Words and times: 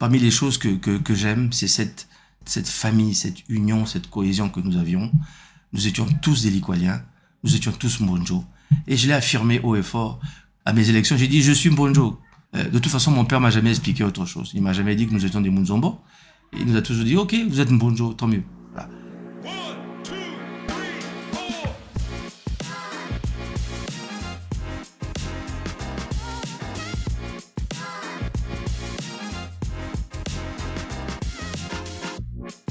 parmi 0.00 0.18
les 0.18 0.30
choses 0.30 0.56
que, 0.56 0.76
que, 0.78 1.14
j'aime, 1.14 1.52
c'est 1.52 1.68
cette, 1.68 2.08
cette 2.46 2.68
famille, 2.68 3.14
cette 3.14 3.46
union, 3.50 3.84
cette 3.84 4.08
cohésion 4.08 4.48
que 4.48 4.58
nous 4.58 4.78
avions. 4.78 5.12
Nous 5.74 5.86
étions 5.86 6.06
tous 6.22 6.42
des 6.42 6.50
Liqualiens, 6.50 7.04
nous 7.44 7.54
étions 7.54 7.70
tous 7.70 8.00
Mbonjo. 8.00 8.42
Et 8.88 8.96
je 8.96 9.06
l'ai 9.06 9.12
affirmé 9.12 9.60
haut 9.60 9.76
et 9.76 9.82
fort 9.82 10.18
à 10.64 10.72
mes 10.72 10.88
élections. 10.88 11.18
J'ai 11.18 11.28
dit, 11.28 11.42
je 11.42 11.52
suis 11.52 11.68
Mbonjo. 11.68 12.18
Euh, 12.56 12.64
de 12.64 12.78
toute 12.78 12.90
façon, 12.90 13.10
mon 13.10 13.26
père 13.26 13.40
m'a 13.40 13.50
jamais 13.50 13.70
expliqué 13.70 14.02
autre 14.02 14.24
chose. 14.24 14.52
Il 14.54 14.62
m'a 14.62 14.72
jamais 14.72 14.96
dit 14.96 15.06
que 15.06 15.12
nous 15.12 15.24
étions 15.26 15.42
des 15.42 15.50
Munzombo. 15.50 16.00
Il 16.58 16.64
nous 16.64 16.76
a 16.76 16.82
toujours 16.82 17.04
dit, 17.04 17.16
OK, 17.16 17.36
vous 17.48 17.60
êtes 17.60 17.70
Mbonjo, 17.70 18.14
tant 18.14 18.26
mieux. 18.26 18.42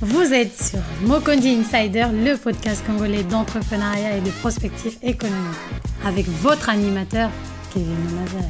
Vous 0.02 0.32
êtes 0.32 0.58
sur 0.58 0.80
Mokondi 1.06 1.50
Insider, 1.50 2.08
le 2.14 2.38
podcast 2.38 2.86
congolais 2.86 3.24
d'entrepreneuriat 3.24 4.16
et 4.16 4.22
de 4.22 4.30
prospective 4.30 4.98
économique, 5.04 5.58
avec 6.06 6.26
votre 6.26 6.70
animateur, 6.70 7.30
Kevin 7.74 7.98
Mazar. 8.16 8.50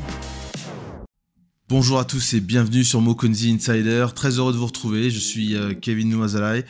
Bonjour 1.68 1.98
à 1.98 2.06
tous 2.06 2.36
et 2.36 2.40
bienvenue 2.40 2.84
sur 2.84 3.02
Mokonzi 3.02 3.52
Insider. 3.52 4.06
Très 4.14 4.38
heureux 4.38 4.54
de 4.54 4.58
vous 4.60 4.68
retrouver. 4.68 5.10
Je 5.10 5.18
suis 5.18 5.56
euh, 5.56 5.74
Kevin 5.74 6.10
Nouazalai. 6.10 6.66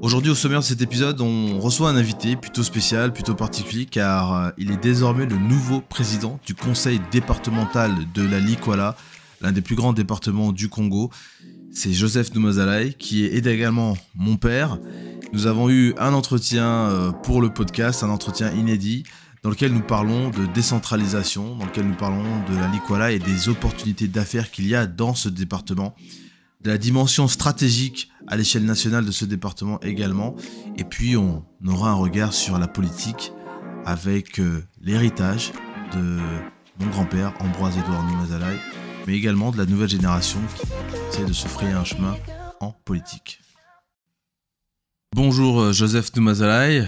Aujourd'hui, 0.00 0.30
au 0.30 0.36
sommaire 0.36 0.60
de 0.60 0.64
cet 0.64 0.80
épisode, 0.80 1.20
on 1.20 1.58
reçoit 1.58 1.90
un 1.90 1.96
invité 1.96 2.36
plutôt 2.36 2.62
spécial, 2.62 3.12
plutôt 3.12 3.34
particulier, 3.34 3.86
car 3.86 4.32
euh, 4.32 4.50
il 4.58 4.70
est 4.70 4.80
désormais 4.80 5.26
le 5.26 5.38
nouveau 5.38 5.80
président 5.80 6.38
du 6.46 6.54
conseil 6.54 7.00
départemental 7.10 7.92
de 8.14 8.22
la 8.22 8.38
Likwala, 8.38 8.94
l'un 9.40 9.50
des 9.50 9.60
plus 9.60 9.74
grands 9.74 9.92
départements 9.92 10.52
du 10.52 10.68
Congo. 10.68 11.10
C'est 11.72 11.92
Joseph 11.92 12.34
Noumazalai, 12.34 12.94
qui 12.94 13.24
est 13.24 13.46
également 13.46 13.96
mon 14.16 14.36
père. 14.36 14.78
Nous 15.32 15.46
avons 15.46 15.70
eu 15.70 15.94
un 15.98 16.12
entretien 16.14 16.66
euh, 16.66 17.12
pour 17.12 17.40
le 17.40 17.50
podcast, 17.50 18.02
un 18.02 18.10
entretien 18.10 18.50
inédit, 18.52 19.04
dans 19.44 19.50
lequel 19.50 19.72
nous 19.72 19.80
parlons 19.80 20.30
de 20.30 20.46
décentralisation, 20.46 21.54
dans 21.54 21.64
lequel 21.64 21.86
nous 21.86 21.94
parlons 21.94 22.24
de 22.50 22.56
la 22.56 22.66
Likwala 22.68 23.12
et 23.12 23.20
des 23.20 23.48
opportunités 23.48 24.08
d'affaires 24.08 24.50
qu'il 24.50 24.66
y 24.66 24.74
a 24.74 24.86
dans 24.86 25.14
ce 25.14 25.28
département, 25.28 25.94
de 26.62 26.70
la 26.70 26.76
dimension 26.76 27.28
stratégique 27.28 28.10
à 28.26 28.36
l'échelle 28.36 28.64
nationale 28.64 29.04
de 29.06 29.12
ce 29.12 29.24
département 29.24 29.80
également. 29.80 30.34
Et 30.76 30.84
puis 30.84 31.16
on 31.16 31.44
aura 31.66 31.90
un 31.90 31.94
regard 31.94 32.32
sur 32.32 32.58
la 32.58 32.66
politique 32.66 33.32
avec 33.86 34.40
euh, 34.40 34.62
l'héritage 34.82 35.52
de 35.94 36.18
mon 36.80 36.90
grand-père, 36.90 37.32
Ambroise-Édouard 37.40 38.04
Noumazalai, 38.10 38.56
mais 39.06 39.16
également 39.16 39.50
de 39.50 39.58
la 39.58 39.66
nouvelle 39.66 39.88
génération 39.88 40.40
qui 40.56 40.66
essaie 41.08 41.24
de 41.24 41.32
se 41.32 41.48
frayer 41.48 41.72
un 41.72 41.84
chemin 41.84 42.16
en 42.60 42.72
politique. 42.72 43.40
Bonjour 45.14 45.60
euh, 45.60 45.72
Joseph 45.72 46.14
Noumazalai, 46.16 46.86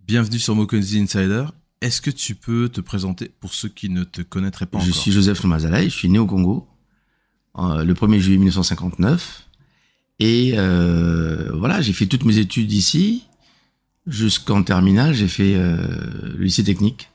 bienvenue 0.00 0.38
sur 0.38 0.54
Mokonzi 0.54 1.00
Insider. 1.00 1.44
Est-ce 1.80 2.00
que 2.00 2.10
tu 2.10 2.34
peux 2.34 2.68
te 2.68 2.80
présenter 2.80 3.30
pour 3.40 3.54
ceux 3.54 3.68
qui 3.68 3.88
ne 3.88 4.04
te 4.04 4.22
connaîtraient 4.22 4.66
pas 4.66 4.78
Je 4.78 4.90
encore 4.90 5.00
suis 5.00 5.12
Joseph 5.12 5.42
Noumazalai, 5.44 5.84
je 5.84 5.94
suis 5.94 6.08
né 6.08 6.18
au 6.18 6.26
Congo 6.26 6.68
euh, 7.58 7.84
le 7.84 7.94
1er 7.94 8.18
juillet 8.18 8.38
1959. 8.38 9.44
Et 10.20 10.54
euh, 10.56 11.50
voilà, 11.54 11.80
j'ai 11.80 11.92
fait 11.92 12.06
toutes 12.06 12.24
mes 12.24 12.38
études 12.38 12.72
ici. 12.72 13.24
Jusqu'en 14.06 14.62
terminale, 14.62 15.12
j'ai 15.14 15.28
fait 15.28 15.54
euh, 15.54 15.76
le 16.36 16.44
lycée 16.44 16.64
technique. 16.64 17.10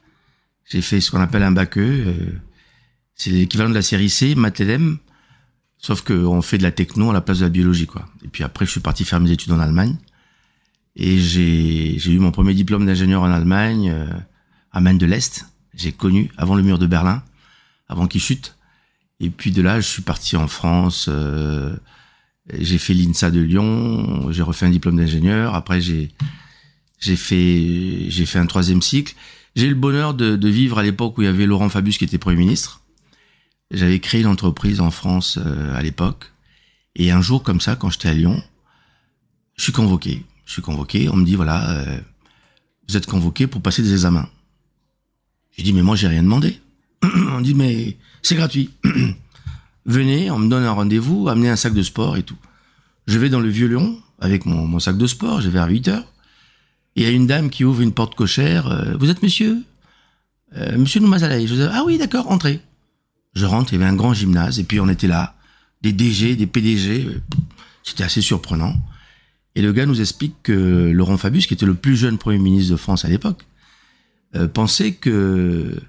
J'ai 0.69 0.81
fait 0.81 1.01
ce 1.01 1.11
qu'on 1.11 1.19
appelle 1.21 1.43
un 1.43 1.51
bac 1.51 1.77
E. 1.77 2.13
c'est 3.15 3.29
l'équivalent 3.29 3.69
de 3.69 3.75
la 3.75 3.81
série 3.81 4.09
C, 4.09 4.35
LM, 4.35 4.97
sauf 5.77 6.01
qu'on 6.01 6.41
fait 6.41 6.57
de 6.57 6.63
la 6.63 6.71
techno 6.71 7.09
à 7.09 7.13
la 7.13 7.21
place 7.21 7.39
de 7.39 7.43
la 7.43 7.49
biologie, 7.49 7.85
quoi. 7.87 8.07
Et 8.23 8.27
puis 8.27 8.43
après, 8.43 8.65
je 8.65 8.71
suis 8.71 8.79
parti 8.79 9.03
faire 9.05 9.19
mes 9.19 9.31
études 9.31 9.51
en 9.51 9.59
Allemagne. 9.59 9.97
Et 10.95 11.17
j'ai 11.17 12.11
eu 12.11 12.19
mon 12.19 12.31
premier 12.31 12.53
diplôme 12.53 12.85
d'ingénieur 12.85 13.23
en 13.23 13.31
Allemagne, 13.31 13.89
euh, 13.89 14.07
à 14.71 14.79
Maine 14.79 14.97
de 14.97 15.05
l'Est. 15.05 15.47
J'ai 15.73 15.91
connu 15.91 16.29
avant 16.37 16.55
le 16.55 16.61
mur 16.61 16.77
de 16.77 16.85
Berlin, 16.85 17.23
avant 17.87 18.07
qu'il 18.07 18.21
chute. 18.21 18.55
Et 19.19 19.29
puis 19.29 19.51
de 19.51 19.61
là, 19.61 19.79
je 19.79 19.87
suis 19.87 20.03
parti 20.03 20.35
en 20.35 20.47
France. 20.47 21.07
euh, 21.09 21.75
j'ai 22.53 22.77
fait 22.77 22.93
l'INSA 22.93 23.31
de 23.31 23.39
Lyon. 23.39 24.31
J'ai 24.31 24.43
refait 24.43 24.65
un 24.65 24.69
diplôme 24.69 24.97
d'ingénieur. 24.97 25.55
Après, 25.55 25.81
j'ai 25.81 26.09
fait 27.15 28.09
fait 28.11 28.39
un 28.39 28.45
troisième 28.45 28.81
cycle. 28.81 29.15
J'ai 29.55 29.67
eu 29.67 29.69
le 29.69 29.75
bonheur 29.75 30.13
de, 30.13 30.35
de 30.35 30.49
vivre 30.49 30.77
à 30.77 30.83
l'époque 30.83 31.17
où 31.17 31.21
il 31.21 31.25
y 31.25 31.27
avait 31.27 31.45
Laurent 31.45 31.69
Fabius 31.69 31.97
qui 31.97 32.03
était 32.03 32.17
premier 32.17 32.37
ministre. 32.37 32.82
J'avais 33.73 33.99
créé 33.99 34.21
une 34.21 34.27
entreprise 34.27 34.79
en 34.79 34.91
France 34.91 35.39
euh, 35.43 35.75
à 35.75 35.81
l'époque. 35.81 36.31
Et 36.95 37.09
un 37.09 37.21
jour 37.21 37.41
comme 37.41 37.59
ça, 37.59 37.75
quand 37.75 37.89
j'étais 37.89 38.09
à 38.09 38.13
Lyon, 38.13 38.41
je 39.55 39.63
suis 39.63 39.71
convoqué. 39.71 40.23
Je 40.45 40.53
suis 40.53 40.61
convoqué. 40.61 41.09
On 41.09 41.15
me 41.15 41.25
dit 41.25 41.35
voilà, 41.35 41.71
euh, 41.71 41.99
vous 42.87 42.97
êtes 42.97 43.07
convoqué 43.07 43.47
pour 43.47 43.61
passer 43.61 43.81
des 43.81 43.91
examens. 43.91 44.29
J'ai 45.57 45.63
dit 45.63 45.73
mais 45.73 45.81
moi 45.81 45.95
j'ai 45.95 46.07
rien 46.07 46.21
demandé. 46.21 46.61
on 47.03 47.41
dit 47.41 47.55
mais 47.55 47.97
c'est 48.21 48.35
gratuit. 48.35 48.69
Venez, 49.87 50.29
on 50.29 50.37
me 50.37 50.49
donne 50.49 50.63
un 50.63 50.71
rendez-vous, 50.71 51.27
amenez 51.27 51.49
un 51.49 51.55
sac 51.55 51.73
de 51.73 51.81
sport 51.81 52.15
et 52.15 52.23
tout. 52.23 52.37
Je 53.07 53.17
vais 53.17 53.29
dans 53.29 53.41
le 53.41 53.49
Vieux 53.49 53.67
Lyon 53.67 53.99
avec 54.19 54.45
mon, 54.45 54.79
sac 54.79 54.97
de 54.97 55.07
sport, 55.07 55.41
je 55.41 55.47
vais 55.47 55.53
vers 55.53 55.67
8 55.67 55.87
heures. 55.89 56.05
Et 56.95 57.01
il 57.01 57.03
y 57.03 57.07
a 57.07 57.11
une 57.11 57.27
dame 57.27 57.49
qui 57.49 57.65
ouvre 57.65 57.81
une 57.81 57.91
porte 57.91 58.13
cochère. 58.13 58.67
euh, 58.67 58.95
vous 58.97 59.09
êtes 59.09 59.23
monsieur? 59.23 59.63
Monsieur 60.77 60.99
Noumazalai. 60.99 61.47
Je 61.47 61.55
dis, 61.55 61.61
ah 61.63 61.81
oui, 61.83 61.97
d'accord, 61.97 62.29
entrez. 62.29 62.61
Je 63.33 63.45
rentre, 63.45 63.73
il 63.73 63.79
y 63.79 63.81
avait 63.81 63.91
un 63.91 63.95
grand 63.95 64.13
gymnase, 64.13 64.59
et 64.59 64.63
puis 64.63 64.79
on 64.79 64.89
était 64.89 65.07
là, 65.07 65.35
des 65.81 65.91
DG, 65.91 66.35
des 66.35 66.47
PDG. 66.47 67.05
euh, 67.05 67.21
C'était 67.83 68.03
assez 68.03 68.21
surprenant. 68.21 68.75
Et 69.55 69.61
le 69.61 69.71
gars 69.73 69.85
nous 69.85 70.01
explique 70.01 70.35
que 70.43 70.91
Laurent 70.91 71.17
Fabius, 71.17 71.45
qui 71.45 71.53
était 71.53 71.65
le 71.65 71.75
plus 71.75 71.95
jeune 71.95 72.17
Premier 72.17 72.39
ministre 72.39 72.71
de 72.71 72.77
France 72.77 73.05
à 73.05 73.09
l'époque, 73.09 73.45
euh, 74.35 74.47
pensait 74.47 74.93
que, 74.93 75.79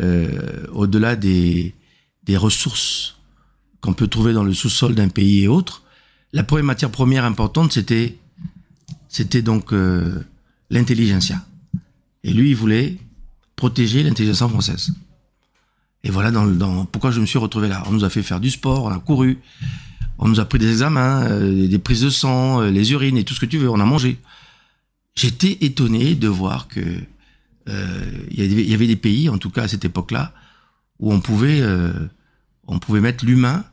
euh, 0.00 0.66
au-delà 0.72 1.16
des, 1.16 1.74
ressources 2.34 3.16
qu'on 3.80 3.94
peut 3.94 4.06
trouver 4.06 4.34
dans 4.34 4.44
le 4.44 4.52
sous-sol 4.52 4.94
d'un 4.94 5.08
pays 5.08 5.44
et 5.44 5.48
autres, 5.48 5.82
la 6.34 6.42
première 6.42 6.64
matière 6.66 6.90
première 6.90 7.24
importante, 7.24 7.72
c'était 7.72 8.18
c'était 9.08 9.40
donc 9.40 9.72
l'intelligentsia. 10.68 11.42
Et 12.24 12.34
lui, 12.34 12.50
il 12.50 12.54
voulait 12.54 12.98
protéger 13.56 14.02
l'intelligence 14.02 14.50
française. 14.50 14.92
Et 16.08 16.10
voilà 16.10 16.32
pourquoi 16.90 17.10
je 17.10 17.20
me 17.20 17.26
suis 17.26 17.38
retrouvé 17.38 17.68
là. 17.68 17.82
On 17.86 17.92
nous 17.92 18.02
a 18.02 18.08
fait 18.08 18.22
faire 18.22 18.40
du 18.40 18.50
sport, 18.50 18.84
on 18.84 18.90
a 18.90 18.98
couru, 18.98 19.40
on 20.16 20.26
nous 20.26 20.40
a 20.40 20.46
pris 20.46 20.58
des 20.58 20.70
examens, 20.70 21.24
euh, 21.24 21.68
des 21.68 21.78
prises 21.78 22.00
de 22.00 22.08
sang, 22.08 22.62
euh, 22.62 22.70
les 22.70 22.92
urines 22.92 23.18
et 23.18 23.24
tout 23.24 23.34
ce 23.34 23.40
que 23.40 23.46
tu 23.46 23.58
veux. 23.58 23.68
On 23.68 23.78
a 23.78 23.84
mangé. 23.84 24.18
J'étais 25.14 25.58
étonné 25.60 26.14
de 26.14 26.26
voir 26.26 26.66
que 26.66 26.80
euh, 27.68 28.10
il 28.30 28.40
y 28.40 28.72
avait- 28.72 28.86
des 28.86 28.96
pays, 28.96 29.28
en 29.28 29.36
tout 29.36 29.50
cas 29.50 29.64
à 29.64 29.68
cette 29.68 29.84
époque-là, 29.84 30.32
où 30.98 31.12
on 31.12 31.20
pouvait 31.20 31.62
on 32.66 32.78
pouvait 32.78 33.00
mettre 33.00 33.26
l'humain 33.26 33.64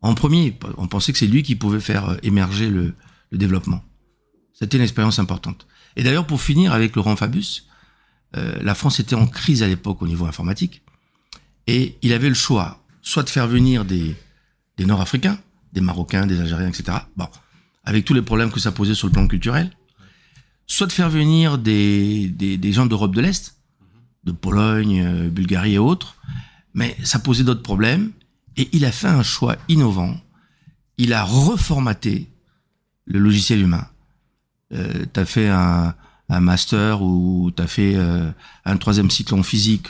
en 0.00 0.14
premier. 0.14 0.58
On 0.78 0.88
pensait 0.88 1.12
que 1.12 1.18
c'est 1.18 1.28
lui 1.28 1.44
qui 1.44 1.54
pouvait 1.54 1.80
faire 1.80 2.16
émerger 2.24 2.70
le, 2.70 2.94
développement. 3.30 3.84
C'était 4.52 4.78
une 4.78 4.82
expérience 4.82 5.18
importante. 5.20 5.66
Et 5.96 6.02
d'ailleurs, 6.02 6.26
pour 6.26 6.40
finir 6.40 6.72
avec 6.72 6.96
Laurent 6.96 7.14
Fabius, 7.14 7.68
la 8.34 8.74
France 8.74 8.98
était 9.00 9.14
en 9.14 9.26
crise 9.26 9.62
à 9.62 9.68
l'époque 9.68 10.02
au 10.02 10.08
niveau 10.08 10.26
informatique. 10.26 10.82
Et 11.68 11.96
il 12.02 12.12
avait 12.12 12.28
le 12.28 12.34
choix, 12.34 12.82
soit 13.02 13.22
de 13.22 13.28
faire 13.28 13.46
venir 13.46 13.84
des, 13.84 14.16
Nord-Africains, 14.80 15.38
des 15.72 15.80
Marocains, 15.80 16.26
des 16.26 16.40
Algériens, 16.40 16.68
etc. 16.68 16.98
Bon, 17.16 17.28
avec 17.84 18.04
tous 18.04 18.14
les 18.14 18.22
problèmes 18.22 18.50
que 18.50 18.58
ça 18.58 18.72
posait 18.72 18.94
sur 18.94 19.06
le 19.06 19.12
plan 19.12 19.28
culturel. 19.28 19.70
Soit 20.66 20.88
de 20.88 20.92
faire 20.92 21.08
venir 21.08 21.56
des, 21.58 22.58
gens 22.72 22.86
d'Europe 22.86 23.14
de 23.14 23.20
l'Est, 23.20 23.54
de 24.24 24.32
Pologne, 24.32 25.00
euh, 25.00 25.30
Bulgarie 25.30 25.74
et 25.74 25.78
autres. 25.78 26.16
Mais 26.74 26.96
ça 27.04 27.20
posait 27.20 27.44
d'autres 27.44 27.62
problèmes. 27.62 28.10
Et 28.56 28.68
il 28.72 28.84
a 28.84 28.90
fait 28.90 29.06
un 29.06 29.22
choix 29.22 29.56
innovant. 29.68 30.20
Il 30.96 31.12
a 31.12 31.22
reformaté 31.22 32.28
le 33.06 33.20
logiciel 33.20 33.60
humain 33.60 33.86
euh, 34.74 35.06
tu 35.12 35.20
as 35.20 35.24
fait 35.24 35.48
un, 35.48 35.94
un 36.28 36.40
master 36.40 37.02
ou 37.02 37.50
tu 37.56 37.62
as 37.62 37.66
fait 37.66 37.94
euh, 37.96 38.30
un 38.64 38.76
troisième 38.76 39.10
cycle 39.10 39.34
en 39.34 39.42
physique 39.42 39.88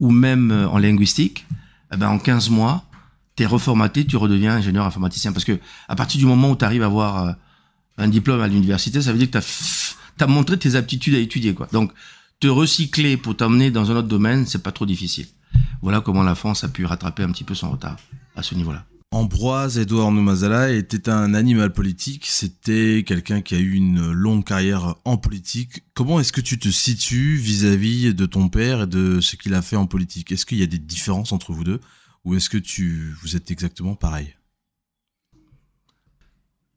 ou 0.00 0.10
même 0.10 0.50
euh, 0.50 0.68
en 0.68 0.78
linguistique, 0.78 1.46
eh 1.92 1.96
ben 1.96 2.08
en 2.08 2.18
15 2.18 2.50
mois, 2.50 2.84
tu 3.36 3.42
es 3.42 3.46
reformaté, 3.46 4.04
tu 4.04 4.16
redeviens 4.16 4.54
ingénieur 4.54 4.86
informaticien. 4.86 5.32
Parce 5.32 5.44
que 5.44 5.58
à 5.88 5.96
partir 5.96 6.18
du 6.18 6.26
moment 6.26 6.50
où 6.50 6.56
tu 6.56 6.64
arrives 6.64 6.82
à 6.82 6.86
avoir 6.86 7.24
euh, 7.24 7.32
un 7.98 8.08
diplôme 8.08 8.40
à 8.40 8.48
l'université, 8.48 9.02
ça 9.02 9.12
veut 9.12 9.18
dire 9.18 9.30
que 9.30 9.38
tu 9.38 10.24
as, 10.24 10.26
montré 10.26 10.58
tes 10.58 10.74
aptitudes 10.74 11.14
à 11.14 11.18
étudier. 11.18 11.54
quoi. 11.54 11.68
Donc, 11.72 11.92
te 12.40 12.46
recycler 12.46 13.16
pour 13.16 13.36
t'emmener 13.36 13.70
dans 13.70 13.90
un 13.90 13.96
autre 13.96 14.08
domaine, 14.08 14.46
c'est 14.46 14.62
pas 14.62 14.72
trop 14.72 14.86
difficile. 14.86 15.26
Voilà 15.82 16.00
comment 16.00 16.22
la 16.22 16.34
France 16.34 16.64
a 16.64 16.68
pu 16.68 16.84
rattraper 16.84 17.22
un 17.22 17.30
petit 17.30 17.44
peu 17.44 17.54
son 17.54 17.70
retard 17.70 17.96
à 18.36 18.42
ce 18.42 18.54
niveau-là. 18.54 18.84
Ambroise 19.14 19.78
Edouard 19.78 20.10
Noumazala 20.10 20.72
était 20.72 21.08
un 21.08 21.34
animal 21.34 21.72
politique, 21.72 22.26
c'était 22.26 23.04
quelqu'un 23.06 23.42
qui 23.42 23.54
a 23.54 23.60
eu 23.60 23.74
une 23.74 24.10
longue 24.10 24.42
carrière 24.42 24.96
en 25.04 25.16
politique. 25.16 25.84
Comment 25.94 26.18
est-ce 26.18 26.32
que 26.32 26.40
tu 26.40 26.58
te 26.58 26.68
situes 26.68 27.36
vis-à-vis 27.36 28.12
de 28.12 28.26
ton 28.26 28.48
père 28.48 28.82
et 28.82 28.86
de 28.88 29.20
ce 29.20 29.36
qu'il 29.36 29.54
a 29.54 29.62
fait 29.62 29.76
en 29.76 29.86
politique? 29.86 30.32
Est-ce 30.32 30.44
qu'il 30.44 30.58
y 30.58 30.64
a 30.64 30.66
des 30.66 30.80
différences 30.80 31.30
entre 31.30 31.52
vous 31.52 31.62
deux? 31.62 31.80
Ou 32.24 32.34
est-ce 32.34 32.50
que 32.50 32.58
tu 32.58 33.14
vous 33.22 33.36
êtes 33.36 33.52
exactement 33.52 33.94
pareil? 33.94 34.34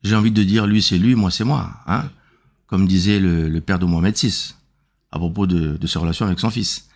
J'ai 0.04 0.16
envie 0.16 0.30
de 0.30 0.44
dire 0.44 0.68
lui 0.68 0.84
c'est 0.84 1.00
lui, 1.00 1.16
moi 1.16 1.32
c'est 1.32 1.44
moi, 1.44 1.72
hein, 1.88 2.08
comme 2.68 2.88
disait 2.88 3.20
le, 3.20 3.60
père 3.62 3.80
de 3.80 3.88
Mohamed 3.88 4.16
VI 4.16 4.54
à 5.12 5.18
propos 5.18 5.48
de, 5.48 5.76
de 5.76 5.88
ses 5.88 5.98
relations 5.98 6.28
avec 6.28 6.40
son 6.40 6.52
fils. 6.52 6.88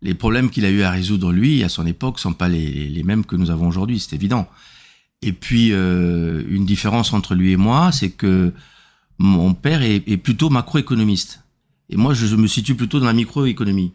Les 0.00 0.14
problèmes 0.14 0.48
qu'il 0.48 0.64
a 0.64 0.70
eu 0.70 0.82
à 0.82 0.92
résoudre 0.92 1.32
lui 1.32 1.64
à 1.64 1.68
son 1.68 1.86
époque 1.86 2.20
sont 2.20 2.34
pas 2.34 2.48
les 2.48 3.02
mêmes 3.02 3.24
que 3.26 3.34
nous 3.34 3.50
avons 3.50 3.66
aujourd'hui, 3.66 3.98
c'est 3.98 4.14
évident. 4.14 4.48
Et 5.22 5.32
puis 5.32 5.72
euh, 5.72 6.44
une 6.48 6.66
différence 6.66 7.12
entre 7.12 7.34
lui 7.34 7.52
et 7.52 7.56
moi, 7.56 7.92
c'est 7.92 8.10
que 8.10 8.52
mon 9.18 9.54
père 9.54 9.82
est, 9.82 10.00
plutôt 10.18 10.50
macroéconomiste 10.50 11.42
et 11.88 11.96
moi 11.96 12.12
je, 12.12 12.36
me 12.36 12.46
situe 12.46 12.74
plutôt 12.74 13.00
dans 13.00 13.06
la 13.06 13.14
microéconomie. 13.14 13.94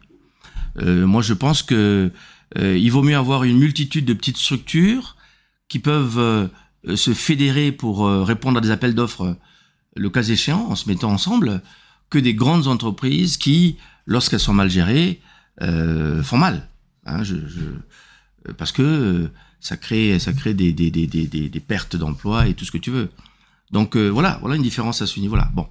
Euh, 0.80 1.06
moi 1.06 1.22
je 1.22 1.32
pense 1.32 1.62
que 1.62 2.10
euh, 2.58 2.76
il 2.76 2.90
vaut 2.90 3.02
mieux 3.02 3.16
avoir 3.16 3.44
une 3.44 3.58
multitude 3.58 4.04
de 4.04 4.14
petites 4.14 4.36
structures 4.36 5.16
qui 5.68 5.78
peuvent 5.78 6.50
se 6.94 7.14
fédérer 7.14 7.72
pour 7.72 8.06
répondre 8.26 8.58
à 8.58 8.60
des 8.60 8.70
appels 8.70 8.94
d'offres 8.94 9.38
le 9.96 10.10
cas 10.10 10.22
échéant 10.22 10.66
en 10.68 10.74
se 10.74 10.88
mettant 10.88 11.10
ensemble 11.10 11.62
que 12.10 12.18
des 12.18 12.34
grandes 12.34 12.66
entreprises 12.66 13.38
qui, 13.38 13.78
lorsqu'elles 14.04 14.40
sont 14.40 14.52
mal 14.52 14.68
gérées, 14.68 15.22
font 15.60 16.36
mal. 16.36 16.68
Hein, 17.06 17.22
parce 18.58 18.72
que 18.72 19.30
ça 19.62 19.76
crée, 19.76 20.18
ça 20.18 20.32
crée 20.32 20.54
des, 20.54 21.62
pertes 21.66 21.96
d'emplois 21.96 22.48
et 22.48 22.54
tout 22.54 22.64
ce 22.64 22.72
que 22.72 22.78
tu 22.78 22.90
veux. 22.90 23.10
Donc 23.70 23.96
euh, 23.96 24.08
voilà, 24.08 24.38
voilà 24.40 24.56
une 24.56 24.62
différence 24.62 25.00
à 25.00 25.06
ce 25.06 25.20
niveau-là. 25.20 25.50
Bon, 25.54 25.66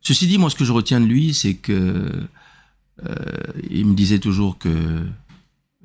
ceci 0.00 0.28
dit, 0.28 0.38
moi 0.38 0.48
ce 0.48 0.54
que 0.54 0.64
je 0.64 0.72
retiens 0.72 1.00
de 1.00 1.06
lui, 1.06 1.34
c'est 1.34 1.54
que 1.54 2.26
euh, 3.04 3.14
il 3.70 3.86
me 3.86 3.94
disait 3.94 4.20
toujours 4.20 4.56
que 4.56 5.04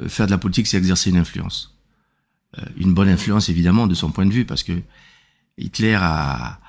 faire 0.07 0.27
de 0.27 0.31
la 0.31 0.37
politique, 0.37 0.67
c'est 0.67 0.77
exercer 0.77 1.09
une 1.09 1.17
influence. 1.17 1.75
Euh, 2.59 2.65
une 2.77 2.93
bonne 2.93 3.09
influence 3.09 3.49
évidemment 3.49 3.87
de 3.87 3.95
son 3.95 4.11
point 4.11 4.27
de 4.27 4.31
vue, 4.31 4.45
parce 4.45 4.61
que 4.61 4.79
Hitler 5.57 5.97
a, 5.99 6.59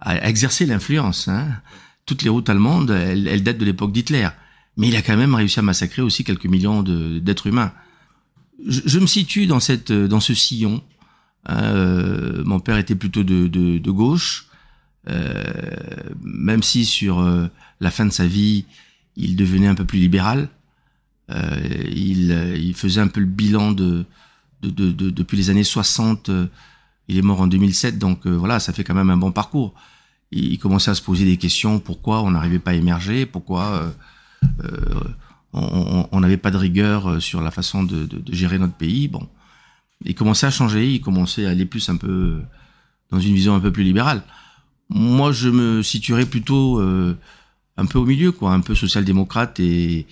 a 0.00 0.26
exercé 0.26 0.64
l'influence. 0.64 1.28
Hein. 1.28 1.48
Toutes 2.06 2.22
les 2.22 2.30
routes 2.30 2.48
allemandes, 2.48 2.90
elles, 2.90 3.28
elles 3.28 3.42
datent 3.42 3.58
de 3.58 3.66
l'époque 3.66 3.92
d'Hitler. 3.92 4.30
Mais 4.78 4.88
il 4.88 4.96
a 4.96 5.02
quand 5.02 5.18
même 5.18 5.34
réussi 5.34 5.58
à 5.58 5.62
massacrer 5.62 6.00
aussi 6.00 6.24
quelques 6.24 6.46
millions 6.46 6.82
d'êtres 6.82 7.46
humains. 7.46 7.72
Je, 8.66 8.98
me 8.98 9.06
situe 9.06 9.46
dans, 9.46 9.60
cette, 9.60 9.92
dans 9.92 10.20
ce 10.20 10.34
sillon. 10.34 10.82
Euh, 11.48 12.42
mon 12.44 12.60
père 12.60 12.76
était 12.76 12.94
plutôt 12.94 13.24
de, 13.24 13.46
de, 13.46 13.78
de 13.78 13.90
gauche, 13.90 14.46
euh, 15.08 15.42
même 16.22 16.62
si 16.62 16.84
sur 16.84 17.20
euh, 17.20 17.46
la 17.80 17.90
fin 17.90 18.04
de 18.04 18.12
sa 18.12 18.26
vie, 18.26 18.66
il 19.16 19.36
devenait 19.36 19.66
un 19.66 19.74
peu 19.74 19.84
plus 19.84 19.98
libéral. 19.98 20.48
Euh, 21.30 21.56
il, 21.90 22.30
il, 22.56 22.74
faisait 22.74 23.00
un 23.00 23.08
peu 23.08 23.20
le 23.20 23.26
bilan 23.26 23.72
de, 23.72 24.04
de, 24.62 24.70
de, 24.70 24.90
de, 24.90 25.10
depuis 25.10 25.36
les 25.36 25.48
années 25.50 25.64
60. 25.64 26.30
il 27.08 27.18
est 27.18 27.22
mort 27.22 27.40
en 27.40 27.46
2007, 27.46 27.98
donc 27.98 28.26
euh, 28.26 28.30
voilà, 28.30 28.60
ça 28.60 28.72
fait 28.72 28.84
quand 28.84 28.94
même 28.94 29.10
un 29.10 29.16
bon 29.16 29.32
parcours. 29.32 29.74
Il, 30.32 30.52
il 30.52 30.58
commençait 30.58 30.90
à 30.90 30.94
se 30.94 31.02
poser 31.02 31.24
des 31.24 31.36
questions 31.36 31.78
pourquoi 31.78 32.22
on 32.22 32.32
n'arrivait 32.32 32.58
pas 32.58 32.72
à 32.72 32.74
émerger, 32.74 33.26
pourquoi 33.26 33.92
euh, 34.64 35.00
on 35.52 36.20
n'avait 36.20 36.36
pas 36.36 36.50
de 36.50 36.56
rigueur 36.56 37.20
sur 37.20 37.40
la 37.40 37.50
façon 37.50 37.82
de, 37.82 38.08
gérer 38.30 38.58
notre 38.58 38.74
pays. 38.74 39.08
Bon, 39.08 39.28
il 40.04 40.14
commençait 40.14 40.46
à 40.46 40.50
changer, 40.50 40.88
il 40.88 41.00
commençait 41.00 41.46
à 41.46 41.50
aller 41.50 41.66
plus 41.66 41.88
un 41.88 41.96
peu 41.96 42.40
dans 43.10 43.20
une 43.20 43.34
vision 43.34 43.54
un 43.54 43.60
peu 43.60 43.72
plus 43.72 43.82
libérale. 43.82 44.22
Moi, 44.88 45.32
je 45.32 45.48
me 45.48 45.82
situerais 45.82 46.26
plutôt 46.26 46.80
euh, 46.80 47.16
un 47.76 47.86
peu 47.86 47.98
au 47.98 48.04
milieu, 48.04 48.32
quoi, 48.32 48.52
un 48.52 48.60
peu 48.60 48.74
social-démocrate 48.74 49.60
et, 49.60 50.06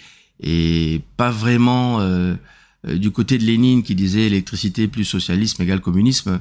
pas 1.16 1.30
vraiment 1.30 2.00
euh, 2.00 2.36
du 2.84 3.10
côté 3.10 3.38
de 3.38 3.44
Lénine 3.44 3.82
qui 3.82 3.96
disait 3.96 4.26
électricité 4.26 4.86
plus 4.86 5.04
socialisme 5.04 5.62
égale 5.62 5.80
communisme. 5.80 6.40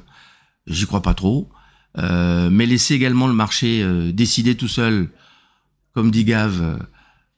J'y 0.67 0.85
crois 0.85 1.01
pas 1.01 1.13
trop. 1.13 1.50
Euh, 1.97 2.50
mais 2.51 2.65
laisser 2.65 2.93
également 2.93 3.27
le 3.27 3.33
marché 3.33 3.81
euh, 3.81 4.11
décider 4.11 4.55
tout 4.55 4.67
seul, 4.67 5.09
comme 5.93 6.11
dit 6.11 6.25
Gave, 6.25 6.61
euh, 6.61 6.77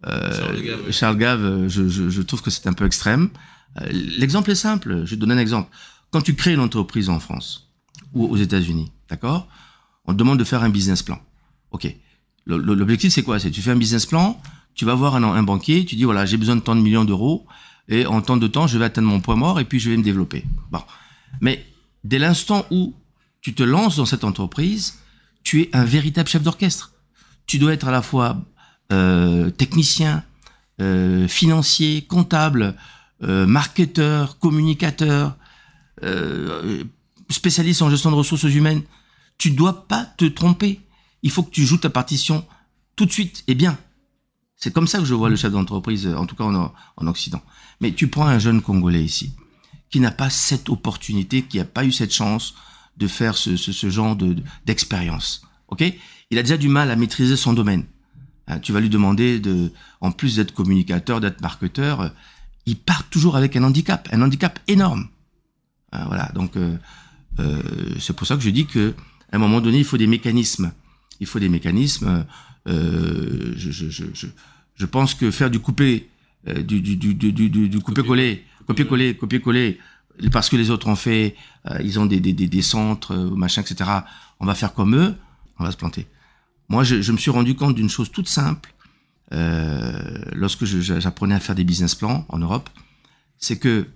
Charles 0.04 0.62
Gave, 0.62 0.92
Charles 0.92 1.18
Gave 1.18 1.68
je, 1.68 1.90
je, 1.90 2.10
je, 2.10 2.22
trouve 2.22 2.42
que 2.42 2.50
c'est 2.50 2.68
un 2.68 2.74
peu 2.74 2.86
extrême. 2.86 3.30
Euh, 3.81 3.88
l'exemple 3.92 4.51
est 4.51 4.56
simple. 4.56 5.06
Je 5.06 5.12
vais 5.12 5.16
te 5.16 5.22
donner 5.22 5.34
un 5.34 5.40
exemple. 5.40 5.69
Quand 6.12 6.22
tu 6.22 6.36
crées 6.36 6.54
une 6.54 6.60
entreprise 6.60 7.10
en 7.10 7.19
France 7.19 7.72
ou 8.13 8.25
aux 8.25 8.38
États-Unis, 8.38 8.92
d'accord 9.10 9.48
On 10.06 10.13
te 10.13 10.18
demande 10.18 10.40
de 10.40 10.44
faire 10.44 10.63
un 10.63 10.69
business 10.69 11.04
plan. 11.04 11.19
Ok. 11.72 11.94
L'objectif, 12.46 13.13
c'est 13.13 13.22
quoi? 13.22 13.40
C'est 13.40 13.51
tu 13.51 13.62
fais 13.62 13.72
un 13.72 13.75
business 13.75 14.07
plan, 14.07 14.42
tu 14.74 14.84
vas 14.84 14.96
voir 14.96 15.16
un, 15.16 15.24
un 15.24 15.44
banquier, 15.44 15.86
tu 15.86 15.96
dis 15.96 16.04
voilà, 16.04 16.25
j'ai 16.25 16.38
besoin 16.38 16.56
de 16.56 16.62
tant 16.62 16.75
de 16.75 16.81
millions 16.81 17.06
d'euros 17.06 17.46
et 17.90 18.06
en 18.07 18.22
tant 18.22 18.38
de 18.38 18.48
temps, 18.48 18.66
je 18.66 18.78
vais 18.78 18.86
atteindre 18.86 19.07
mon 19.07 19.19
point 19.19 19.36
mort 19.36 19.60
et 19.60 19.66
puis 19.66 19.80
je 19.80 19.90
vais 19.90 19.98
me 19.98 20.04
développer. 20.04 20.46
Bon. 20.72 20.81
Mais 21.42 21.63
dès 22.04 22.18
l'instant 22.18 22.66
où 22.72 22.96
tu 23.42 23.54
te 23.54 23.63
lances 23.63 23.98
dans 23.98 24.06
cette 24.06 24.24
entreprise, 24.24 25.00
tu 25.44 25.62
es 25.62 25.69
un 25.74 25.84
véritable 25.84 26.30
chef 26.30 26.42
d'orchestre. 26.42 26.94
Tu 27.46 27.60
dois 27.60 27.74
être 27.74 27.88
à 27.88 27.92
la 27.92 28.01
fois 28.01 28.38
euh, 28.91 29.50
technicien, 29.51 30.24
euh, 30.81 31.27
financier, 31.27 32.03
comptable, 32.03 32.75
euh, 33.24 33.45
marketeur, 33.45 34.39
communicateur, 34.39 35.36
spécialiste 37.30 37.81
en 37.81 37.89
gestion 37.89 38.09
de 38.09 38.15
ressources 38.15 38.44
humaines. 38.44 38.83
Tu 39.38 39.51
dois 39.51 39.88
pas 39.88 40.06
te 40.06 40.25
tromper. 40.25 40.80
Il 41.24 41.30
faut 41.30 41.44
que 41.44 41.51
tu 41.51 41.65
joues 41.65 41.77
ta 41.77 41.89
partition 41.89 42.45
tout 42.95 43.06
de 43.06 43.12
suite 43.12 43.44
et 43.47 43.56
bien. 43.56 43.77
C'est 44.56 44.74
comme 44.74 44.88
ça 44.88 45.00
que 45.00 45.06
je 45.06 45.13
vois 45.13 45.30
le 45.30 45.36
chef 45.36 45.51
d'entreprise, 45.51 46.07
en 46.07 46.25
tout 46.25 46.36
cas 46.36 46.45
en, 46.45 46.74
en, 46.97 47.07
Occident. 47.07 47.41
Mais 47.81 47.91
tu 47.91 48.07
prends 48.07 48.27
un 48.27 48.39
jeune 48.39 48.62
Congolais 48.62 49.03
ici, 49.03 49.33
qui 49.89 50.00
n'a 50.00 50.12
pas 50.12 50.30
cette 50.30 50.69
opportunité, 50.69 51.44
qui 51.44 51.57
n'a 51.57 51.65
pas 51.65 51.86
eu 51.86 51.91
cette 51.91 52.13
chance 52.13 52.56
de 52.97 53.07
faire 53.07 53.38
ce, 53.38 53.89
genre 53.89 54.18
d'expérience. 54.65 55.41
Il 56.31 56.38
a 56.38 56.44
déjà 56.44 56.57
du 56.57 56.69
mal 56.69 56.91
à 56.91 56.95
maîtriser 56.95 57.38
son 57.38 57.53
domaine. 57.53 57.86
Hein, 58.50 58.60
tu 58.60 58.74
vas 58.74 58.81
lui 58.81 58.90
demander 58.90 59.40
de, 59.40 59.72
en 60.01 60.12
plus 60.12 60.36
d'être 60.36 60.54
communicateur, 60.54 61.22
d'être 61.22 61.42
marketeur, 61.42 62.01
euh, 62.01 62.10
il 62.66 62.75
part 62.75 63.07
toujours 63.10 63.38
avec 63.38 63.56
un 63.56 63.63
handicap, 63.63 64.10
un 64.12 64.22
handicap 64.22 64.60
énorme. 64.68 65.07
Hein, 65.92 66.06
voilà, 66.07 66.31
donc 66.34 66.57
euh, 66.57 66.75
euh, 67.40 67.62
c'est 68.00 68.16
pour 68.16 68.28
ça 68.28 68.36
que 68.36 68.42
je 68.42 68.50
dis 68.50 68.66
que 68.66 68.94
à 69.31 69.36
un 69.36 69.40
moment 69.40 69.62
donné, 69.62 69.78
il 69.78 69.86
faut 69.86 69.98
des 69.98 70.07
mécanismes. 70.07 70.72
Il 71.19 71.28
faut 71.28 71.40
des 71.40 71.50
mécanismes. 71.50 72.25
Euh, 72.68 73.54
je, 73.56 73.72
je, 73.72 73.90
je, 73.90 74.28
je, 74.75 74.86
pense 74.86 75.13
que 75.13 75.31
faire 75.31 75.50
du 75.50 75.60
coupé, 75.60 76.10
euh, 76.48 76.62
du, 76.62 76.81
du, 76.81 76.96
du, 76.96 77.13
du, 77.13 77.80
coupé-collé, 77.80 78.44
copier-coller, 78.66 79.16
copier-coller, 79.16 79.80
parce 80.31 80.50
que 80.50 80.56
les 80.56 80.69
autres 80.69 80.88
ont 80.88 80.96
fait, 80.96 81.36
ils 81.81 82.00
ont 82.00 82.06
des, 82.06 82.19
des, 82.19 82.34
des, 82.34 82.48
des 82.48 82.62
centres, 82.62 83.16
machin, 83.16 83.62
etc. 83.62 83.90
On 84.40 84.46
va 84.46 84.56
faire 84.56 84.74
comme 84.74 84.96
eux, 84.96 85.16
on 85.60 85.63
va 85.63 85.72
se 85.72 85.78
planter. 85.78 86.08
Moi, 86.69 86.83
je, 86.83 87.01
je 87.01 87.11
me 87.11 87.17
suis 87.17 87.31
rendu 87.31 87.55
compte 87.55 87.75
d'une 87.75 87.89
chose 87.89 88.11
toute 88.11 88.27
simple 88.27 88.73
euh, 89.31 90.21
lorsque 90.33 90.65
j'apprenais 90.65 91.35
à 91.35 91.39
faire 91.39 91.55
des 91.55 91.63
business 91.63 91.95
plans 91.95 92.25
en 92.29 92.39
Europe, 92.39 92.69
c'est 93.38 93.57
que 93.57 93.88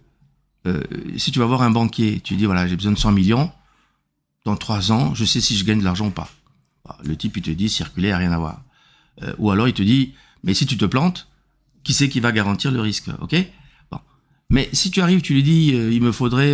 euh, 0.67 0.81
si 1.17 1.31
tu 1.31 1.39
vas 1.39 1.45
voir 1.45 1.61
un 1.63 1.71
banquier, 1.71 2.19
tu 2.23 2.35
dis 2.35 2.45
voilà 2.45 2.67
j'ai 2.67 2.75
besoin 2.75 2.91
de 2.91 2.97
100 2.97 3.11
millions, 3.11 3.51
dans 4.45 4.55
trois 4.55 4.91
ans, 4.91 5.13
je 5.15 5.25
sais 5.25 5.41
si 5.41 5.57
je 5.57 5.65
gagne 5.65 5.79
de 5.79 5.83
l'argent 5.83 6.07
ou 6.07 6.11
pas. 6.11 6.29
Le 7.03 7.15
type 7.15 7.37
il 7.37 7.43
te 7.43 7.51
dit 7.51 7.69
circuler, 7.69 8.13
rien 8.13 8.31
à 8.31 8.37
voir. 8.37 8.61
Euh, 9.23 9.33
ou 9.37 9.51
alors 9.51 9.67
il 9.67 9.73
te 9.73 9.81
dit 9.81 10.13
mais 10.43 10.53
si 10.53 10.65
tu 10.65 10.77
te 10.77 10.85
plantes, 10.85 11.27
qui 11.83 11.93
c'est 11.93 12.09
qui 12.09 12.19
va 12.19 12.31
garantir 12.31 12.71
le 12.71 12.81
risque, 12.81 13.09
ok? 13.21 13.35
Bon. 13.91 13.99
Mais 14.49 14.69
si 14.73 14.91
tu 14.91 15.01
arrives, 15.01 15.21
tu 15.21 15.33
lui 15.33 15.43
dis 15.43 15.71
euh, 15.73 15.91
il 15.91 16.01
me 16.01 16.11
faudrait 16.11 16.53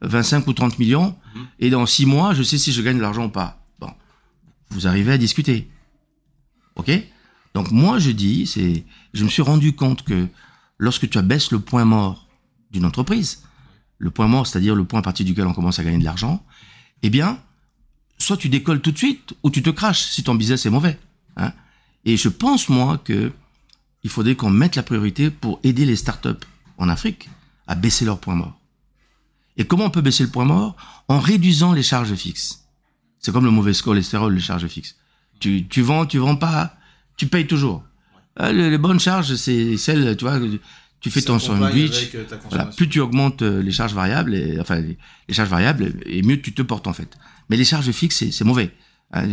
25 0.00 0.46
ou 0.46 0.52
30 0.52 0.78
millions 0.78 1.16
mmh. 1.34 1.40
et 1.60 1.70
dans 1.70 1.84
six 1.86 2.06
mois, 2.06 2.32
je 2.34 2.42
sais 2.42 2.58
si 2.58 2.72
je 2.72 2.80
gagne 2.82 2.96
de 2.96 3.02
l'argent 3.02 3.26
ou 3.26 3.30
pas. 3.30 3.67
Vous 4.70 4.86
arrivez 4.86 5.12
à 5.12 5.18
discuter, 5.18 5.68
ok? 6.76 6.90
Donc 7.54 7.70
moi 7.70 7.98
je 7.98 8.10
dis, 8.10 8.46
c'est, 8.46 8.84
je 9.14 9.24
me 9.24 9.28
suis 9.28 9.42
rendu 9.42 9.74
compte 9.74 10.02
que 10.02 10.28
lorsque 10.76 11.08
tu 11.08 11.18
abaisses 11.18 11.50
le 11.50 11.60
point 11.60 11.84
mort 11.84 12.28
d'une 12.70 12.84
entreprise, 12.84 13.42
le 13.98 14.10
point 14.10 14.28
mort, 14.28 14.46
c'est-à-dire 14.46 14.74
le 14.74 14.84
point 14.84 15.00
à 15.00 15.02
partir 15.02 15.26
duquel 15.26 15.46
on 15.46 15.54
commence 15.54 15.78
à 15.78 15.84
gagner 15.84 15.98
de 15.98 16.04
l'argent, 16.04 16.44
eh 17.02 17.10
bien, 17.10 17.40
soit 18.18 18.36
tu 18.36 18.48
décolles 18.48 18.80
tout 18.80 18.92
de 18.92 18.98
suite, 18.98 19.34
ou 19.42 19.50
tu 19.50 19.62
te 19.62 19.70
craches 19.70 20.04
si 20.04 20.22
ton 20.22 20.34
business 20.34 20.66
est 20.66 20.70
mauvais. 20.70 20.98
Hein. 21.36 21.52
Et 22.04 22.16
je 22.16 22.28
pense 22.28 22.68
moi 22.68 22.98
que 22.98 23.32
il 24.04 24.10
faudrait 24.10 24.36
qu'on 24.36 24.50
mette 24.50 24.76
la 24.76 24.82
priorité 24.82 25.30
pour 25.30 25.58
aider 25.64 25.84
les 25.84 25.96
startups 25.96 26.46
en 26.78 26.88
Afrique 26.88 27.28
à 27.66 27.74
baisser 27.74 28.04
leur 28.04 28.20
point 28.20 28.36
mort. 28.36 28.58
Et 29.56 29.64
comment 29.64 29.86
on 29.86 29.90
peut 29.90 30.00
baisser 30.00 30.22
le 30.22 30.30
point 30.30 30.44
mort? 30.44 30.76
En 31.08 31.18
réduisant 31.18 31.72
les 31.72 31.82
charges 31.82 32.14
fixes. 32.14 32.67
C'est 33.20 33.32
comme 33.32 33.44
le 33.44 33.50
mauvais 33.50 33.72
cholestérol, 33.72 34.34
les 34.34 34.40
charges 34.40 34.66
fixes. 34.66 34.96
Tu, 35.40 35.66
tu 35.68 35.82
vends, 35.82 36.06
tu 36.06 36.18
vends 36.18 36.36
pas, 36.36 36.76
tu 37.16 37.26
payes 37.26 37.46
toujours. 37.46 37.84
Euh, 38.40 38.52
les, 38.52 38.70
les, 38.70 38.78
bonnes 38.78 39.00
charges, 39.00 39.34
c'est 39.34 39.76
celles, 39.76 40.16
tu 40.16 40.24
vois, 40.24 40.38
tu 41.00 41.10
fais 41.10 41.22
ton 41.22 41.38
sandwich. 41.38 42.10
euh, 42.14 42.24
voilà, 42.48 42.66
plus 42.66 42.88
tu 42.88 43.00
augmentes 43.00 43.42
euh, 43.42 43.62
les 43.62 43.72
charges 43.72 43.94
variables, 43.94 44.34
et, 44.34 44.60
enfin 44.60 44.80
les, 44.80 44.96
charges 45.34 45.48
variables, 45.48 45.94
et 46.06 46.22
mieux 46.22 46.40
tu 46.40 46.52
te 46.52 46.62
portes 46.62 46.86
en 46.86 46.92
fait. 46.92 47.16
Mais 47.50 47.56
les 47.56 47.64
charges 47.64 47.90
fixes, 47.92 48.30
c'est 48.30 48.44
mauvais. 48.44 48.72
Hein, 49.12 49.26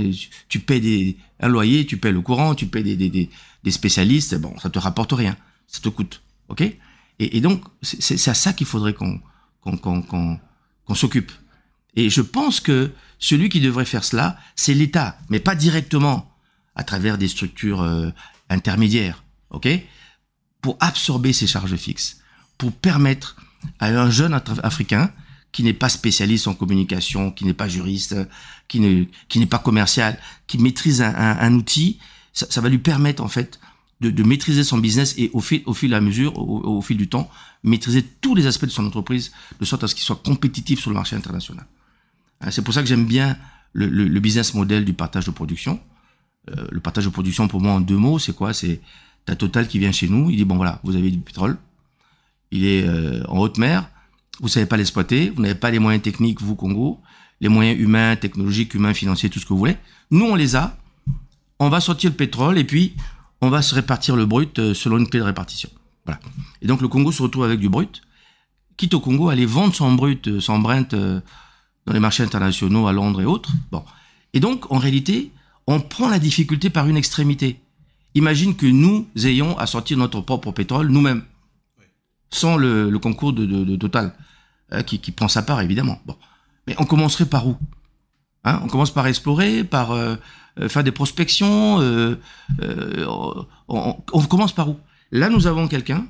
tu, 0.48 0.60
payes 0.60 0.80
des, 0.80 1.18
un 1.40 1.50
loyer, 1.50 1.86
tu 1.86 1.98
payes 1.98 2.14
le 2.14 2.22
courant, 2.22 2.56
tu 2.56 2.66
payes 2.66 2.84
des, 2.84 2.96
des, 2.96 3.30
des, 3.64 3.72
spécialistes, 3.72 4.36
bon, 4.40 4.58
ça 4.60 4.70
te 4.70 4.80
rapporte 4.80 5.12
rien, 5.12 5.36
ça 5.68 5.82
te 5.82 5.90
coûte, 5.90 6.22
ok? 6.48 6.62
Et, 6.62 6.78
et, 7.20 7.42
donc 7.42 7.64
c'est 7.82 8.30
à 8.30 8.34
ça 8.34 8.54
qu'il 8.54 8.68
faudrait 8.68 8.94
qu'on 8.94 9.20
qu'on 9.62 9.78
qu'on 9.78 10.40
qu'on 10.86 10.96
s'occupe. 10.96 11.32
Et 11.96 12.10
je 12.10 12.22
pense 12.22 12.60
que 12.60 12.92
celui 13.20 13.50
qui 13.50 13.62
devrait 13.62 13.86
faire 13.86 14.04
cela, 14.04 14.38
c'est 14.56 14.74
l'État, 14.74 15.18
mais 15.30 15.40
pas 15.40 15.56
directement 15.56 16.32
à 16.76 16.84
travers 16.84 17.18
des 17.18 17.28
structures 17.28 17.82
euh, 17.82 18.10
intermédiaires, 18.50 19.24
ok? 19.50 19.68
Pour 20.62 20.78
absorber 20.80 21.32
ces 21.32 21.48
charges 21.48 21.76
fixes, 21.76 22.20
pour 22.58 22.72
permettre 22.72 23.38
à 23.80 23.88
un 23.88 24.10
jeune 24.10 24.40
africain 24.64 25.12
qui 25.52 25.64
n'est 25.64 25.74
pas 25.74 25.90
spécialiste 25.90 26.48
en 26.48 26.54
communication, 26.54 27.32
qui 27.32 27.46
n'est 27.46 27.54
pas 27.54 27.70
juriste, 27.70 28.16
qui 28.68 28.80
ne 28.80 29.06
qui 29.30 29.40
n'est 29.40 29.46
pas 29.46 29.60
commercial, 29.60 30.20
qui 30.48 30.58
maîtrise 30.58 31.02
un, 31.02 31.54
outil, 31.54 32.00
ça, 32.34 32.60
va 32.60 32.68
lui 32.68 32.78
permettre 32.78 33.24
en 33.24 33.30
fait 33.30 33.60
de, 34.02 34.24
maîtriser 34.24 34.64
son 34.64 34.78
business 34.78 35.16
et 35.18 35.30
au 35.34 35.40
fil 35.40 35.64
au 35.66 35.74
fil 35.74 35.94
à 35.94 36.02
mesure, 36.02 36.38
au, 36.38 36.82
fil 36.82 36.98
du 36.98 37.08
temps, 37.08 37.30
maîtriser 37.64 38.04
tous 38.04 38.36
les 38.36 38.48
aspects 38.48 38.66
de 38.66 38.72
son 38.72 38.86
entreprise 38.86 39.32
de 39.60 39.66
sorte 39.66 39.84
à 39.86 39.88
ce 39.88 39.96
qu'il 39.96 40.04
soit 40.04 40.22
compétitif 40.24 40.82
sur 40.82 40.90
le 40.90 40.96
marché 40.96 41.16
international. 41.16 41.66
Hein, 42.46 42.52
c'est 42.52 42.62
pour 42.62 42.74
ça 42.74 42.82
que 42.82 42.88
j'aime 42.88 43.06
bien 43.06 43.38
le, 43.74 44.20
business 44.20 44.54
model 44.54 44.86
du 44.86 44.94
partage 44.94 45.26
de 45.26 45.32
production. 45.32 45.80
Euh, 46.50 46.68
le 46.72 46.80
partage 46.80 47.06
de 47.06 47.10
production 47.10 47.48
pour 47.48 47.60
moi 47.60 47.74
en 47.74 47.82
deux 47.82 47.98
mots, 47.98 48.20
c'est 48.20 48.34
quoi? 48.34 48.54
C'est 48.54 48.80
ta 49.26 49.36
Total 49.36 49.68
qui 49.68 49.80
vient 49.80 49.92
chez 49.92 50.08
nous, 50.08 50.30
il 50.30 50.38
dit 50.38 50.46
bon 50.46 50.56
voilà, 50.56 50.80
vous 50.84 50.96
avez 50.96 51.10
du 51.10 51.18
pétrole, 51.18 51.58
il 52.52 52.66
est 52.66 52.88
euh, 52.88 53.24
en 53.28 53.40
haute 53.40 53.58
mer, 53.58 53.90
vous 54.40 54.48
savez 54.48 54.68
pas 54.68 54.78
l'exploiter, 54.78 55.32
vous 55.32 55.42
n'avez 55.42 55.56
pas 55.56 55.72
les 55.72 55.80
moyens 55.80 56.04
techniques, 56.04 56.42
vous, 56.42 56.56
Congo, 56.56 57.00
les 57.42 57.50
moyens 57.50 57.80
humains, 57.80 58.16
technologiques, 58.16 58.76
humains, 58.76 58.94
financiers, 58.94 59.30
tout 59.30 59.40
ce 59.40 59.46
que 59.46 59.50
vous 59.50 59.58
voulez. 59.58 59.78
Nous, 60.12 60.26
on 60.26 60.36
les 60.36 60.56
a. 60.56 60.78
On 61.58 61.70
va 61.70 61.80
sortir 61.80 62.12
le 62.12 62.16
pétrole 62.16 62.60
et 62.60 62.64
puis 62.64 62.96
on 63.42 63.50
va 63.50 63.62
se 63.62 63.74
répartir 63.74 64.16
le 64.16 64.26
brut 64.26 64.60
euh, 64.60 64.74
selon 64.74 65.00
une 65.00 65.10
clé 65.10 65.20
de 65.20 65.26
répartition. 65.26 65.70
Voilà. 66.06 66.20
Et 66.62 66.68
donc 66.68 66.82
le 66.82 66.88
Congo 66.88 67.12
se 67.12 67.24
retrouve 67.24 67.46
avec 67.46 67.60
du 67.60 67.70
brut. 67.70 68.02
Quitte 68.78 68.94
au 68.94 69.00
Congo 69.00 69.30
aller 69.30 69.46
vendre 69.46 69.74
son 69.74 69.94
brut, 69.94 70.40
son 70.40 70.60
brent 70.60 70.94
dans 71.86 71.94
les 71.94 72.00
marchés 72.00 72.24
internationaux 72.24 72.88
à 72.88 72.94
Londres 72.94 73.22
et 73.22 73.26
autres. 73.26 73.52
Bon. 73.72 73.84
Et 74.34 74.40
donc, 74.40 74.72
en 74.72 74.78
réalité, 74.78 75.32
on 75.68 75.80
prend 75.80 76.10
la 76.10 76.20
difficulté 76.20 76.70
par 76.70 76.88
une 76.88 76.98
extrémité. 76.98 77.60
Imagine 78.16 78.56
que 78.56 78.66
nous 78.66 79.08
ayons 79.24 79.58
à 79.58 79.66
sortir 79.66 79.98
notre 79.98 80.22
propre 80.22 80.52
pétrole 80.52 80.88
nous-mêmes, 80.88 81.24
sans 82.30 82.58
le, 82.58 82.98
concours 83.00 83.34
de, 83.34 83.76
Total. 83.76 84.14
Euh, 84.74 84.82
qui, 84.82 84.98
prend 85.12 85.28
sa 85.28 85.44
part 85.44 85.62
évidemment. 85.62 86.02
Bon, 86.08 86.16
mais 86.66 86.76
on 86.80 86.86
commencerait 86.86 87.28
par 87.28 87.48
où? 87.48 87.56
Hein 88.44 88.62
On 88.64 88.68
commence 88.68 88.92
par 88.92 89.06
explorer, 89.06 89.64
par 89.64 89.92
euh, 89.92 90.16
euh 90.60 90.68
faire 90.70 90.84
des 90.84 90.92
prospections. 90.92 91.80
Euh, 91.82 92.16
on, 93.68 94.26
commence 94.28 94.54
par 94.54 94.70
où? 94.70 94.80
Là, 95.12 95.30
nous 95.30 95.46
avons 95.46 95.68
quelqu'un 95.68 96.08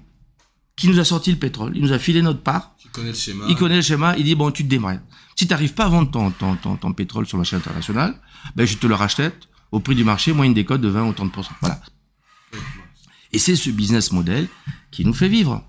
qui 0.77 0.87
nous 0.87 0.99
a 0.99 1.03
sorti 1.03 1.31
le 1.31 1.37
pétrole, 1.37 1.73
il 1.75 1.81
nous 1.81 1.91
a 1.91 1.99
filé 1.99 2.21
notre 2.21 2.41
part. 2.41 2.74
Il 2.95 3.01
connaît 3.01 3.09
le 3.09 3.15
schéma. 3.15 3.45
Il 3.49 3.55
connaît 3.55 3.75
le 3.75 3.81
schéma. 3.81 4.15
Il 4.17 4.23
dit 4.23 4.35
bon, 4.35 4.51
tu 4.51 4.63
te 4.63 4.69
démarres. 4.69 4.99
Si 5.35 5.45
tu 5.47 5.51
n'arrives 5.51 5.73
pas 5.73 5.85
à 5.85 5.89
vendre 5.89 6.09
ton, 6.09 6.31
ton, 6.31 6.55
ton, 6.55 6.77
ton, 6.77 6.93
pétrole 6.93 7.25
sur 7.25 7.37
le 7.37 7.41
marché 7.41 7.55
international, 7.55 8.15
ben 8.55 8.65
je 8.65 8.77
te 8.77 8.87
le 8.87 8.95
rachète 8.95 9.49
au 9.71 9.79
prix 9.79 9.95
du 9.95 10.03
marché, 10.03 10.31
moyenne 10.31 10.53
des 10.53 10.63
codes 10.63 10.81
de 10.81 10.87
20 10.87 11.09
ou 11.09 11.13
30 11.13 11.33
Voilà. 11.59 11.81
Et 13.33 13.39
c'est 13.39 13.55
ce 13.57 13.69
business 13.69 14.11
model 14.13 14.47
qui 14.91 15.03
nous 15.03 15.13
fait 15.13 15.27
vivre. 15.27 15.63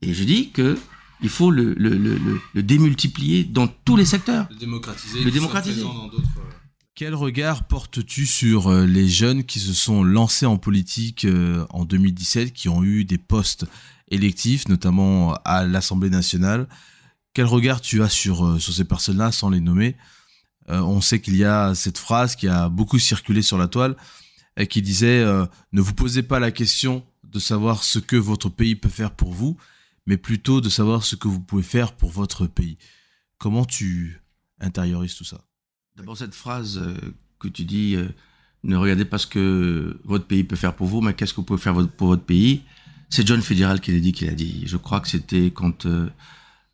Et 0.00 0.14
je 0.14 0.24
dis 0.24 0.50
que 0.50 0.78
il 1.22 1.28
faut 1.28 1.50
le, 1.50 1.74
le, 1.74 1.96
le, 1.96 2.18
le, 2.52 2.62
démultiplier 2.62 3.44
dans 3.44 3.68
tous 3.68 3.96
les 3.96 4.04
secteurs. 4.04 4.46
Le 4.50 4.56
démocratiser. 4.56 5.24
Le 5.24 5.30
démocratiser. 5.30 5.82
Dans 5.82 6.10
Quel 6.94 7.14
regard 7.14 7.66
portes-tu 7.66 8.26
sur 8.26 8.68
euh, 8.68 8.86
les 8.86 9.08
jeunes 9.08 9.44
qui 9.44 9.58
se 9.58 9.72
sont 9.72 10.02
lancés 10.04 10.46
en 10.46 10.58
politique 10.58 11.24
euh, 11.24 11.64
en 11.70 11.84
2017, 11.84 12.52
qui 12.52 12.68
ont 12.68 12.84
eu 12.84 13.04
des 13.04 13.18
postes 13.18 13.66
électifs, 14.08 14.68
notamment 14.68 15.34
à 15.44 15.64
l'Assemblée 15.64 16.10
nationale 16.10 16.68
Quel 17.34 17.46
regard 17.46 17.80
tu 17.80 18.02
as 18.02 18.08
sur, 18.08 18.44
euh, 18.44 18.58
sur 18.58 18.72
ces 18.72 18.84
personnes-là, 18.84 19.32
sans 19.32 19.50
les 19.50 19.60
nommer 19.60 19.96
On 20.68 21.00
sait 21.00 21.20
qu'il 21.20 21.36
y 21.36 21.44
a 21.44 21.74
cette 21.74 21.98
phrase 21.98 22.34
qui 22.36 22.48
a 22.48 22.68
beaucoup 22.68 22.98
circulé 22.98 23.42
sur 23.42 23.58
la 23.58 23.68
toile, 23.68 23.96
et 24.56 24.66
qui 24.66 24.82
disait 24.82 25.24
Ne 25.72 25.80
vous 25.80 25.94
posez 25.94 26.22
pas 26.22 26.40
la 26.40 26.50
question 26.50 27.04
de 27.24 27.38
savoir 27.38 27.84
ce 27.84 27.98
que 27.98 28.16
votre 28.16 28.48
pays 28.48 28.74
peut 28.74 28.88
faire 28.88 29.10
pour 29.10 29.32
vous, 29.32 29.56
mais 30.06 30.16
plutôt 30.16 30.60
de 30.60 30.68
savoir 30.68 31.04
ce 31.04 31.16
que 31.16 31.28
vous 31.28 31.40
pouvez 31.40 31.62
faire 31.62 31.92
pour 31.92 32.10
votre 32.10 32.46
pays. 32.46 32.78
Comment 33.38 33.64
tu 33.64 34.22
intériorises 34.60 35.14
tout 35.14 35.24
ça? 35.24 35.44
D'abord 35.96 36.16
cette 36.16 36.34
phrase 36.34 36.78
euh, 36.78 36.96
que 37.38 37.48
tu 37.48 37.64
dis, 37.64 37.96
euh, 37.96 38.08
ne 38.62 38.76
regardez 38.76 39.04
pas 39.04 39.18
ce 39.18 39.26
que 39.26 40.00
votre 40.04 40.26
pays 40.26 40.44
peut 40.44 40.56
faire 40.56 40.74
pour 40.74 40.86
vous, 40.86 41.00
mais 41.00 41.14
qu'est-ce 41.14 41.32
que 41.32 41.36
vous 41.36 41.44
pouvez 41.44 41.60
faire 41.60 41.74
pour 41.88 42.08
votre 42.08 42.24
pays. 42.24 42.62
C'est 43.08 43.26
John 43.26 43.40
l'a 43.40 43.76
dit, 43.78 44.12
qui 44.12 44.26
l'a 44.26 44.34
dit. 44.34 44.64
Je 44.66 44.76
crois 44.76 45.00
que 45.00 45.08
c'était 45.08 45.50
quand 45.50 45.86
euh, 45.86 46.08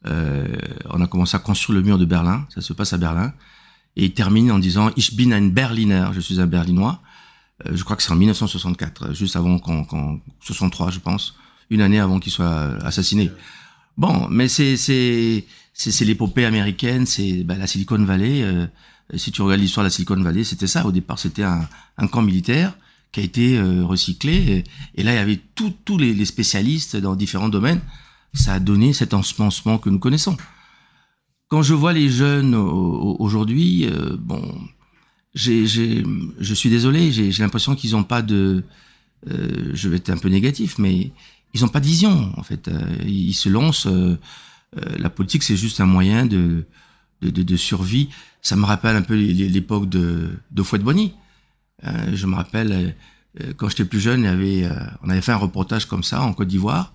euh, 0.07 0.47
on 0.91 1.01
a 1.01 1.07
commencé 1.07 1.37
à 1.37 1.41
construire 1.41 1.79
le 1.79 1.85
mur 1.85 1.99
de 1.99 2.05
Berlin, 2.05 2.47
ça 2.55 2.61
se 2.61 2.73
passe 2.73 2.93
à 2.93 2.99
Berlin, 2.99 3.33
et 3.97 4.07
il 4.07 4.15
termine 4.15 4.51
en 4.51 4.59
disant 4.59 4.91
Ich 4.97 5.15
bin 5.15 5.33
ein 5.33 5.51
Berliner, 5.51 6.09
je 6.13 6.21
suis 6.21 6.41
un 6.41 6.47
Berlinois. 6.47 7.01
Euh, 7.67 7.73
je 7.75 7.85
crois 7.85 7.97
que 7.97 8.03
c'est 8.03 8.13
en 8.13 8.17
1964, 8.17 9.15
juste 9.15 9.37
avant 9.37 9.59
qu'on, 9.59 10.21
63 10.41 10.91
je 10.91 10.99
pense 10.99 11.37
une 11.71 11.81
année 11.81 12.01
avant 12.01 12.19
qu'il 12.19 12.33
soit 12.33 12.77
assassiné. 12.85 13.31
Bon, 13.97 14.29
mais 14.31 14.49
c'est 14.49 14.77
c'est 14.77 16.05
l'épopée 16.05 16.45
américaine, 16.45 17.07
c'est 17.07 17.45
bah, 17.45 17.57
la 17.57 17.67
Silicon 17.67 18.03
Valley. 18.05 18.43
Euh, 18.43 18.67
si 19.15 19.33
tu 19.33 19.43
regardes 19.43 19.61
l'histoire 19.61 19.85
de 19.85 19.87
la 19.87 19.91
Silicon 19.91 20.21
Valley, 20.21 20.45
c'était 20.45 20.67
ça. 20.67 20.85
Au 20.87 20.93
départ, 20.93 21.19
c'était 21.19 21.43
un, 21.45 21.69
un, 21.99 22.07
camp 22.07 22.23
militaire 22.23 22.75
qui 23.13 23.21
a 23.21 23.23
été 23.23 23.59
euh, 23.59 23.85
recyclé. 23.85 24.65
Et, 24.95 25.03
là, 25.03 25.13
il 25.13 25.17
y 25.17 25.19
avait 25.19 25.41
tous 25.55 25.99
les, 25.99 26.15
les, 26.15 26.25
spécialistes 26.25 26.97
dans 26.97 27.15
différents 27.15 27.49
domaines. 27.49 27.81
Ça 28.35 28.55
a 28.55 28.61
donné 28.61 28.93
cet 28.93 29.15
ensemencement 29.15 29.79
que 29.79 29.91
nous 29.91 29.99
connaissons. 29.99 30.37
Quand 31.49 31.63
je 31.63 31.75
vois 31.75 31.93
les 31.93 32.09
jeunes 32.09 32.55
aujourd'hui, 32.55 33.87
euh, 33.87 34.17
bon, 34.19 34.59
j'ai, 35.35 35.67
je 35.67 36.55
suis 36.55 36.71
désolé, 36.71 37.13
j'ai 37.13 37.43
l'impression 37.43 37.75
qu'ils 37.75 37.93
n'ont 37.93 38.05
pas 38.05 38.23
de, 38.23 38.65
euh, 39.31 39.71
je 39.75 39.89
vais 39.89 39.97
être 39.97 40.11
un 40.11 40.17
peu 40.17 40.29
négatif, 40.29 40.79
mais 40.79 41.13
ils 41.55 41.61
n'ont 41.61 41.69
pas 41.69 41.81
de 41.81 41.87
vision 41.87 42.33
en 42.37 42.43
fait. 42.43 42.69
Euh, 42.69 42.81
ils 43.07 43.35
se 43.35 43.49
lancent. 43.49 43.87
Euh, 43.87 44.19
euh, 44.79 44.81
la 44.99 45.11
politique, 45.11 45.43
c'est 45.43 45.57
juste 45.57 45.81
un 45.81 45.87
moyen 45.87 46.25
de, 46.25 46.65
de, 47.21 47.31
de, 47.31 47.43
de, 47.43 47.57
survie. 47.57 48.09
Ça 48.41 48.57
me 48.57 48.65
rappelle 48.65 48.97
un 48.97 49.03
peu 49.03 49.15
l'époque 49.15 49.89
de, 49.89 50.31
de 50.51 50.63
Fouet 50.63 50.79
de 50.79 50.85
Bonny. 50.85 51.13
Je 51.83 52.27
me 52.27 52.35
rappelle 52.35 52.95
quand 53.57 53.69
j'étais 53.69 53.85
plus 53.85 54.01
jeune, 54.01 54.25
on 55.03 55.09
avait 55.09 55.21
fait 55.21 55.33
un 55.33 55.37
reportage 55.37 55.87
comme 55.87 56.03
ça 56.03 56.23
en 56.23 56.33
Côte 56.33 56.49
d'Ivoire 56.49 56.95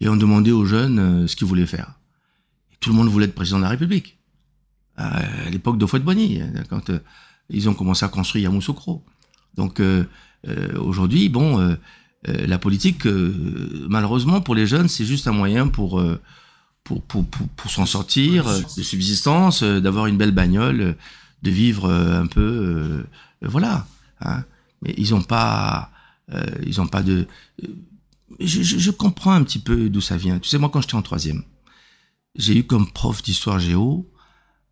et 0.00 0.08
on 0.08 0.16
demandait 0.16 0.50
aux 0.50 0.64
jeunes 0.64 1.26
ce 1.26 1.36
qu'ils 1.36 1.46
voulaient 1.46 1.66
faire. 1.66 1.94
Tout 2.80 2.90
le 2.90 2.96
monde 2.96 3.08
voulait 3.08 3.26
être 3.26 3.34
président 3.34 3.58
de 3.58 3.62
la 3.62 3.70
République. 3.70 4.18
À 4.96 5.50
l'époque 5.50 5.78
de 5.78 5.86
Fouet 5.86 6.00
de 6.00 6.04
Bonny, 6.04 6.40
quand 6.68 6.90
ils 7.48 7.68
ont 7.68 7.74
commencé 7.74 8.04
à 8.04 8.08
construire 8.08 8.44
Yamoussoukro. 8.44 9.04
Donc 9.56 9.80
aujourd'hui, 10.76 11.28
bon 11.28 11.76
euh, 12.28 12.46
la 12.46 12.58
politique, 12.58 13.06
euh, 13.06 13.86
malheureusement 13.88 14.40
pour 14.40 14.54
les 14.54 14.66
jeunes, 14.66 14.88
c'est 14.88 15.04
juste 15.04 15.26
un 15.26 15.32
moyen 15.32 15.66
euh, 15.66 15.70
pour, 15.70 16.00
pour, 16.84 17.02
pour, 17.02 17.24
pour 17.24 17.70
s'en 17.70 17.86
sortir, 17.86 18.46
de 18.76 18.82
subsistance, 18.82 19.64
d'avoir 19.64 20.06
une 20.06 20.16
belle 20.16 20.30
bagnole, 20.30 20.96
de 21.42 21.50
vivre 21.50 21.90
un 21.90 22.26
peu, 22.26 23.04
voilà. 23.40 23.86
Hein. 24.24 24.44
Mais 24.82 24.94
ils 24.96 25.14
ont 25.14 25.22
pas, 25.22 25.90
ils 26.66 26.80
ont 26.80 26.86
pas 26.86 27.02
de. 27.02 27.26
Je, 28.40 28.62
je, 28.62 28.90
comprends 28.90 29.32
un 29.32 29.44
petit 29.44 29.58
peu 29.58 29.88
d'où 29.88 30.00
ça 30.00 30.16
vient. 30.16 30.38
Tu 30.38 30.48
sais, 30.48 30.58
moi, 30.58 30.70
quand 30.70 30.80
j'étais 30.80 30.94
en 30.94 31.02
troisième, 31.02 31.44
j'ai 32.34 32.56
eu 32.56 32.64
comme 32.64 32.90
prof 32.90 33.22
d'histoire 33.22 33.58
géo 33.58 34.10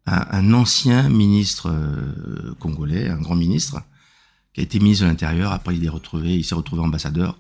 un, 0.06 0.52
ancien 0.54 1.08
ministre 1.08 1.72
congolais, 2.58 3.08
un 3.08 3.20
grand 3.20 3.36
ministre, 3.36 3.82
qui 4.52 4.60
a 4.60 4.64
été 4.64 4.78
ministre 4.80 5.04
de 5.04 5.10
l'Intérieur. 5.10 5.52
Après, 5.52 5.76
il 5.76 5.84
est 5.84 5.90
retrouvé, 5.90 6.34
il 6.36 6.44
s'est 6.44 6.54
retrouvé 6.54 6.82
ambassadeur 6.82 7.38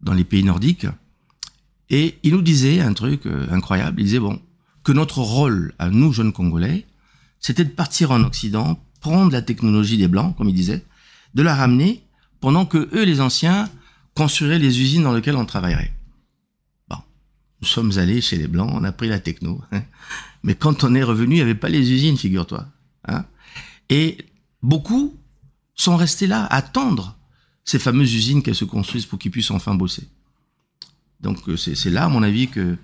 dans 0.00 0.14
les 0.14 0.24
pays 0.24 0.44
nordiques. 0.44 0.86
Et 1.90 2.18
il 2.22 2.32
nous 2.32 2.42
disait 2.42 2.80
un 2.80 2.94
truc 2.94 3.26
euh, 3.26 3.46
incroyable. 3.50 4.00
Il 4.00 4.04
disait 4.04 4.20
bon 4.20 4.40
que 4.82 4.92
notre 4.92 5.18
rôle 5.18 5.74
à 5.78 5.90
nous 5.90 6.12
jeunes 6.12 6.32
Congolais, 6.32 6.86
c'était 7.38 7.64
de 7.64 7.70
partir 7.70 8.12
en 8.12 8.22
Occident, 8.22 8.82
prendre 9.00 9.32
la 9.32 9.42
technologie 9.42 9.98
des 9.98 10.08
blancs, 10.08 10.36
comme 10.36 10.48
il 10.48 10.54
disait, 10.54 10.84
de 11.34 11.42
la 11.42 11.54
ramener, 11.54 12.02
pendant 12.40 12.66
que 12.66 12.88
eux, 12.94 13.04
les 13.04 13.20
anciens, 13.20 13.68
construiraient 14.14 14.58
les 14.58 14.80
usines 14.80 15.02
dans 15.02 15.12
lesquelles 15.12 15.36
on 15.36 15.44
travaillerait. 15.44 15.92
Bon, 16.88 16.96
nous 17.60 17.68
sommes 17.68 17.92
allés 17.98 18.20
chez 18.20 18.36
les 18.36 18.48
blancs, 18.48 18.70
on 18.72 18.84
a 18.84 18.92
pris 18.92 19.08
la 19.08 19.20
techno. 19.20 19.60
Hein. 19.72 19.82
Mais 20.42 20.54
quand 20.54 20.84
on 20.84 20.94
est 20.94 21.02
revenu, 21.02 21.34
il 21.34 21.38
n'y 21.38 21.42
avait 21.42 21.54
pas 21.54 21.68
les 21.68 21.92
usines, 21.92 22.16
figure-toi. 22.16 22.66
Hein. 23.06 23.24
Et 23.88 24.18
beaucoup 24.62 25.16
sont 25.74 25.96
restés 25.96 26.26
là, 26.26 26.46
attendre 26.46 27.16
ces 27.64 27.78
fameuses 27.78 28.14
usines 28.14 28.42
qu'elles 28.42 28.54
se 28.54 28.64
construisent 28.64 29.06
pour 29.06 29.18
qu'ils 29.18 29.30
puissent 29.30 29.50
enfin 29.50 29.74
bosser. 29.74 30.08
Donc 31.20 31.48
euh, 31.48 31.56
c'est 31.56 31.90
là, 31.90 32.06
à 32.06 32.08
mon 32.08 32.22
avis, 32.22 32.48
que 32.48 32.76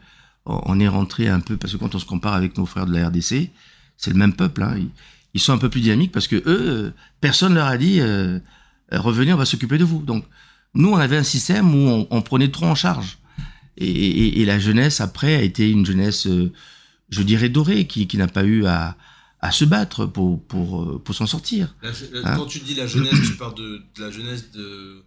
on 0.46 0.78
est 0.78 0.86
rentré 0.86 1.28
un 1.28 1.40
peu, 1.40 1.56
parce 1.56 1.72
que 1.72 1.78
quand 1.78 1.96
on 1.96 1.98
se 1.98 2.06
compare 2.06 2.34
avec 2.34 2.56
nos 2.56 2.66
frères 2.66 2.86
de 2.86 2.94
la 2.94 3.08
RDC, 3.08 3.50
c'est 3.96 4.10
le 4.10 4.16
même 4.16 4.32
peuple. 4.32 4.62
Hein, 4.62 4.78
ils, 5.36 5.40
sont 5.40 5.52
un 5.52 5.58
peu 5.58 5.68
plus 5.68 5.80
dynamiques 5.80 6.12
parce 6.12 6.28
que 6.28 6.36
eux, 6.36 6.44
euh, 6.46 6.90
personne 7.20 7.54
leur 7.54 7.66
a 7.66 7.78
dit 7.78 8.00
euh, 8.00 8.38
revenez, 8.92 9.32
on 9.32 9.36
va 9.36 9.44
s'occuper 9.44 9.78
de 9.78 9.84
vous. 9.84 10.02
Donc 10.02 10.24
nous, 10.74 10.90
on 10.90 10.96
avait 10.96 11.16
un 11.16 11.22
système 11.22 11.74
où 11.74 11.88
on, 11.88 12.06
on 12.10 12.22
prenait 12.22 12.50
trop 12.50 12.66
en 12.66 12.74
charge. 12.74 13.18
Et, 13.78 13.88
et, 13.88 14.40
et, 14.40 14.44
la 14.46 14.58
jeunesse 14.58 15.00
après 15.00 15.34
a 15.34 15.42
été 15.42 15.70
une 15.70 15.84
jeunesse, 15.84 16.26
je 17.10 17.22
dirais 17.22 17.50
dorée, 17.50 17.86
qui, 17.86 18.06
qui 18.06 18.16
n'a 18.16 18.26
pas 18.26 18.44
eu 18.44 18.64
à, 18.64 18.96
à 19.40 19.52
se 19.52 19.64
battre 19.64 20.06
pour, 20.06 20.42
pour, 20.42 21.02
pour 21.02 21.14
s'en 21.14 21.26
sortir. 21.26 21.74
Hein 21.82 22.36
quand 22.36 22.46
tu 22.46 22.60
dis 22.60 22.74
la 22.74 22.86
jeunesse, 22.86 23.20
tu 23.24 23.36
parles 23.36 23.54
de, 23.54 23.82
la 23.98 24.10
jeunesse 24.10 24.50
de, 24.52 25.04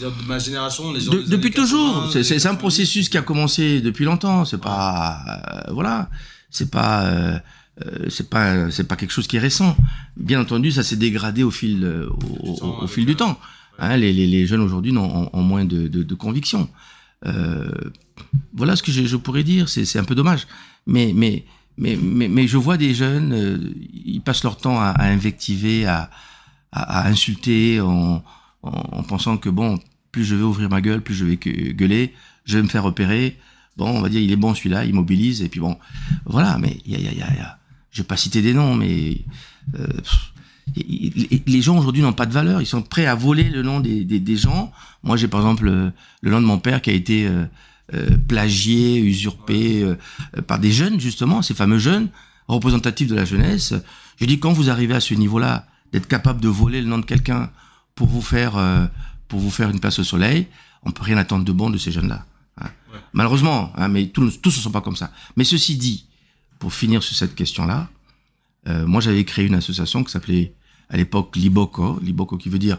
de 0.00 0.10
ma 0.26 0.38
génération, 0.38 0.92
les 0.92 1.00
gens 1.00 1.12
Depuis 1.12 1.50
toujours. 1.50 2.10
C'est 2.12 2.46
un 2.46 2.54
processus 2.54 3.08
qui 3.08 3.18
a 3.18 3.22
commencé 3.22 3.80
depuis 3.80 4.04
longtemps. 4.04 4.44
C'est 4.44 4.60
pas, 4.60 5.66
voilà, 5.70 6.10
c'est 6.50 6.70
pas. 6.70 7.42
Euh, 7.84 8.08
c'est 8.08 8.30
pas 8.30 8.70
c'est 8.70 8.84
pas 8.84 8.96
quelque 8.96 9.10
chose 9.10 9.26
qui 9.26 9.36
est 9.36 9.40
récent. 9.40 9.76
Bien 10.16 10.40
entendu, 10.40 10.70
ça 10.70 10.82
s'est 10.84 10.96
dégradé 10.96 11.42
au 11.42 11.50
fil 11.50 11.82
euh, 11.84 12.08
au, 12.10 12.86
fil 12.86 13.04
du 13.04 13.16
temps. 13.16 13.38
Hein, 13.80 13.96
les, 13.96 14.12
les, 14.12 14.28
les, 14.28 14.46
jeunes 14.46 14.60
aujourd'hui 14.60 14.96
ont, 14.96 15.28
ont, 15.36 15.42
moins 15.42 15.64
de, 15.64 15.88
de, 15.88 16.04
de 16.04 16.14
conviction. 16.14 16.68
Euh, 17.26 17.68
voilà 18.52 18.76
ce 18.76 18.82
que 18.84 18.92
je, 18.92 19.04
je 19.04 19.16
pourrais 19.16 19.42
dire. 19.42 19.68
C'est 19.68 19.98
un 19.98 20.04
peu 20.04 20.14
dommage, 20.14 20.46
mais 20.86 21.12
mais 21.14 21.44
mais 21.76 21.96
mais, 21.96 22.28
mais 22.28 22.46
je 22.46 22.56
vois 22.56 22.76
des 22.76 22.94
jeunes, 22.94 23.32
euh, 23.32 23.58
ils 24.04 24.20
passent 24.20 24.44
leur 24.44 24.56
temps 24.56 24.78
à, 24.78 24.90
à 24.90 25.08
invectiver, 25.08 25.86
à, 25.86 26.10
à, 26.70 27.00
à 27.00 27.08
insulter, 27.08 27.80
en, 27.80 28.22
en, 28.62 28.70
en, 28.70 29.02
pensant 29.02 29.36
que 29.36 29.48
bon, 29.48 29.80
plus 30.12 30.24
je 30.24 30.36
vais 30.36 30.44
ouvrir 30.44 30.68
ma 30.70 30.80
gueule, 30.80 31.00
plus 31.00 31.14
je 31.16 31.24
vais 31.24 31.36
gueuler, 31.36 32.14
je 32.44 32.58
vais 32.58 32.62
me 32.62 32.68
faire 32.68 32.84
repérer. 32.84 33.36
Bon, 33.76 33.88
on 33.88 34.00
va 34.00 34.08
dire 34.08 34.20
il 34.20 34.30
est 34.30 34.36
bon 34.36 34.54
celui-là, 34.54 34.84
il 34.84 34.94
mobilise 34.94 35.42
et 35.42 35.48
puis 35.48 35.58
bon, 35.58 35.76
voilà. 36.26 36.58
Mais 36.58 36.78
il 36.86 36.94
a, 36.94 36.98
y, 37.00 37.08
a, 37.08 37.12
y 37.12 37.20
a 37.22 37.58
je 37.94 38.02
vais 38.02 38.06
pas 38.06 38.18
citer 38.18 38.42
des 38.42 38.52
noms, 38.52 38.74
mais 38.74 39.18
euh, 39.78 39.86
les 41.46 41.62
gens 41.62 41.78
aujourd'hui 41.78 42.02
n'ont 42.02 42.12
pas 42.12 42.26
de 42.26 42.32
valeur. 42.32 42.60
Ils 42.60 42.66
sont 42.66 42.82
prêts 42.82 43.06
à 43.06 43.14
voler 43.14 43.44
le 43.44 43.62
nom 43.62 43.80
des, 43.80 44.04
des, 44.04 44.20
des 44.20 44.36
gens. 44.36 44.72
Moi, 45.02 45.16
j'ai 45.16 45.28
par 45.28 45.40
exemple 45.40 45.64
le, 45.64 45.92
le, 46.20 46.30
nom 46.30 46.40
de 46.40 46.46
mon 46.46 46.58
père 46.58 46.82
qui 46.82 46.90
a 46.90 46.92
été 46.92 47.26
euh, 47.26 47.44
euh, 47.94 48.16
plagié, 48.28 48.98
usurpé 48.98 49.82
euh, 49.82 49.94
par 50.46 50.58
des 50.58 50.72
jeunes 50.72 50.98
justement, 50.98 51.40
ces 51.42 51.54
fameux 51.54 51.78
jeunes 51.78 52.08
représentatifs 52.48 53.08
de 53.08 53.14
la 53.14 53.24
jeunesse. 53.24 53.74
Je 54.18 54.26
dis 54.26 54.38
quand 54.40 54.52
vous 54.52 54.70
arrivez 54.70 54.94
à 54.94 55.00
ce 55.00 55.14
niveau-là, 55.14 55.66
d'être 55.92 56.08
capable 56.08 56.40
de 56.40 56.48
voler 56.48 56.80
le 56.80 56.88
nom 56.88 56.98
de 56.98 57.04
quelqu'un 57.04 57.50
pour 57.94 58.08
vous 58.08 58.22
faire 58.22 58.56
euh, 58.56 58.86
pour 59.28 59.38
vous 59.38 59.50
faire 59.50 59.70
une 59.70 59.78
place 59.78 59.98
au 60.00 60.04
soleil, 60.04 60.48
on 60.82 60.90
peut 60.90 61.04
rien 61.04 61.16
attendre 61.16 61.44
de 61.44 61.52
bon 61.52 61.70
de 61.70 61.78
ces 61.78 61.92
jeunes-là. 61.92 62.26
Hein. 62.60 62.68
Ouais. 62.92 62.98
Malheureusement, 63.12 63.72
hein, 63.76 63.88
mais 63.88 64.06
tous, 64.06 64.40
tous 64.40 64.56
ne 64.56 64.62
sont 64.62 64.70
pas 64.72 64.80
comme 64.80 64.96
ça. 64.96 65.12
Mais 65.36 65.44
ceci 65.44 65.76
dit, 65.76 66.06
pour 66.64 66.72
finir 66.72 67.02
sur 67.02 67.14
cette 67.14 67.34
question-là, 67.34 67.90
euh, 68.68 68.86
moi 68.86 69.02
j'avais 69.02 69.22
créé 69.24 69.44
une 69.44 69.54
association 69.54 70.02
qui 70.02 70.10
s'appelait 70.10 70.54
à 70.88 70.96
l'époque 70.96 71.36
Liboko, 71.36 72.00
Liboko 72.00 72.38
qui 72.38 72.48
veut 72.48 72.58
dire 72.58 72.78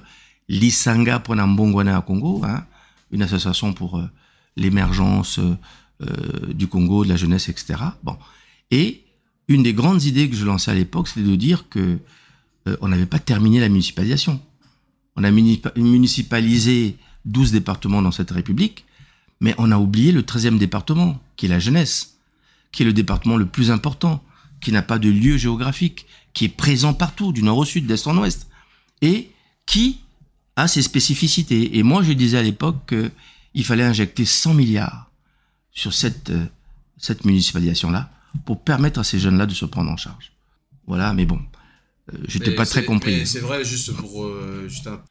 Lisanga 0.50 1.20
Ponambongwana 1.20 1.96
à 1.96 2.02
Congo, 2.02 2.42
hein, 2.44 2.66
une 3.12 3.22
association 3.22 3.74
pour 3.74 4.00
euh, 4.00 4.10
l'émergence 4.56 5.38
euh, 5.38 6.52
du 6.52 6.66
Congo, 6.66 7.04
de 7.04 7.10
la 7.10 7.16
jeunesse, 7.16 7.48
etc. 7.48 7.76
Bon, 8.02 8.18
et 8.72 9.04
une 9.50 9.62
des 9.62 9.76
grandes 9.76 10.02
idées 10.02 10.32
que 10.32 10.36
je 10.36 10.46
lançais 10.46 10.72
à 10.72 10.74
l'époque, 10.74 11.08
c'était 11.08 11.30
de 11.30 11.36
dire 11.36 11.70
que 11.70 12.00
on 12.82 12.88
n'avait 12.88 13.06
pas 13.06 13.20
terminé 13.20 13.60
la 13.60 13.70
municipalisation. 13.70 14.42
On 15.16 15.24
a 15.24 15.30
municipalisé 15.30 16.98
12 17.26 17.52
départements 17.52 18.02
dans 18.02 18.12
cette 18.12 18.32
République, 18.32 18.86
mais 19.42 19.54
on 19.60 19.72
a 19.72 19.78
oublié 19.78 20.12
le 20.12 20.24
13e 20.24 20.58
département, 20.58 21.22
qui 21.36 21.46
est 21.46 21.50
la 21.50 21.60
jeunesse 21.60 22.15
qui 22.76 22.84
est 22.84 22.86
le 22.86 22.94
département 22.94 23.38
le 23.38 23.46
plus 23.46 23.72
important, 23.72 24.22
qui 24.60 24.74
n'a 24.74 24.82
pas 24.82 25.00
de 25.00 25.08
lieu 25.10 25.38
géographique, 25.38 26.08
qui 26.34 26.44
est 26.44 26.50
présent 26.50 26.94
partout, 26.94 27.32
du 27.32 27.42
nord 27.42 27.60
au 27.60 27.66
sud, 27.66 27.88
d'est 27.88 28.06
en 28.06 28.18
ouest, 28.18 28.48
et 29.02 29.32
qui 29.66 30.02
a 30.58 30.68
ses 30.68 30.82
spécificités. 30.82 31.78
Et 31.78 31.84
moi, 31.84 32.04
je 32.04 32.12
disais 32.12 32.38
à 32.38 32.44
l'époque 32.44 32.94
qu'il 32.94 33.64
fallait 33.64 33.86
injecter 33.86 34.26
100 34.26 34.56
milliards 34.56 35.10
sur 35.72 35.94
cette, 35.94 36.32
euh, 36.32 36.46
cette 36.98 37.24
municipalisation-là 37.24 38.12
pour 38.46 38.62
permettre 38.62 39.00
à 39.00 39.06
ces 39.06 39.20
jeunes-là 39.20 39.46
de 39.46 39.54
se 39.54 39.64
prendre 39.64 39.90
en 39.90 39.98
charge. 39.98 40.34
Voilà, 40.86 41.14
mais 41.14 41.26
bon, 41.26 41.40
euh, 42.14 42.18
j'étais 42.28 42.56
pas 42.56 42.66
très 42.66 42.84
compris. 42.84 43.26
C'est 43.26 43.40
vrai, 43.40 43.64
juste 43.64 43.94
pour... 43.94 44.26
Euh, 44.26 44.68
juste 44.68 44.88
un... 44.88 45.02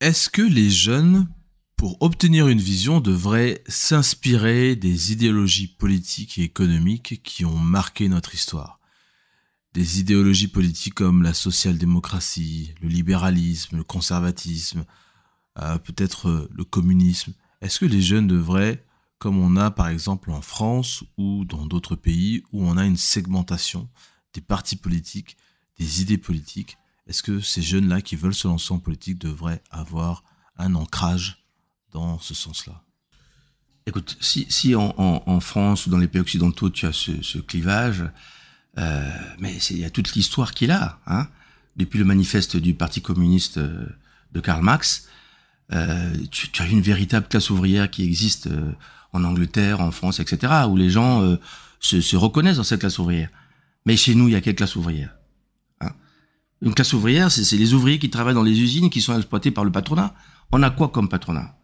Est-ce 0.00 0.30
que 0.30 0.40
les 0.40 0.70
jeunes 0.70 1.28
pour 1.76 2.00
obtenir 2.00 2.48
une 2.48 2.60
vision, 2.60 3.00
devrait 3.00 3.62
s'inspirer 3.66 4.76
des 4.76 5.12
idéologies 5.12 5.66
politiques 5.66 6.38
et 6.38 6.42
économiques 6.42 7.20
qui 7.22 7.44
ont 7.44 7.58
marqué 7.58 8.08
notre 8.08 8.34
histoire. 8.34 8.80
Des 9.72 10.00
idéologies 10.00 10.48
politiques 10.48 10.94
comme 10.94 11.22
la 11.22 11.34
social-démocratie, 11.34 12.74
le 12.80 12.88
libéralisme, 12.88 13.76
le 13.76 13.84
conservatisme, 13.84 14.84
euh, 15.60 15.78
peut-être 15.78 16.28
euh, 16.28 16.50
le 16.54 16.64
communisme. 16.64 17.34
Est-ce 17.60 17.80
que 17.80 17.86
les 17.86 18.02
jeunes 18.02 18.28
devraient, 18.28 18.84
comme 19.18 19.38
on 19.38 19.56
a 19.56 19.70
par 19.70 19.88
exemple 19.88 20.30
en 20.30 20.42
France 20.42 21.04
ou 21.16 21.44
dans 21.44 21.66
d'autres 21.66 21.96
pays 21.96 22.42
où 22.52 22.64
on 22.64 22.76
a 22.76 22.86
une 22.86 22.96
segmentation 22.96 23.88
des 24.32 24.40
partis 24.40 24.76
politiques, 24.76 25.36
des 25.78 26.02
idées 26.02 26.18
politiques, 26.18 26.76
est-ce 27.06 27.22
que 27.22 27.40
ces 27.40 27.62
jeunes-là 27.62 28.00
qui 28.00 28.16
veulent 28.16 28.34
se 28.34 28.48
lancer 28.48 28.72
en 28.72 28.78
politique 28.78 29.18
devraient 29.18 29.62
avoir 29.70 30.24
un 30.56 30.74
ancrage 30.74 31.43
dans 31.94 32.18
ce 32.18 32.34
sens-là 32.34 32.82
Écoute, 33.86 34.16
si, 34.20 34.74
en, 34.74 35.40
France 35.40 35.86
ou 35.86 35.90
dans 35.90 35.98
les 35.98 36.08
pays 36.08 36.20
occidentaux 36.20 36.70
tu 36.70 36.86
as 36.86 36.92
ce, 36.92 37.38
clivage, 37.38 38.04
euh, 38.78 39.10
mais 39.38 39.56
il 39.70 39.78
y 39.78 39.84
a 39.84 39.90
toute 39.90 40.14
l'histoire 40.14 40.52
qu'il 40.52 40.70
a. 40.70 41.00
Hein 41.06 41.28
Depuis 41.76 41.98
le 41.98 42.06
manifeste 42.06 42.56
du 42.56 42.72
Parti 42.74 43.02
communiste 43.02 43.58
euh, 43.58 43.86
de 44.32 44.40
Karl 44.40 44.62
Marx, 44.62 45.06
euh, 45.72 46.14
tu, 46.30 46.50
as 46.62 46.66
une 46.66 46.80
véritable 46.80 47.28
classe 47.28 47.50
ouvrière 47.50 47.90
qui 47.90 48.04
existe 48.04 48.48
en 49.12 49.22
Angleterre, 49.22 49.80
en 49.80 49.90
France, 49.90 50.18
etc., 50.18 50.52
où 50.68 50.76
les 50.76 50.90
gens 50.90 51.36
se, 51.78 52.00
se, 52.00 52.16
reconnaissent 52.16 52.56
dans 52.56 52.64
cette 52.64 52.80
classe 52.80 52.98
ouvrière. 52.98 53.28
Mais 53.84 53.96
chez 53.96 54.14
nous, 54.14 54.28
il 54.28 54.32
y 54.32 54.36
a 54.36 54.40
quelle 54.40 54.56
classe 54.56 54.76
ouvrière 54.76 55.14
hein? 55.80 55.90
Une 56.62 56.72
classe 56.72 56.94
ouvrière, 56.94 57.30
c'est 57.30 57.56
les 57.56 57.74
ouvriers 57.74 57.98
qui 57.98 58.08
travaillent 58.08 58.34
dans 58.34 58.42
les 58.42 58.60
usines 58.60 58.88
qui 58.88 59.02
sont 59.02 59.14
exploités 59.14 59.50
par 59.50 59.64
le 59.64 59.70
patronat. 59.70 60.14
On 60.52 60.62
a 60.62 60.70
quoi 60.70 60.88
comme 60.88 61.10
patronat? 61.10 61.54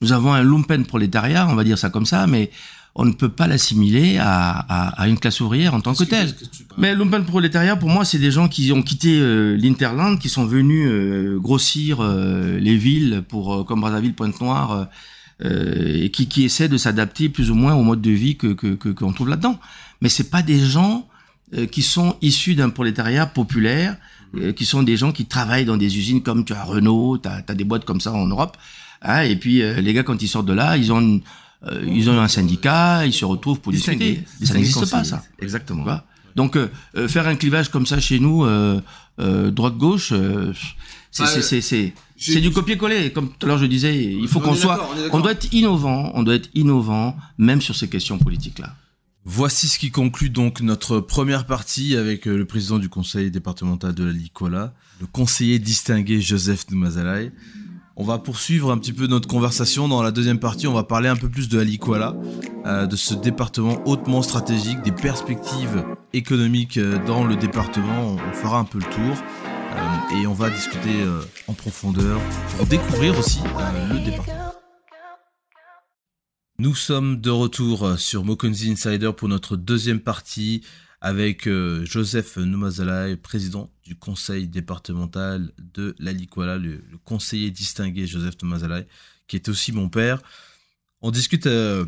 Nous 0.00 0.12
avons 0.12 0.32
un 0.32 0.42
lumpen 0.42 0.84
prolétariat, 0.84 1.48
on 1.48 1.54
va 1.54 1.64
dire 1.64 1.78
ça 1.78 1.90
comme 1.90 2.06
ça, 2.06 2.26
mais 2.26 2.50
on 2.98 3.04
ne 3.04 3.12
peut 3.12 3.28
pas 3.28 3.46
l'assimiler 3.46 4.16
à, 4.18 4.50
à, 4.50 5.02
à, 5.02 5.08
une 5.08 5.18
classe 5.18 5.40
ouvrière 5.40 5.74
en 5.74 5.80
tant 5.80 5.94
que 5.94 6.04
telle. 6.04 6.34
Que 6.34 6.44
mais 6.78 6.94
lumpen 6.94 7.24
prolétariat, 7.24 7.76
pour 7.76 7.90
moi, 7.90 8.06
c'est 8.06 8.18
des 8.18 8.30
gens 8.30 8.48
qui 8.48 8.72
ont 8.72 8.82
quitté 8.82 9.18
euh, 9.20 9.54
l'Interland, 9.56 10.18
qui 10.18 10.30
sont 10.30 10.46
venus 10.46 10.88
euh, 10.90 11.38
grossir 11.38 11.98
euh, 12.00 12.58
les 12.58 12.76
villes 12.76 13.22
pour 13.28 13.54
euh, 13.54 13.64
comme 13.64 13.82
Brazzaville, 13.82 14.14
Pointe-Noire, 14.14 14.88
euh, 15.44 16.04
et 16.04 16.10
qui, 16.10 16.26
qui 16.26 16.44
essaient 16.44 16.70
de 16.70 16.78
s'adapter 16.78 17.28
plus 17.28 17.50
ou 17.50 17.54
moins 17.54 17.74
au 17.74 17.82
mode 17.82 18.00
de 18.00 18.10
vie 18.10 18.36
que 18.36 18.54
qu'on 18.54 18.76
que, 18.76 18.88
qu'on 18.88 19.12
trouve 19.12 19.28
là-dedans. 19.28 19.60
Mais 20.00 20.08
c'est 20.08 20.30
pas 20.30 20.42
des 20.42 20.58
gens 20.58 21.06
qui 21.70 21.82
sont 21.82 22.16
issus 22.22 22.56
d'un 22.56 22.70
prolétariat 22.70 23.24
populaire, 23.24 23.96
qui 24.56 24.66
sont 24.66 24.82
des 24.82 24.96
gens 24.96 25.12
qui 25.12 25.26
travaillent 25.26 25.64
dans 25.64 25.76
des 25.76 25.96
usines 25.96 26.20
comme 26.20 26.44
tu 26.44 26.52
as 26.54 26.64
Renault, 26.64 27.18
tu 27.18 27.28
as, 27.28 27.44
as, 27.46 27.54
des 27.54 27.62
boîtes 27.62 27.84
comme 27.84 28.00
ça 28.00 28.12
en 28.12 28.26
Europe. 28.26 28.56
Hein, 29.02 29.22
et 29.22 29.36
puis 29.36 29.62
euh, 29.62 29.80
les 29.80 29.92
gars, 29.92 30.02
quand 30.02 30.20
ils 30.22 30.28
sortent 30.28 30.46
de 30.46 30.52
là, 30.52 30.76
ils 30.76 30.92
ont 30.92 31.20
euh, 31.66 31.84
ils 31.86 32.08
ont 32.10 32.20
un 32.20 32.28
syndicat, 32.28 33.06
ils 33.06 33.12
se 33.12 33.24
retrouvent 33.24 33.60
pour 33.60 33.72
discuter. 33.72 34.24
Ça 34.42 34.54
n'existe 34.54 34.90
pas, 34.90 35.04
ça. 35.04 35.22
Exactement. 35.40 35.82
Voilà. 35.82 36.04
Donc 36.34 36.56
euh, 36.56 36.68
euh, 36.96 37.08
faire 37.08 37.26
un 37.26 37.36
clivage 37.36 37.70
comme 37.70 37.86
ça 37.86 37.98
chez 37.98 38.20
nous, 38.20 38.44
euh, 38.44 38.80
euh, 39.20 39.50
droite-gauche, 39.50 40.12
c'est 41.10 41.22
bah, 41.22 41.92
c'est 42.18 42.40
du 42.40 42.50
copier-coller. 42.50 43.10
Comme 43.12 43.30
tout 43.30 43.46
à 43.46 43.48
l'heure 43.48 43.58
je 43.58 43.66
disais, 43.66 44.04
il 44.04 44.28
faut 44.28 44.40
qu'on 44.40 44.54
soit, 44.54 44.88
on, 45.12 45.18
on 45.18 45.20
doit 45.20 45.32
être 45.32 45.52
innovant, 45.52 46.12
on 46.14 46.22
doit 46.22 46.34
être 46.34 46.50
innovant, 46.54 47.16
même 47.38 47.62
sur 47.62 47.74
ces 47.74 47.88
questions 47.88 48.18
politiques-là. 48.18 48.74
Voici 49.24 49.66
ce 49.66 49.78
qui 49.78 49.90
conclut 49.90 50.30
donc 50.30 50.60
notre 50.60 51.00
première 51.00 51.46
partie 51.46 51.96
avec 51.96 52.26
le 52.26 52.44
président 52.44 52.78
du 52.78 52.88
conseil 52.88 53.30
départemental 53.30 53.92
de 53.94 54.04
la 54.04 54.12
Licola, 54.12 54.72
le 55.00 55.06
conseiller 55.06 55.58
distingué 55.58 56.20
Joseph 56.20 56.70
Noumazalaï. 56.70 57.32
On 57.98 58.04
va 58.04 58.18
poursuivre 58.18 58.70
un 58.70 58.76
petit 58.76 58.92
peu 58.92 59.06
notre 59.06 59.26
conversation. 59.26 59.88
Dans 59.88 60.02
la 60.02 60.10
deuxième 60.10 60.38
partie, 60.38 60.66
on 60.66 60.74
va 60.74 60.82
parler 60.82 61.08
un 61.08 61.16
peu 61.16 61.30
plus 61.30 61.48
de 61.48 61.58
Aliquala, 61.58 62.14
euh, 62.66 62.84
de 62.86 62.94
ce 62.94 63.14
département 63.14 63.80
hautement 63.86 64.20
stratégique, 64.20 64.82
des 64.82 64.92
perspectives 64.92 65.82
économiques 66.12 66.76
euh, 66.76 67.02
dans 67.06 67.24
le 67.24 67.36
département. 67.36 68.16
On 68.16 68.32
fera 68.34 68.58
un 68.58 68.64
peu 68.64 68.80
le 68.80 68.84
tour 68.84 69.16
euh, 69.16 70.20
et 70.20 70.26
on 70.26 70.34
va 70.34 70.50
discuter 70.50 71.06
en 71.48 71.54
profondeur 71.54 72.20
pour 72.58 72.66
découvrir 72.66 73.18
aussi 73.18 73.40
le 73.90 74.04
département. 74.04 74.52
Nous 76.58 76.74
sommes 76.74 77.18
de 77.18 77.30
retour 77.30 77.98
sur 77.98 78.24
Mokonzi 78.24 78.70
Insider 78.70 79.12
pour 79.16 79.28
notre 79.28 79.56
deuxième 79.56 80.00
partie 80.00 80.62
avec 81.00 81.46
euh, 81.46 81.84
Joseph 81.84 82.36
Noumazala, 82.36 83.16
président 83.16 83.70
du 83.84 83.96
conseil 83.96 84.48
départemental 84.48 85.52
de 85.58 85.94
l'Aliquala, 85.98 86.56
le, 86.58 86.82
le, 86.90 86.98
conseiller 86.98 87.50
distingué 87.50 88.06
Joseph 88.06 88.34
Noumazala, 88.42 88.82
qui 89.26 89.36
est 89.36 89.48
aussi 89.48 89.72
mon 89.72 89.88
père. 89.88 90.22
On 91.02 91.10
discute 91.10 91.46
euh, 91.46 91.84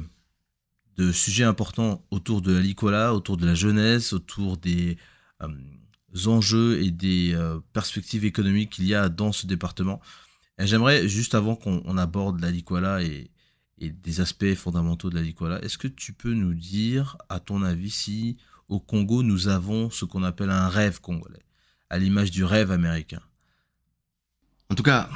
de 0.97 1.11
sujets 1.12 1.44
importants 1.44 2.05
autour 2.11 2.42
de 2.42 2.53
l'Aliquala, 2.53 3.14
autour 3.14 3.37
de 3.37 3.47
la 3.47 3.55
jeunesse, 3.55 4.12
autour 4.12 4.59
des 4.59 4.99
euh, 5.42 5.49
enjeux 6.27 6.83
et 6.83 6.90
des 6.90 7.37
perspectives 7.73 8.25
économiques 8.25 8.71
qu'il 8.71 8.87
y 8.87 8.94
a 8.94 9.09
dans 9.09 9.33
ce 9.33 9.47
département. 9.47 10.01
J'aimerais, 10.59 11.09
juste 11.09 11.35
avant 11.35 11.55
qu'on 11.55 11.97
aborde 11.99 12.40
l'Aliquala 12.40 13.03
et, 13.03 13.31
et 13.79 13.90
des 13.90 14.21
aspects 14.21 14.55
fondamentaux 14.55 15.11
de 15.11 15.14
l'Aliquala, 15.14 15.62
est-ce 15.62 15.79
que 15.79 15.87
tu 15.87 16.12
peux 16.12 16.33
nous 16.33 16.55
dire, 16.55 17.16
à 17.29 17.38
ton 17.38 17.62
avis, 17.62 17.90
si 17.90 18.37
au 18.68 18.81
Congo, 18.81 19.22
nous 19.22 19.48
avons 19.48 19.90
ce 19.90 20.04
qu'on 20.04 20.22
appelle 20.22 20.50
un 20.50 20.68
rêve 20.68 21.00
congolais, 21.00 21.42
à 21.90 21.98
l'image 21.98 22.31
du 22.31 22.44
rêve 22.44 22.70
américain. 22.70 23.22
En 24.70 24.74
tout 24.74 24.83
cas, 24.83 25.09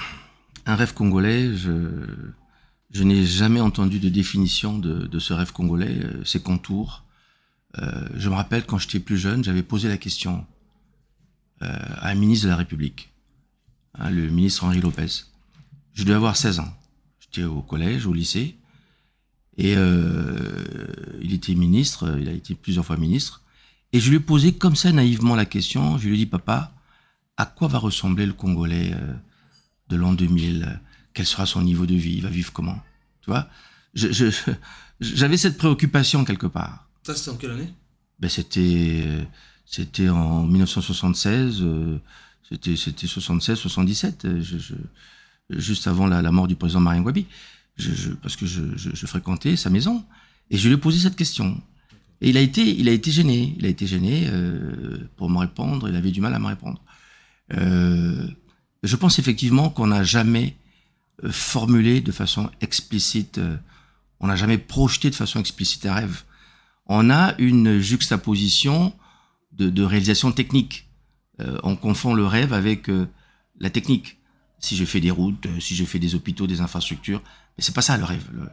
un 0.65 0.75
rêve 0.75 0.95
congolais, 0.95 1.55
je, 1.55 3.03
n'ai 3.03 3.25
jamais 3.25 3.61
entendu 3.61 4.01
de 4.01 4.09
définition 4.09 4.79
de, 4.79 5.07
de 5.07 5.19
ce 5.19 5.33
rêve 5.33 5.53
congolais, 5.53 5.99
euh, 6.03 6.25
ses 6.25 6.41
contours. 6.41 7.05
Euh, 7.79 8.09
je 8.15 8.29
me 8.29 8.35
rappelle 8.35 8.65
quand 8.65 8.79
j'étais 8.79 9.01
plus 9.01 9.19
jeune, 9.19 9.45
j'avais 9.45 9.63
posé 9.63 9.89
la 9.89 9.99
question 9.99 10.47
euh, 11.63 11.67
à 11.69 12.09
un 12.09 12.15
ministre 12.15 12.47
de 12.47 12.51
la 12.51 12.57
République, 12.57 13.13
hein, 13.95 14.11
le 14.11 14.29
ministre 14.29 14.65
Henri 14.65 14.81
Lopez. 14.81 15.25
Je 15.95 16.05
devais 16.05 16.17
avoir 16.17 16.37
16 16.37 16.61
ans. 16.61 16.75
J'étais 17.21 17.45
au 17.45 17.63
collège, 17.63 18.07
au 18.07 18.15
lycée, 18.15 18.57
et 19.59 19.75
euh, 19.77 20.87
il 21.21 21.33
était 21.35 21.55
ministre, 21.55 22.19
il 22.21 22.29
a 22.29 22.33
été 22.33 22.55
plusieurs 22.55 22.85
fois 22.85 22.97
ministre. 22.97 23.43
Et 23.93 24.01
je 24.01 24.09
lui 24.09 24.17
ai 24.17 24.21
posé 24.21 24.53
comme 24.53 24.77
ça 24.77 24.91
naïvement 24.93 25.35
la 25.35 25.45
question. 25.45 25.99
Je 25.99 26.09
lui 26.09 26.15
ai 26.15 26.19
dit, 26.19 26.27
papa, 26.27 26.73
à 27.37 27.47
quoi 27.47 27.69
va 27.69 27.79
ressembler 27.79 28.25
le 28.25 28.33
Congolais 28.33 28.93
euh, 28.95 29.15
de 29.89 29.97
l'an 29.97 30.15
2000 30.15 30.81
Quel 31.13 31.27
sera 31.27 31.45
son 31.45 31.63
niveau 31.63 31.85
de 31.85 31.95
vie? 31.95 32.15
Il 32.15 32.23
va 32.23 32.31
vivre 32.31 32.53
comment? 32.53 32.81
Tu 33.21 33.31
vois? 33.31 33.49
J'avais 35.01 35.37
cette 35.37 35.59
préoccupation 35.59 36.25
quelque 36.25 36.47
part. 36.47 36.89
Ça, 37.03 37.15
c'était 37.15 37.31
en 37.31 37.37
quelle 37.37 37.51
année? 37.51 37.73
Ben, 38.19 38.29
C'était 38.29 39.27
c'était 39.73 40.11
en 40.11 40.45
1976, 40.45 41.63
euh, 41.63 41.99
c'était 42.47 42.77
c'était 42.77 43.07
76, 43.07 43.59
77, 43.59 44.41
je, 44.43 44.59
je, 44.59 44.75
juste 45.49 45.87
avant 45.87 46.07
la, 46.07 46.21
la, 46.21 46.31
mort 46.31 46.47
du 46.47 46.57
président 46.57 46.81
Marien 46.81 47.01
Gwabi, 47.01 47.27
je, 47.77 48.11
parce 48.15 48.37
que 48.37 48.47
je, 48.47 49.07
fréquentais 49.07 49.57
sa 49.57 49.71
maison 49.71 50.05
et 50.51 50.59
je 50.59 50.69
lui 50.69 50.75
ai 50.75 50.79
posé 50.79 50.99
cette 50.99 51.17
question. 51.17 51.61
Et 52.21 52.31
il 52.31 52.37
a 52.37 52.41
été, 52.41 52.63
il 52.63 52.89
a 52.89 52.93
été 52.93 53.11
gêné, 53.11 53.55
il 53.59 53.67
a 53.67 53.69
été 53.69 53.87
gêné 53.87 54.27
euh, 54.29 55.09
pour 55.17 55.29
me 55.29 55.39
répondre. 55.39 55.89
Il 55.89 55.97
avait 55.97 56.13
du 56.13 56.21
mal 56.21 56.35
à 56.35 56.39
me 56.39 56.47
répondre. 56.47 56.81
Euh, 57.55 58.29
je 58.83 58.97
pense 58.97 59.19
effectivement 59.19 59.71
qu'on 59.71 59.89
n'a 59.89 60.05
jamais 60.05 60.57
euh, 61.25 61.31
formulé 61.31 62.01
de 62.01 62.13
façon 62.13 62.51
explicite, 62.61 63.39
euh, 63.39 63.57
on 64.21 64.27
n'a 64.27 64.37
jamais 64.37 64.59
projeté 64.59 65.11
de 65.11 65.15
façon 65.15 65.41
explicite 65.41 65.87
un 65.87 65.95
rêve. 65.95 66.23
On 66.87 67.11
a 67.11 67.35
une 67.39 67.79
juxtaposition 67.81 68.93
de, 69.53 69.71
de 69.71 69.83
réalisation 69.83 70.33
technique. 70.33 70.89
Euh, 71.41 71.59
on 71.63 71.77
confond 71.77 72.15
le 72.15 72.27
rêve 72.27 72.53
avec 72.53 72.91
la 73.59 73.71
technique. 73.71 74.19
Si 74.63 74.75
je 74.77 74.85
fais 74.87 75.01
des 75.01 75.11
routes, 75.11 75.47
si 75.61 75.77
je 75.77 75.85
fais 75.85 75.99
des 75.99 76.15
hôpitaux, 76.15 76.47
des 76.47 76.63
infrastructures, 76.63 77.23
mais 77.59 77.63
c'est 77.63 77.75
pas 77.75 77.83
ça 77.83 77.99
le 77.99 78.05
rêve. 78.05 78.25
Le, 78.33 78.49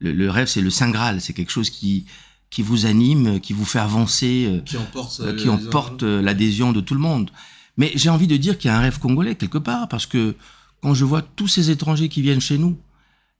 le, 0.00 0.12
le 0.12 0.30
rêve, 0.30 0.48
c'est 0.48 0.60
le 0.60 0.68
saint 0.68 0.90
graal. 0.90 1.22
C'est 1.22 1.32
quelque 1.32 1.52
chose 1.52 1.70
qui 1.70 2.04
qui 2.50 2.62
vous 2.62 2.86
anime, 2.86 3.40
qui 3.40 3.52
vous 3.52 3.64
fait 3.64 3.80
avancer, 3.80 4.62
qui 4.64 4.76
emporte, 4.76 5.36
qui 5.36 5.48
emporte 5.48 6.02
l'adhésion 6.04 6.72
de 6.72 6.80
tout 6.80 6.94
le 6.94 7.00
monde. 7.00 7.30
Mais 7.76 7.90
j'ai 7.96 8.10
envie 8.10 8.28
de 8.28 8.36
dire 8.36 8.58
qu'il 8.58 8.68
y 8.68 8.70
a 8.70 8.76
un 8.76 8.80
rêve 8.80 9.00
congolais 9.00 9.34
quelque 9.34 9.58
part, 9.58 9.88
parce 9.88 10.06
que 10.06 10.36
quand 10.80 10.94
je 10.94 11.04
vois 11.04 11.22
tous 11.22 11.48
ces 11.48 11.70
étrangers 11.70 12.08
qui 12.08 12.22
viennent 12.22 12.40
chez 12.40 12.58
nous, 12.58 12.78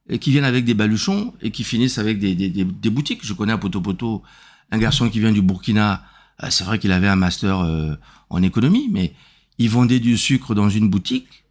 et 0.08 0.18
qui 0.18 0.32
viennent 0.32 0.44
avec 0.44 0.64
des 0.64 0.74
baluchons, 0.74 1.32
et 1.42 1.52
qui 1.52 1.62
finissent 1.62 1.98
avec 1.98 2.18
des, 2.18 2.34
des, 2.34 2.48
des, 2.48 2.64
des 2.64 2.90
boutiques, 2.90 3.24
je 3.24 3.34
connais 3.34 3.52
à 3.52 3.58
Poto 3.58 3.80
Poto 3.80 4.22
un 4.72 4.78
garçon 4.78 5.08
qui 5.08 5.20
vient 5.20 5.30
du 5.30 5.42
Burkina, 5.42 6.04
c'est 6.50 6.64
vrai 6.64 6.80
qu'il 6.80 6.90
avait 6.90 7.06
un 7.06 7.16
master 7.16 7.60
euh, 7.60 7.94
en 8.30 8.42
économie, 8.42 8.88
mais 8.90 9.14
il 9.58 9.70
vendait 9.70 10.00
du 10.00 10.18
sucre 10.18 10.56
dans 10.56 10.68
une 10.68 10.90
boutique, 10.90 11.43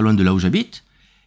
loin 0.00 0.14
de 0.14 0.22
là 0.22 0.34
où 0.34 0.38
j'habite, 0.38 0.84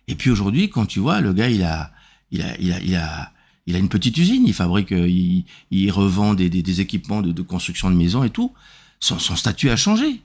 et 0.07 0.15
puis 0.15 0.29
aujourd'hui, 0.29 0.69
quand 0.69 0.85
tu 0.85 0.99
vois, 0.99 1.21
le 1.21 1.33
gars, 1.33 1.49
il 1.49 1.63
a, 1.63 1.91
il 2.31 2.41
a, 2.41 2.59
il 2.59 2.71
a, 2.95 3.31
il 3.67 3.75
a, 3.75 3.79
une 3.79 3.89
petite 3.89 4.17
usine, 4.17 4.45
il 4.47 4.53
fabrique, 4.53 4.91
il, 4.91 5.45
il 5.71 5.91
revend 5.91 6.33
des, 6.33 6.49
des, 6.49 6.81
équipements 6.81 7.21
de, 7.21 7.41
construction 7.41 7.91
de 7.91 7.95
maisons 7.95 8.23
et 8.23 8.29
tout. 8.29 8.53
Son, 8.99 9.17
statut 9.19 9.69
a 9.69 9.75
changé. 9.75 10.21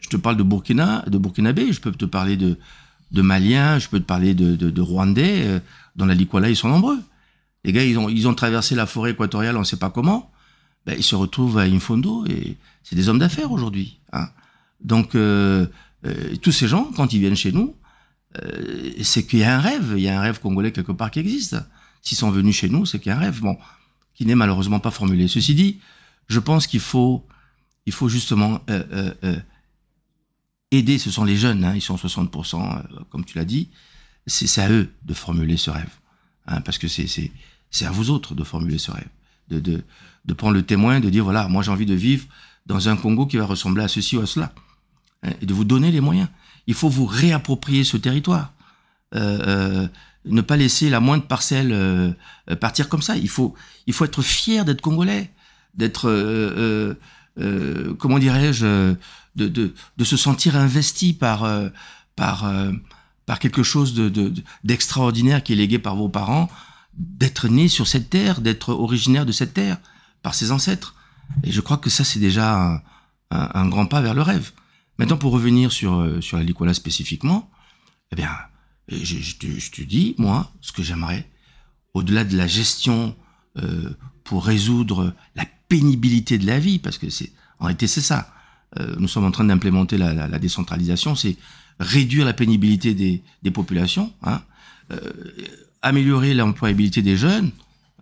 Je 0.00 0.08
te 0.08 0.16
parle 0.16 0.36
de 0.36 0.42
Burkina, 0.42 1.04
de 1.06 1.18
Burkinabé, 1.18 1.72
je 1.72 1.80
peux 1.80 1.92
te 1.92 2.04
parler 2.04 2.36
de, 2.36 2.58
de 3.12 3.22
Maliens, 3.22 3.78
je 3.78 3.88
peux 3.88 4.00
te 4.00 4.04
parler 4.04 4.34
de, 4.34 4.56
de, 4.56 4.70
de 4.70 4.80
Rwandais. 4.80 5.60
Dans 5.96 6.06
la 6.06 6.14
Likwala, 6.14 6.48
ils 6.48 6.56
sont 6.56 6.68
nombreux. 6.68 6.98
Les 7.64 7.72
gars, 7.72 7.84
ils 7.84 7.98
ont, 7.98 8.08
ils 8.08 8.28
ont 8.28 8.34
traversé 8.34 8.74
la 8.74 8.86
forêt 8.86 9.10
équatoriale, 9.10 9.56
on 9.56 9.60
ne 9.60 9.64
sait 9.64 9.78
pas 9.78 9.90
comment. 9.90 10.30
Ben, 10.86 10.94
ils 10.96 11.04
se 11.04 11.16
retrouvent 11.16 11.58
à 11.58 11.62
Infondo 11.62 12.24
et 12.26 12.56
c'est 12.84 12.94
des 12.94 13.08
hommes 13.08 13.18
d'affaires 13.18 13.50
aujourd'hui. 13.50 13.98
Hein. 14.12 14.28
Donc, 14.80 15.16
euh, 15.16 15.66
euh, 16.06 16.36
tous 16.40 16.52
ces 16.52 16.68
gens, 16.68 16.90
quand 16.96 17.12
ils 17.12 17.18
viennent 17.18 17.36
chez 17.36 17.50
nous, 17.50 17.74
euh, 18.42 18.92
c'est 19.02 19.26
qu'il 19.26 19.40
y 19.40 19.44
a 19.44 19.56
un 19.56 19.60
rêve, 19.60 19.94
il 19.96 20.02
y 20.02 20.08
a 20.08 20.18
un 20.18 20.22
rêve 20.22 20.40
congolais 20.40 20.72
quelque 20.72 20.92
part 20.92 21.10
qui 21.10 21.20
existe. 21.20 21.56
S'ils 22.02 22.16
sont 22.16 22.30
venus 22.30 22.56
chez 22.56 22.68
nous, 22.68 22.86
c'est 22.86 22.98
qu'il 22.98 23.10
y 23.10 23.12
a 23.12 23.16
un 23.16 23.20
rêve, 23.20 23.40
bon, 23.40 23.58
qui 24.14 24.26
n'est 24.26 24.34
malheureusement 24.34 24.80
pas 24.80 24.90
formulé. 24.90 25.28
Ceci 25.28 25.54
dit, 25.54 25.80
je 26.28 26.38
pense 26.38 26.66
qu'il 26.66 26.80
faut, 26.80 27.26
il 27.84 27.92
faut 27.92 28.08
justement 28.08 28.60
euh, 28.70 29.12
euh, 29.22 29.36
aider, 30.70 30.98
ce 30.98 31.10
sont 31.10 31.24
les 31.24 31.36
jeunes, 31.36 31.64
hein, 31.64 31.74
ils 31.74 31.82
sont 31.82 31.96
60%, 31.96 32.78
euh, 32.78 32.82
comme 33.10 33.24
tu 33.24 33.36
l'as 33.36 33.44
dit, 33.44 33.68
c'est 34.26 34.60
à 34.60 34.70
eux 34.70 34.90
de 35.04 35.14
formuler 35.14 35.56
ce 35.56 35.70
rêve. 35.70 35.90
Hein, 36.46 36.60
parce 36.60 36.78
que 36.78 36.88
c'est 36.88 37.30
à 37.84 37.90
vous 37.90 38.10
autres 38.10 38.34
de 38.34 38.44
formuler 38.44 38.78
ce 38.78 38.90
rêve. 38.90 39.08
De, 39.48 39.60
de, 39.60 39.84
de 40.24 40.34
prendre 40.34 40.54
le 40.54 40.62
témoin, 40.62 40.98
de 40.98 41.10
dire, 41.10 41.22
voilà, 41.22 41.46
moi 41.48 41.62
j'ai 41.62 41.70
envie 41.70 41.86
de 41.86 41.94
vivre 41.94 42.26
dans 42.66 42.88
un 42.88 42.96
Congo 42.96 43.26
qui 43.26 43.36
va 43.36 43.46
ressembler 43.46 43.84
à 43.84 43.88
ceci 43.88 44.16
ou 44.16 44.20
à 44.20 44.26
cela. 44.26 44.52
Hein, 45.22 45.32
et 45.40 45.46
de 45.46 45.54
vous 45.54 45.64
donner 45.64 45.92
les 45.92 46.00
moyens. 46.00 46.28
Il 46.66 46.74
faut 46.74 46.88
vous 46.88 47.06
réapproprier 47.06 47.84
ce 47.84 47.96
territoire. 47.96 48.52
Euh, 49.14 49.38
euh, 49.46 49.88
ne 50.24 50.40
pas 50.40 50.56
laisser 50.56 50.90
la 50.90 50.98
moindre 50.98 51.24
parcelle 51.24 51.70
euh, 51.72 52.12
partir 52.60 52.88
comme 52.88 53.02
ça. 53.02 53.16
Il 53.16 53.28
faut, 53.28 53.54
il 53.86 53.92
faut 53.92 54.04
être 54.04 54.22
fier 54.22 54.64
d'être 54.64 54.80
congolais, 54.80 55.30
d'être, 55.74 56.10
comment 57.98 58.18
dirais-je, 58.18 58.94
de, 59.36 59.72
se 60.02 60.16
sentir 60.16 60.56
investi 60.56 61.12
par, 61.12 61.48
par, 62.16 62.50
quelque 63.38 63.62
chose 63.62 63.94
de, 63.94 64.32
d'extraordinaire 64.64 65.44
qui 65.44 65.52
est 65.52 65.56
légué 65.56 65.78
par 65.78 65.94
vos 65.94 66.08
parents, 66.08 66.48
d'être 66.94 67.46
né 67.46 67.68
sur 67.68 67.86
cette 67.86 68.10
terre, 68.10 68.40
d'être 68.40 68.70
originaire 68.70 69.26
de 69.26 69.32
cette 69.32 69.54
terre 69.54 69.78
par 70.22 70.34
ses 70.34 70.50
ancêtres. 70.50 70.96
Et 71.44 71.52
je 71.52 71.60
crois 71.60 71.76
que 71.76 71.90
ça, 71.90 72.02
c'est 72.02 72.18
déjà 72.18 72.82
un, 73.30 73.68
grand 73.68 73.86
pas 73.86 74.00
vers 74.00 74.14
le 74.14 74.22
rêve. 74.22 74.50
Maintenant, 74.98 75.16
pour 75.16 75.32
revenir 75.32 75.72
sur, 75.72 76.22
sur 76.22 76.38
la 76.38 76.74
spécifiquement, 76.74 77.50
eh 78.12 78.16
bien, 78.16 78.30
je, 78.88 79.04
je, 79.04 79.36
te, 79.36 79.46
je, 79.46 79.70
te, 79.70 79.82
dis, 79.82 80.14
moi, 80.18 80.52
ce 80.60 80.72
que 80.72 80.82
j'aimerais, 80.82 81.28
au-delà 81.94 82.24
de 82.24 82.36
la 82.36 82.46
gestion 82.46 83.16
euh, 83.58 83.90
pour 84.24 84.44
résoudre 84.44 85.14
la 85.34 85.44
pénibilité 85.68 86.38
de 86.38 86.46
la 86.46 86.58
vie, 86.58 86.78
parce 86.78 86.98
que 86.98 87.08
c'est 87.10 87.32
en 87.58 87.66
réalité 87.66 87.86
c'est 87.86 88.00
ça. 88.00 88.34
Euh, 88.78 88.94
nous 88.98 89.08
sommes 89.08 89.24
en 89.24 89.30
train 89.30 89.44
d'implémenter 89.44 89.96
la, 89.96 90.12
la, 90.12 90.28
la, 90.28 90.38
décentralisation, 90.38 91.14
c'est 91.14 91.36
réduire 91.80 92.24
la 92.24 92.32
pénibilité 92.32 92.94
des, 92.94 93.22
des 93.42 93.50
populations, 93.50 94.12
hein, 94.22 94.42
euh, 94.90 94.98
améliorer 95.82 96.34
l'employabilité 96.34 97.02
des 97.02 97.16
jeunes. 97.16 97.50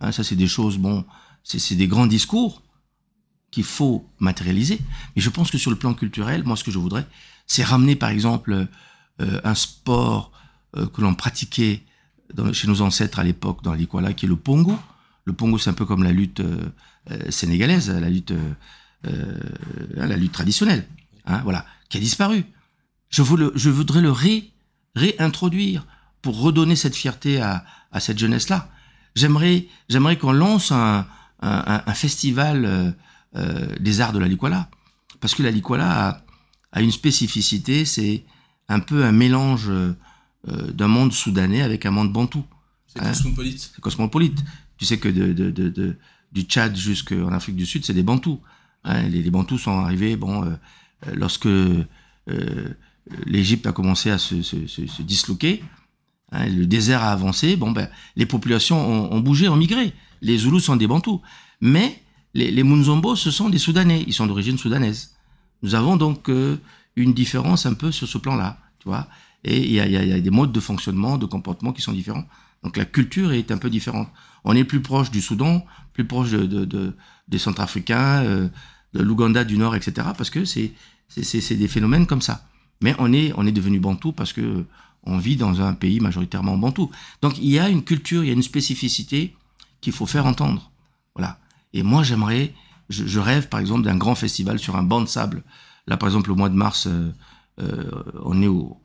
Hein, 0.01 0.11
ça, 0.11 0.23
c'est 0.23 0.35
des 0.35 0.47
choses, 0.47 0.77
bon, 0.77 1.05
c'est 1.43 1.75
des 1.75 1.87
grands 1.87 2.07
discours 2.07 2.63
qu'il 3.55 3.63
faut 3.63 4.05
matérialiser. 4.19 4.79
Mais 5.15 5.21
je 5.21 5.29
pense 5.29 5.49
que 5.49 5.57
sur 5.57 5.71
le 5.71 5.77
plan 5.77 5.93
culturel, 5.93 6.43
moi, 6.43 6.57
ce 6.57 6.63
que 6.65 6.71
je 6.71 6.77
voudrais, 6.77 7.07
c'est 7.47 7.63
ramener, 7.63 7.95
par 7.95 8.09
exemple, 8.09 8.67
euh, 9.21 9.39
un 9.45 9.55
sport 9.55 10.33
euh, 10.75 10.87
que 10.87 10.99
l'on 10.99 11.15
pratiquait 11.15 11.81
chez 12.51 12.67
nos 12.67 12.81
ancêtres 12.81 13.17
à 13.17 13.23
l'époque 13.23 13.63
dans 13.63 13.73
l'Ikwala, 13.73 14.11
qui 14.11 14.25
est 14.25 14.27
le 14.27 14.35
pongo. 14.35 14.77
Le 15.23 15.31
pongo, 15.31 15.57
c'est 15.57 15.69
un 15.69 15.73
peu 15.73 15.85
comme 15.85 16.03
la 16.03 16.11
lutte 16.11 16.41
euh, 16.41 17.31
sénégalaise, 17.31 17.89
la 17.89 18.09
lutte, 18.09 18.33
lutte 19.03 20.31
traditionnelle, 20.33 20.85
hein, 21.25 21.39
voilà, 21.43 21.65
qui 21.87 21.95
a 21.95 22.01
disparu. 22.01 22.43
Je, 23.09 23.21
voudrais 23.21 24.01
le 24.01 24.11
ré, 24.11 24.51
réintroduire 24.95 25.87
pour 26.21 26.41
redonner 26.41 26.75
cette 26.75 26.95
fierté 26.95 27.39
à, 27.39 27.63
cette 27.99 28.19
jeunesse-là. 28.19 28.69
J'aimerais, 29.15 29.67
j'aimerais 29.87 30.17
qu'on 30.17 30.33
lance 30.33 30.73
un 30.73 31.05
festival 31.93 32.95
euh, 33.35 33.67
des 33.79 34.01
arts 34.01 34.13
de 34.13 34.19
la 34.19 34.27
Likwala, 34.27 34.69
parce 35.19 35.35
que 35.35 35.43
la 35.43 35.51
Likwala 35.51 36.09
a, 36.09 36.21
a 36.71 36.81
une 36.81 36.91
spécificité, 36.91 37.85
c'est 37.85 38.23
un 38.67 38.79
peu 38.79 39.03
un 39.03 39.11
mélange 39.11 39.69
euh, 40.47 40.71
d'un 40.71 40.87
monde 40.87 41.11
soudanais 41.11 41.61
avec 41.61 41.85
un 41.87 41.91
monde 41.91 42.11
bantou. 42.11 42.45
C'est 42.87 43.01
hein 43.01 43.09
cosmopolite. 43.09 43.71
C'est 43.73 43.81
cosmopolite. 43.81 44.43
Tu 44.77 44.85
sais 44.85 44.99
que 44.99 45.09
de, 45.09 45.31
de, 45.31 45.97
du 46.31 46.41
Tchad 46.41 46.75
jusqu'en 46.75 47.31
Afrique 47.31 47.55
du 47.55 47.65
Sud, 47.65 47.83
c'est 47.83 47.93
des 47.93 48.03
bantous. 48.03 48.39
Hein, 48.83 49.07
les, 49.07 49.23
les, 49.23 49.31
bantous 49.31 49.57
sont 49.57 49.79
arrivés, 49.79 50.15
bon, 50.17 50.43
euh, 50.43 50.55
lorsque 51.13 51.47
euh, 51.47 51.85
l'Égypte 53.25 53.65
a 53.65 53.71
commencé 53.71 54.11
à 54.11 54.19
se, 54.19 54.43
se, 54.43 54.67
se, 54.67 54.85
se 54.85 55.01
disloquer, 55.01 55.63
hein, 56.31 56.47
le 56.47 56.67
désert 56.67 57.01
a 57.01 57.11
avancé, 57.11 57.55
bon, 57.55 57.71
ben, 57.71 57.89
les 58.15 58.27
populations 58.27 58.77
ont, 58.77 59.13
ont, 59.13 59.19
bougé, 59.21 59.47
ont 59.47 59.55
migré. 59.55 59.93
Les 60.21 60.37
Zoulous 60.37 60.59
sont 60.59 60.75
des 60.75 60.87
bantous. 60.87 61.21
Mais 61.61 62.03
les, 62.35 62.51
les 62.51 62.63
Munzombo, 62.63 63.15
ce 63.15 63.31
sont 63.31 63.49
des 63.49 63.57
Soudanais, 63.57 64.03
ils 64.05 64.13
sont 64.13 64.27
d'origine 64.27 64.57
soudanaise. 64.57 65.15
Nous 65.63 65.73
avons 65.73 65.95
donc 65.95 66.29
euh, 66.29 66.57
une 66.97 67.13
différence 67.13 67.65
un 67.65 67.73
peu 67.73 67.91
sur 67.91 68.07
ce 68.07 68.17
plan-là, 68.17 68.59
tu 68.79 68.89
vois. 68.89 69.07
Et 69.45 69.63
il 69.63 69.71
y 69.71 69.79
a, 69.79 70.19
des 70.19 70.29
modes 70.31 70.51
de 70.51 70.59
fonctionnement, 70.59 71.17
de 71.17 71.25
comportement 71.25 71.71
qui 71.71 71.81
sont 71.81 71.93
différents. 71.93 72.25
Donc 72.63 72.77
la 72.77 72.85
culture 72.85 73.31
est 73.31 73.51
un 73.51 73.57
peu 73.57 73.69
différente. 73.69 74.09
On 74.43 74.55
est 74.55 74.63
plus 74.63 74.81
proche 74.81 75.11
du 75.11 75.21
Soudan, 75.21 75.65
plus 75.93 76.05
proche 76.05 76.31
de, 76.31 76.45
de, 76.45 76.65
de, 76.65 76.95
des 77.27 77.37
Centrafricains, 77.37 78.23
euh, 78.23 78.49
de 78.93 79.01
l'Ouganda 79.01 79.43
du 79.43 79.57
Nord, 79.57 79.75
etc. 79.75 80.07
Parce 80.17 80.29
que 80.29 80.45
c'est 80.45 80.73
des 81.55 81.67
phénomènes 81.67 82.05
comme 82.05 82.21
ça. 82.21 82.47
Mais 82.81 82.95
on 82.99 83.13
est 83.13 83.31
on 83.37 83.45
est 83.45 83.51
devenu 83.51 83.79
bantou 83.79 84.11
parce 84.11 84.33
que 84.33 84.65
on 85.03 85.17
vit 85.19 85.35
dans 85.37 85.61
un 85.61 85.73
pays 85.73 85.99
majoritairement 85.99 86.57
bantou. 86.57 86.89
Donc 87.21 87.37
il 87.37 87.49
y 87.49 87.59
a 87.59 87.69
une 87.69 87.83
culture, 87.83 88.23
il 88.23 88.27
y 88.27 88.31
a 88.31 88.33
une 88.33 88.43
spécificité 88.43 89.35
qu'il 89.79 89.93
faut 89.93 90.07
faire 90.07 90.25
entendre. 90.25 90.71
Voilà. 91.15 91.39
Et 91.75 91.83
moi 91.83 92.03
j'aimerais, 92.03 92.53
je, 92.89 93.19
rêve 93.19 93.49
par 93.49 93.59
exemple 93.59 93.83
d'un 93.83 93.97
grand 93.97 94.15
festival 94.15 94.57
sur 94.57 94.77
un 94.77 94.83
banc 94.83 95.01
de 95.01 95.07
sable. 95.07 95.43
Là 95.87 95.97
par 95.97 96.07
exemple 96.07 96.31
au 96.31 96.35
mois 96.35 96.47
de 96.47 96.55
mars, 96.55 96.87
euh, 96.87 97.11
euh, 97.61 97.91
on 98.23 98.41
est 98.41 98.47
au, 98.47 98.81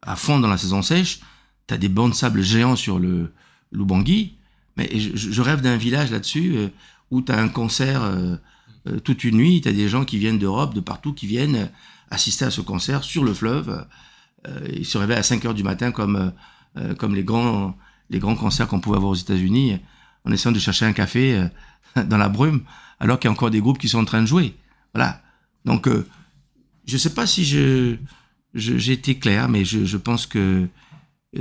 à 0.00 0.16
fond 0.16 0.40
dans 0.40 0.48
la 0.48 0.56
saison 0.56 0.80
sèche. 0.80 1.20
T'as 1.66 1.76
des 1.76 1.90
bancs 1.90 2.10
de 2.10 2.14
sable 2.16 2.40
géants 2.40 2.76
sur 2.76 2.98
le 2.98 3.34
Lubangui. 3.72 4.38
Mais 4.76 4.88
je, 4.98 5.42
rêve 5.42 5.60
d'un 5.60 5.76
village 5.76 6.10
là-dessus 6.10 6.54
euh, 6.56 6.68
où 7.10 7.20
tu 7.20 7.30
as 7.30 7.38
un 7.38 7.48
concert 7.48 8.02
toute 9.04 9.24
une 9.24 9.36
nuit, 9.36 9.60
tu 9.60 9.68
as 9.68 9.72
des 9.72 9.88
gens 9.88 10.06
qui 10.06 10.16
viennent 10.16 10.38
d'Europe, 10.38 10.72
de 10.72 10.80
partout, 10.80 11.12
qui 11.12 11.26
viennent 11.26 11.68
assister 12.10 12.46
à 12.46 12.50
ce 12.50 12.62
concert 12.62 13.04
sur 13.04 13.24
le 13.24 13.34
fleuve. 13.34 13.84
ils 14.72 14.86
se 14.86 14.96
réveillent 14.96 15.18
à 15.18 15.22
5 15.24 15.44
heures 15.44 15.54
du 15.54 15.64
matin 15.64 15.90
comme, 15.90 16.32
comme 16.98 17.16
les, 17.16 17.24
grands, 17.24 17.76
les 18.08 18.20
grands 18.20 18.36
concerts 18.36 18.68
qu'on 18.68 18.78
pouvait 18.78 18.96
avoir 18.96 19.10
aux 19.10 19.16
États-Unis, 19.16 19.80
en 20.24 20.32
essayant 20.32 20.52
de 20.52 20.58
chercher 20.58 20.86
un 20.86 20.92
café 20.92 21.48
dans 22.06 22.18
la 22.18 22.28
brume, 22.28 22.62
alors 22.98 23.18
qu'il 23.18 23.28
y 23.28 23.30
a 23.30 23.32
encore 23.32 23.50
des 23.50 23.60
groupes 23.60 23.78
qui 23.78 23.88
sont 23.88 23.98
en 23.98 24.04
train 24.04 24.20
de 24.20 24.26
jouer. 24.26 24.54
Voilà. 24.94 25.22
Donc, 25.64 25.88
je 26.86 26.96
sais 26.96 27.14
pas 27.14 27.26
si 27.26 27.44
je 27.44 27.96
j'ai 28.54 28.92
été 28.92 29.18
clair, 29.18 29.48
mais 29.48 29.64
je, 29.64 29.84
je, 29.84 29.96
pense 29.96 30.26
que 30.26 30.68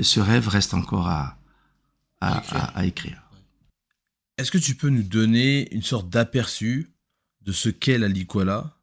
ce 0.02 0.20
rêve 0.20 0.48
reste 0.48 0.74
encore 0.74 1.08
à, 1.08 1.38
à, 2.22 2.38
à, 2.38 2.80
à 2.80 2.86
écrire. 2.86 3.22
Est-ce 4.38 4.52
que 4.52 4.58
tu 4.58 4.76
peux 4.76 4.90
nous 4.90 5.04
donner 5.04 5.74
une 5.74 5.84
sorte 5.84 6.10
d'aperçu 6.10 6.90
de 7.42 7.52
ce 7.52 7.70
qu'est 7.70 7.98
la 7.98 8.08
Likwala? 8.08 8.78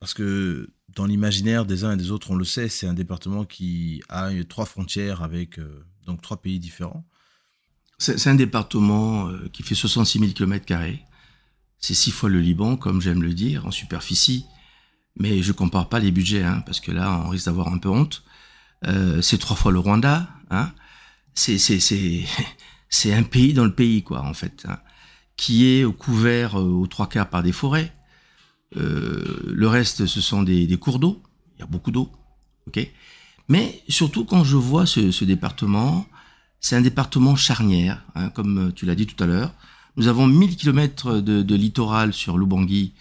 Parce 0.00 0.14
que 0.14 0.70
dans 0.88 1.06
l'imaginaire 1.06 1.64
des 1.64 1.84
uns 1.84 1.92
et 1.92 1.96
des 1.96 2.10
autres, 2.10 2.30
on 2.30 2.34
le 2.34 2.44
sait, 2.44 2.68
c'est 2.68 2.86
un 2.86 2.94
département 2.94 3.44
qui 3.44 4.02
a 4.08 4.30
trois 4.48 4.66
frontières 4.66 5.22
avec 5.22 5.58
euh, 5.58 5.84
donc 6.04 6.20
trois 6.20 6.42
pays 6.42 6.58
différents. 6.58 7.06
C'est 8.02 8.26
un 8.26 8.34
département 8.34 9.28
euh, 9.28 9.48
qui 9.52 9.62
fait 9.62 9.76
66 9.76 10.18
000 10.18 10.32
km. 10.32 10.66
C'est 11.78 11.94
six 11.94 12.10
fois 12.10 12.28
le 12.28 12.40
Liban, 12.40 12.76
comme 12.76 13.00
j'aime 13.00 13.22
le 13.22 13.32
dire, 13.32 13.64
en 13.64 13.70
superficie. 13.70 14.44
Mais 15.16 15.40
je 15.40 15.52
compare 15.52 15.88
pas 15.88 16.00
les 16.00 16.10
budgets, 16.10 16.42
hein, 16.42 16.64
parce 16.66 16.80
que 16.80 16.90
là, 16.90 17.22
on 17.24 17.28
risque 17.28 17.46
d'avoir 17.46 17.68
un 17.68 17.78
peu 17.78 17.88
honte. 17.88 18.24
Euh, 18.88 19.22
c'est 19.22 19.38
trois 19.38 19.54
fois 19.54 19.70
le 19.70 19.78
Rwanda. 19.78 20.28
Hein. 20.50 20.72
C'est 21.34 21.54
un 23.12 23.22
pays 23.22 23.52
dans 23.52 23.64
le 23.64 23.74
pays, 23.74 24.02
quoi, 24.02 24.22
en 24.22 24.34
fait, 24.34 24.66
hein, 24.68 24.80
qui 25.36 25.66
est 25.66 25.84
couvert 25.96 26.58
euh, 26.58 26.64
aux 26.64 26.88
trois 26.88 27.08
quarts 27.08 27.30
par 27.30 27.44
des 27.44 27.52
forêts. 27.52 27.94
Le 28.74 29.66
reste, 29.68 30.06
ce 30.06 30.20
sont 30.20 30.42
des, 30.42 30.76
cours 30.76 30.98
d'eau. 30.98 31.22
Il 31.56 31.60
y 31.60 31.62
a 31.62 31.66
beaucoup 31.66 31.92
d'eau. 31.92 32.10
Mais 33.48 33.80
surtout, 33.88 34.24
quand 34.24 34.42
je 34.42 34.56
vois 34.56 34.86
ce 34.86 35.24
département, 35.24 36.06
c'est 36.62 36.76
un 36.76 36.80
département 36.80 37.36
charnière, 37.36 38.02
hein, 38.14 38.30
comme 38.30 38.72
tu 38.74 38.86
l'as 38.86 38.94
dit 38.94 39.06
tout 39.06 39.22
à 39.22 39.26
l'heure. 39.26 39.52
Nous 39.96 40.08
avons 40.08 40.26
1000 40.26 40.56
km 40.56 41.20
de, 41.20 41.54
littoral 41.54 42.14
sur 42.14 42.38
Lubangui. 42.38 42.94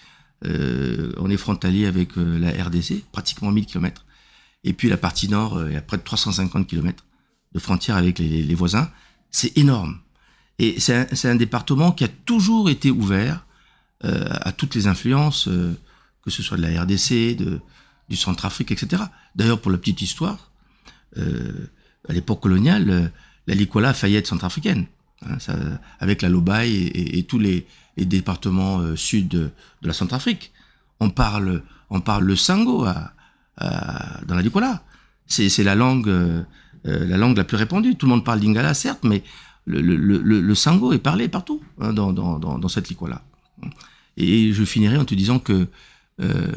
Euh, 0.43 1.13
on 1.17 1.29
est 1.29 1.37
frontalier 1.37 1.85
avec 1.85 2.17
euh, 2.17 2.37
la 2.37 2.51
RDC, 2.63 3.03
pratiquement 3.11 3.51
1000 3.51 3.65
km. 3.67 4.03
Et 4.63 4.73
puis 4.73 4.89
la 4.89 4.97
partie 4.97 5.29
nord, 5.29 5.57
euh, 5.57 5.69
il 5.69 5.73
y 5.73 5.77
a 5.77 5.81
près 5.81 5.97
de 5.97 6.03
350 6.03 6.67
km 6.67 7.05
de 7.53 7.59
frontière 7.59 7.95
avec 7.95 8.19
les, 8.19 8.55
voisins. 8.55 8.89
C'est 9.29 9.57
énorme. 9.57 9.99
Et 10.59 10.79
c'est 10.79 11.25
un, 11.25 11.35
département 11.35 11.91
qui 11.91 12.03
a 12.03 12.07
toujours 12.07 12.69
été 12.69 12.91
ouvert 12.91 13.45
euh, 14.03 14.25
à 14.29 14.51
toutes 14.51 14.75
les 14.75 14.87
influences, 14.87 15.47
euh, 15.47 15.75
que 16.23 16.29
ce 16.29 16.43
soit 16.43 16.57
de 16.57 16.61
la 16.61 16.81
RDC, 16.81 17.35
de, 17.35 17.59
du 18.09 18.15
Centrafrique, 18.15 18.71
etc. 18.71 19.03
D'ailleurs, 19.35 19.59
pour 19.59 19.71
la 19.71 19.77
petite 19.77 20.01
histoire, 20.01 20.51
euh, 21.17 21.69
à 22.07 22.13
l'époque 22.13 22.41
coloniale, 22.41 22.89
euh, 22.89 23.07
la 23.47 23.55
Likwala 23.55 23.89
a 23.89 23.93
failli 23.93 24.15
être 24.15 24.27
centrafricaine, 24.27 24.85
hein, 25.25 25.37
avec 25.99 26.21
la 26.21 26.29
Lobaye 26.29 26.87
et, 26.93 27.23
tous 27.23 27.39
les, 27.39 27.65
départements 27.97 28.79
euh, 28.79 28.95
sud 28.95 29.27
de, 29.27 29.51
la 29.81 29.93
Centrafrique. 29.93 30.51
On 30.99 31.09
parle, 31.09 31.63
on 31.89 32.01
parle 32.01 32.23
le 32.23 32.35
Sango 32.35 32.85
dans 32.85 34.35
la 34.35 34.41
Likwala. 34.41 34.83
C'est 35.27 35.63
la 35.63 35.75
langue 35.75 36.09
euh, 36.09 36.43
euh, 36.87 37.05
la 37.05 37.17
langue 37.17 37.37
la 37.37 37.43
plus 37.43 37.57
répandue. 37.57 37.95
Tout 37.95 38.05
le 38.05 38.11
monde 38.11 38.25
parle 38.25 38.39
lingala, 38.39 38.73
certes, 38.73 39.03
mais 39.03 39.23
le, 39.65 40.55
sango 40.55 40.93
est 40.93 40.99
parlé 40.99 41.27
partout 41.27 41.61
hein, 41.79 41.93
dans, 41.93 42.67
cette 42.67 42.89
liquola. 42.89 43.21
Et 44.17 44.51
je 44.53 44.63
finirai 44.63 44.97
en 44.97 45.05
te 45.05 45.13
disant 45.13 45.39
que 45.39 45.67
euh, 46.19 46.51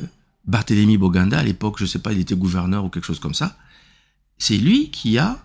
Barthélemy 0.47 0.97
Boganda, 0.97 1.39
à 1.39 1.43
l'époque, 1.43 1.77
je 1.79 1.87
sais 1.87 1.99
pas, 1.99 2.13
il 2.13 2.21
était 2.21 2.35
gouverneur 2.35 2.85
ou 2.85 2.89
quelque 2.89 3.05
chose 3.05 3.21
comme 3.21 3.35
ça, 3.35 3.57
c'est 4.39 4.57
lui 4.57 4.91
qui 4.91 5.19
a 5.19 5.44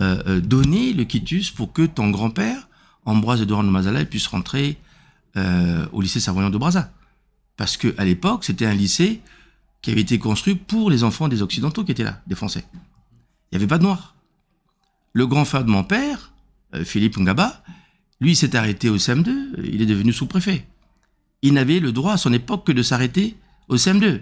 euh, 0.00 0.22
euh 0.26 0.40
donné 0.40 0.92
le 0.92 1.04
quitus 1.04 1.50
pour 1.50 1.72
que 1.72 1.82
ton 1.82 2.10
grand-père, 2.10 2.68
Ambroise 3.04 3.40
de 3.40 3.54
Mazala, 3.54 4.04
puisse 4.04 4.26
rentrer 4.26 4.78
euh, 5.36 5.86
au 5.92 6.00
lycée 6.00 6.20
Savoyant 6.20 6.50
de 6.50 6.58
Brazza. 6.58 6.92
Parce 7.56 7.76
que 7.76 7.94
à 7.98 8.04
l'époque, 8.04 8.44
c'était 8.44 8.66
un 8.66 8.74
lycée 8.74 9.20
qui 9.82 9.90
avait 9.90 10.00
été 10.00 10.18
construit 10.18 10.54
pour 10.54 10.90
les 10.90 11.04
enfants 11.04 11.28
des 11.28 11.42
Occidentaux 11.42 11.84
qui 11.84 11.92
étaient 11.92 12.04
là, 12.04 12.20
des 12.26 12.34
Français. 12.34 12.64
Il 12.72 12.78
n'y 13.52 13.56
avait 13.56 13.66
pas 13.66 13.78
de 13.78 13.84
Noirs. 13.84 14.14
Le 15.12 15.26
grand 15.26 15.44
frère 15.44 15.64
de 15.64 15.70
mon 15.70 15.84
père, 15.84 16.32
euh, 16.74 16.84
Philippe 16.84 17.18
Ngaba, 17.18 17.62
lui 18.20 18.34
s'est 18.34 18.56
arrêté 18.56 18.88
au 18.88 18.96
CM2, 18.96 19.30
il 19.64 19.80
est 19.80 19.86
devenu 19.86 20.12
sous-préfet. 20.12 20.66
Il 21.42 21.54
n'avait 21.54 21.80
le 21.80 21.92
droit 21.92 22.14
à 22.14 22.16
son 22.16 22.32
époque 22.32 22.66
que 22.66 22.72
de 22.72 22.82
s'arrêter 22.82 23.36
au 23.68 23.76
CM2. 23.76 24.20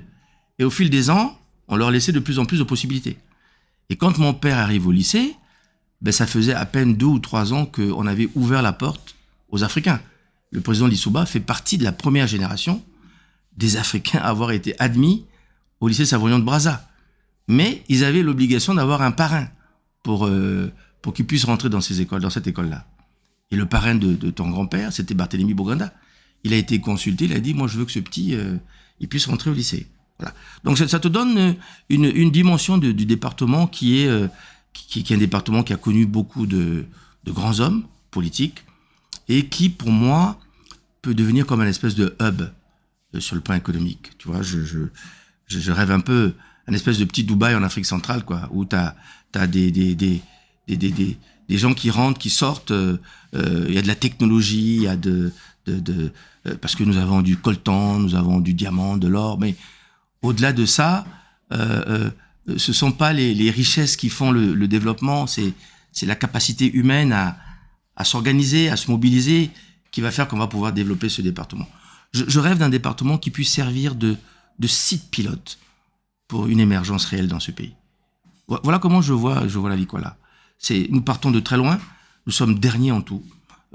Et 0.58 0.64
au 0.64 0.70
fil 0.70 0.90
des 0.90 1.10
ans, 1.10 1.38
on 1.68 1.76
leur 1.76 1.90
laissait 1.90 2.12
de 2.12 2.20
plus 2.20 2.38
en 2.38 2.44
plus 2.44 2.58
de 2.58 2.64
possibilités. 2.64 3.18
Et 3.90 3.96
quand 3.96 4.18
mon 4.18 4.34
père 4.34 4.58
arrive 4.58 4.86
au 4.86 4.92
lycée, 4.92 5.36
ben 6.02 6.12
ça 6.12 6.26
faisait 6.26 6.54
à 6.54 6.66
peine 6.66 6.96
deux 6.96 7.06
ou 7.06 7.18
trois 7.18 7.52
ans 7.52 7.66
qu'on 7.66 8.06
avait 8.06 8.28
ouvert 8.34 8.62
la 8.62 8.72
porte 8.72 9.14
aux 9.48 9.64
Africains. 9.64 10.00
Le 10.50 10.60
président 10.60 10.86
Lissouba 10.86 11.26
fait 11.26 11.40
partie 11.40 11.78
de 11.78 11.84
la 11.84 11.92
première 11.92 12.26
génération 12.26 12.82
des 13.56 13.76
Africains 13.76 14.18
à 14.18 14.28
avoir 14.28 14.50
été 14.50 14.78
admis 14.80 15.24
au 15.80 15.88
lycée 15.88 16.04
Savoyant 16.04 16.38
de 16.38 16.44
Brazza. 16.44 16.88
Mais 17.48 17.84
ils 17.88 18.04
avaient 18.04 18.22
l'obligation 18.22 18.74
d'avoir 18.74 19.02
un 19.02 19.12
parrain 19.12 19.48
pour, 20.02 20.26
euh, 20.26 20.72
pour 21.00 21.14
qu'ils 21.14 21.26
puissent 21.26 21.44
rentrer 21.44 21.68
dans 21.68 21.80
ces 21.80 22.00
écoles, 22.00 22.22
dans 22.22 22.30
cette 22.30 22.46
école-là. 22.46 22.86
Et 23.50 23.56
le 23.56 23.66
parrain 23.66 23.94
de, 23.94 24.14
de 24.14 24.30
ton 24.30 24.50
grand-père, 24.50 24.92
c'était 24.92 25.14
Barthélemy 25.14 25.54
Boganda. 25.54 25.92
Il 26.42 26.52
a 26.52 26.56
été 26.56 26.80
consulté, 26.80 27.26
il 27.26 27.32
a 27.32 27.40
dit, 27.40 27.54
moi 27.54 27.68
je 27.68 27.78
veux 27.78 27.84
que 27.84 27.92
ce 27.92 28.00
petit, 28.00 28.34
euh, 28.34 28.56
il 29.00 29.08
puisse 29.08 29.26
rentrer 29.26 29.50
au 29.50 29.54
lycée. 29.54 29.86
Donc 30.64 30.78
ça, 30.78 30.98
te 30.98 31.08
donne 31.08 31.56
une, 31.88 32.04
une 32.04 32.30
dimension 32.30 32.78
du 32.78 33.06
département 33.06 33.66
qui 33.66 34.00
est, 34.00 34.08
euh, 34.08 34.28
qui, 34.72 35.00
est 35.00 35.14
un 35.14 35.18
département 35.18 35.62
qui 35.62 35.72
a 35.72 35.76
connu 35.76 36.06
beaucoup 36.06 36.46
de, 36.46 36.86
grands 37.26 37.60
hommes 37.60 37.84
politiques 38.10 38.64
et 39.28 39.46
qui, 39.46 39.68
pour 39.68 39.90
moi, 39.90 40.38
peut 41.02 41.14
devenir 41.14 41.46
comme 41.46 41.60
un 41.60 41.66
espèce 41.66 41.94
de 41.94 42.16
hub 42.20 42.42
euh, 43.14 43.20
sur 43.20 43.34
le 43.34 43.42
plan 43.42 43.54
économique. 43.54 44.12
Tu 44.18 44.28
vois, 44.28 44.42
je, 44.42 45.70
rêve 45.70 45.90
un 45.90 46.00
peu 46.00 46.34
un 46.66 46.72
espèce 46.72 46.98
de 46.98 47.04
petit 47.04 47.24
Dubaï 47.24 47.54
en 47.54 47.62
Afrique 47.62 47.86
centrale, 47.86 48.24
quoi, 48.24 48.48
où 48.52 48.64
tu 48.64 48.74
as 48.74 48.96
T'as 49.32 49.46
des, 49.46 49.70
des, 49.70 49.94
des, 49.94 50.22
des, 50.66 50.76
des, 51.48 51.58
gens 51.58 51.74
qui 51.74 51.90
rentrent, 51.90 52.18
qui 52.18 52.30
sortent. 52.30 52.70
Il 52.70 52.74
euh, 52.74 52.96
euh, 53.34 53.66
y 53.68 53.78
a 53.78 53.82
de 53.82 53.86
la 53.86 53.94
technologie, 53.94 54.76
il 54.76 54.82
y 54.82 54.88
a 54.88 54.96
de, 54.96 55.32
de, 55.66 55.80
de 55.80 56.12
euh, 56.46 56.56
parce 56.60 56.74
que 56.74 56.84
nous 56.84 56.96
avons 56.96 57.22
du 57.22 57.36
coltan, 57.36 57.98
nous 57.98 58.14
avons 58.14 58.40
du 58.40 58.54
diamant, 58.54 58.96
de 58.96 59.08
l'or, 59.08 59.38
mais 59.38 59.56
au-delà 60.22 60.52
de 60.52 60.64
ça, 60.66 61.06
euh, 61.52 62.10
euh, 62.48 62.58
ce 62.58 62.72
sont 62.72 62.92
pas 62.92 63.12
les, 63.12 63.50
richesses 63.50 63.96
qui 63.96 64.08
font 64.08 64.30
le, 64.30 64.68
développement, 64.68 65.26
c'est 65.26 65.52
la 66.02 66.14
capacité 66.14 66.70
humaine 66.72 67.12
à, 67.12 67.38
à 67.96 68.04
s'organiser, 68.04 68.68
à 68.68 68.76
se 68.76 68.90
mobiliser, 68.90 69.50
qui 69.90 70.00
va 70.00 70.10
faire 70.10 70.28
qu'on 70.28 70.38
va 70.38 70.46
pouvoir 70.46 70.72
développer 70.72 71.08
ce 71.08 71.22
département. 71.22 71.66
Je, 72.12 72.40
rêve 72.40 72.58
d'un 72.58 72.68
département 72.68 73.18
qui 73.18 73.30
puisse 73.30 73.50
servir 73.50 73.94
de, 73.94 74.16
de 74.58 74.66
site 74.66 75.10
pilote 75.10 75.58
pour 76.28 76.46
une 76.46 76.60
émergence 76.60 77.04
réelle 77.04 77.28
dans 77.28 77.40
ce 77.40 77.50
pays. 77.50 77.74
Voilà 78.48 78.78
comment 78.78 79.02
je 79.02 79.12
vois, 79.12 79.48
je 79.48 79.58
vois 79.58 79.70
la 79.70 79.76
Likwala. 79.76 80.16
C'est, 80.58 80.86
nous 80.90 81.02
partons 81.02 81.30
de 81.30 81.40
très 81.40 81.56
loin. 81.56 81.78
Nous 82.26 82.32
sommes 82.32 82.58
derniers 82.58 82.92
en 82.92 83.02
tout. 83.02 83.22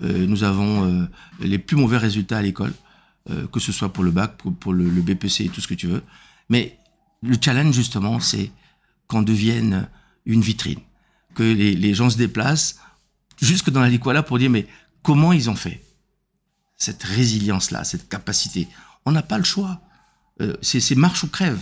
Euh, 0.03 0.25
nous 0.25 0.43
avons 0.43 0.85
euh, 0.85 1.05
les 1.39 1.59
plus 1.59 1.75
mauvais 1.75 1.97
résultats 1.97 2.37
à 2.37 2.41
l'école, 2.41 2.73
euh, 3.29 3.47
que 3.47 3.59
ce 3.59 3.71
soit 3.71 3.91
pour 3.91 4.03
le 4.03 4.11
bac, 4.11 4.37
pour, 4.37 4.53
pour 4.55 4.73
le, 4.73 4.89
le, 4.89 5.01
BPC 5.01 5.45
et 5.45 5.49
tout 5.49 5.61
ce 5.61 5.67
que 5.67 5.73
tu 5.73 5.87
veux. 5.87 6.03
Mais 6.51 6.77
le 7.23 7.37
challenge 7.43 7.73
justement, 7.73 8.19
c'est 8.19 8.51
qu'on 9.07 9.23
devienne 9.23 9.87
une 10.25 10.41
vitrine, 10.41 10.79
que 11.33 11.43
les, 11.43 11.93
gens 11.93 12.09
se 12.09 12.17
déplacent 12.17 12.77
jusque 13.41 13.69
dans 13.69 13.81
la 13.81 13.89
Likwala 13.89 14.21
pour 14.21 14.37
dire 14.37 14.49
mais 14.49 14.67
comment 15.01 15.33
ils 15.33 15.49
ont 15.49 15.55
fait 15.55 15.81
cette 16.77 17.01
résilience-là, 17.03 17.83
cette 17.83 18.07
capacité? 18.09 18.67
On 19.05 19.11
n'a 19.11 19.23
pas 19.23 19.37
le 19.37 19.43
choix. 19.43 19.81
Euh, 20.41 20.55
c'est 20.61 20.95
marche 20.95 21.23
ou 21.23 21.27
crève. 21.27 21.61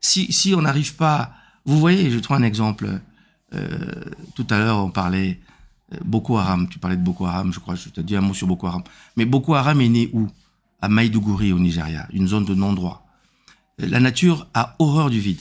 Si, 0.00 0.32
si 0.32 0.54
on 0.54 0.62
n'arrive 0.62 0.96
pas 0.96 1.34
vous 1.66 1.78
voyez, 1.78 2.10
je 2.10 2.18
trouve 2.18 2.36
un 2.36 2.42
exemple. 2.42 3.00
Euh, 3.54 4.04
tout 4.34 4.46
à 4.50 4.58
l'heure, 4.58 4.78
on 4.78 4.90
parlait 4.90 5.38
euh, 5.92 5.98
Boko 6.04 6.38
Haram. 6.38 6.68
Tu 6.68 6.78
parlais 6.78 6.96
de 6.96 7.02
Boko 7.02 7.26
Haram, 7.26 7.52
je 7.52 7.60
crois. 7.60 7.74
Je 7.74 7.88
t'ai 7.90 8.02
dit 8.02 8.16
un 8.16 8.20
mot 8.20 8.34
sur 8.34 8.46
Boko 8.46 8.66
Haram. 8.66 8.82
Mais 9.16 9.24
Boko 9.24 9.54
Haram 9.54 9.80
est 9.80 9.88
né 9.88 10.10
où? 10.12 10.28
À 10.82 10.88
Maïdougouri 10.88 11.52
au 11.52 11.58
Nigeria, 11.58 12.08
une 12.10 12.26
zone 12.26 12.46
de 12.46 12.54
non-droit. 12.54 13.06
La 13.80 14.00
nature 14.00 14.46
a 14.54 14.76
horreur 14.78 15.10
du 15.10 15.20
vide. 15.20 15.40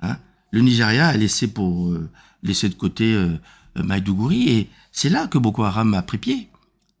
Hein. 0.00 0.16
Le 0.50 0.60
Nigeria 0.60 1.08
a 1.08 1.16
laissé 1.16 1.48
pour 1.48 1.90
euh, 1.90 2.10
de 2.42 2.74
côté 2.74 3.14
euh, 3.14 3.38
Maïdougouri 3.76 4.48
et 4.48 4.70
c'est 4.90 5.08
là 5.08 5.26
que 5.26 5.38
Boko 5.38 5.64
Haram 5.64 5.94
a 5.94 6.02
pris 6.02 6.18
pied. 6.18 6.48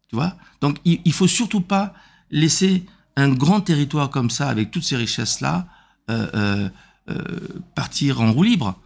Tu 0.08 0.16
vois 0.16 0.36
Donc 0.60 0.78
il, 0.84 1.00
il 1.04 1.12
faut 1.12 1.26
surtout 1.26 1.60
pas 1.60 1.94
laisser 2.30 2.84
un 3.16 3.28
grand 3.28 3.60
territoire 3.60 4.10
comme 4.10 4.30
ça, 4.30 4.48
avec 4.48 4.70
toutes 4.70 4.84
ces 4.84 4.96
richesses-là, 4.96 5.66
euh, 6.10 6.28
euh, 6.34 6.68
euh, 7.10 7.48
partir 7.74 8.20
en 8.20 8.32
roue 8.32 8.42
libre. 8.42 8.80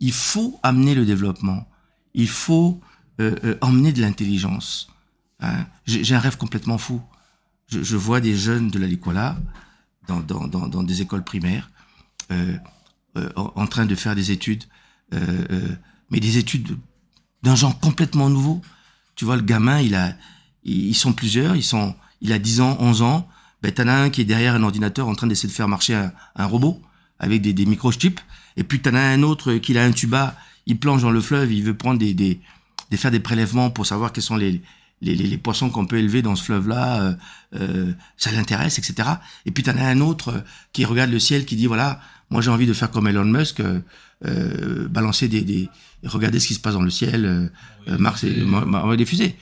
Il 0.00 0.12
faut 0.12 0.58
amener 0.62 0.94
le 0.94 1.04
développement. 1.04 1.66
Il 2.14 2.28
faut 2.28 2.80
emmener 3.60 3.92
de 3.92 4.00
l'intelligence. 4.00 4.88
Hein. 5.40 5.66
J'ai 5.86 6.14
un 6.14 6.18
rêve 6.18 6.36
complètement 6.36 6.78
fou. 6.78 7.00
Je, 7.68 7.82
je, 7.82 7.96
vois 7.96 8.20
des 8.20 8.36
jeunes 8.36 8.70
de 8.70 8.78
la 8.78 8.86
Likwala 8.88 9.36
dans, 10.06 10.20
dans, 10.20 10.82
des 10.82 11.02
écoles 11.02 11.24
primaires 11.24 11.70
en, 12.30 13.52
en, 13.54 13.66
train 13.66 13.86
de 13.86 13.94
faire 13.94 14.14
des 14.14 14.30
études, 14.30 14.64
mais 15.12 16.20
des 16.20 16.38
études 16.38 16.76
d'un 17.42 17.54
genre 17.54 17.78
complètement 17.78 18.30
nouveau. 18.30 18.62
Tu 19.14 19.24
vois, 19.24 19.36
le 19.36 19.42
gamin, 19.42 19.80
il 19.80 19.94
a, 19.94 20.14
ils 20.64 20.94
sont 20.94 21.12
plusieurs, 21.12 21.54
ils 21.56 21.62
sont, 21.62 21.94
il 22.20 22.32
a 22.32 22.38
10 22.38 22.60
ans, 22.60 22.76
11 22.80 23.02
ans, 23.02 23.28
ben, 23.62 23.70
t'en 23.70 23.86
as 23.86 23.94
un 23.94 24.10
qui 24.10 24.22
est 24.22 24.24
derrière 24.24 24.54
un 24.54 24.62
ordinateur 24.62 25.08
en 25.08 25.14
train 25.14 25.26
d'essayer 25.26 25.48
de 25.48 25.54
faire 25.54 25.68
marcher 25.68 25.94
un, 25.94 26.12
un 26.36 26.46
robot 26.46 26.80
avec 27.18 27.42
des, 27.42 27.52
des 27.52 27.66
microchips, 27.66 28.20
et 28.56 28.64
puis 28.64 28.80
t'en 28.80 28.94
as 28.94 29.00
un 29.00 29.22
autre 29.22 29.54
qui 29.54 29.76
a 29.78 29.84
un 29.84 29.92
tuba, 29.92 30.36
il 30.66 30.78
plonge 30.78 31.02
dans 31.02 31.10
le 31.10 31.20
fleuve, 31.20 31.52
il 31.52 31.62
veut 31.62 31.76
prendre 31.76 31.98
des, 31.98 32.14
des, 32.14 32.40
des 32.90 32.96
faire 32.96 33.10
des 33.10 33.20
prélèvements 33.20 33.70
pour 33.70 33.86
savoir 33.86 34.12
quels 34.12 34.24
sont 34.24 34.36
les, 34.36 34.62
les, 35.00 35.14
les, 35.14 35.26
les 35.26 35.38
poissons 35.38 35.70
qu'on 35.70 35.86
peut 35.86 35.98
élever 35.98 36.22
dans 36.22 36.36
ce 36.36 36.44
fleuve-là, 36.44 37.02
euh, 37.02 37.14
euh, 37.56 37.92
ça 38.16 38.32
l'intéresse, 38.32 38.78
etc. 38.78 39.08
Et 39.46 39.50
puis 39.50 39.62
t'en 39.62 39.76
as 39.76 39.86
un 39.86 40.00
autre 40.00 40.42
qui 40.72 40.84
regarde 40.84 41.10
le 41.10 41.18
ciel, 41.18 41.44
qui 41.44 41.56
dit 41.56 41.66
voilà, 41.66 42.00
moi 42.30 42.40
j'ai 42.40 42.50
envie 42.50 42.66
de 42.66 42.72
faire 42.72 42.90
comme 42.90 43.06
Elon 43.06 43.24
Musk, 43.24 43.60
euh, 43.60 43.80
euh 44.24 44.88
balancer 44.88 45.28
des, 45.28 45.42
des, 45.42 45.68
regarder 46.04 46.40
ce 46.40 46.46
qui 46.48 46.54
se 46.54 46.60
passe 46.60 46.74
dans 46.74 46.82
le 46.82 46.90
ciel, 46.90 47.24
euh, 47.88 47.98
Mars 47.98 48.24
et 48.24 48.96
des 48.96 49.06
fusées. 49.06 49.36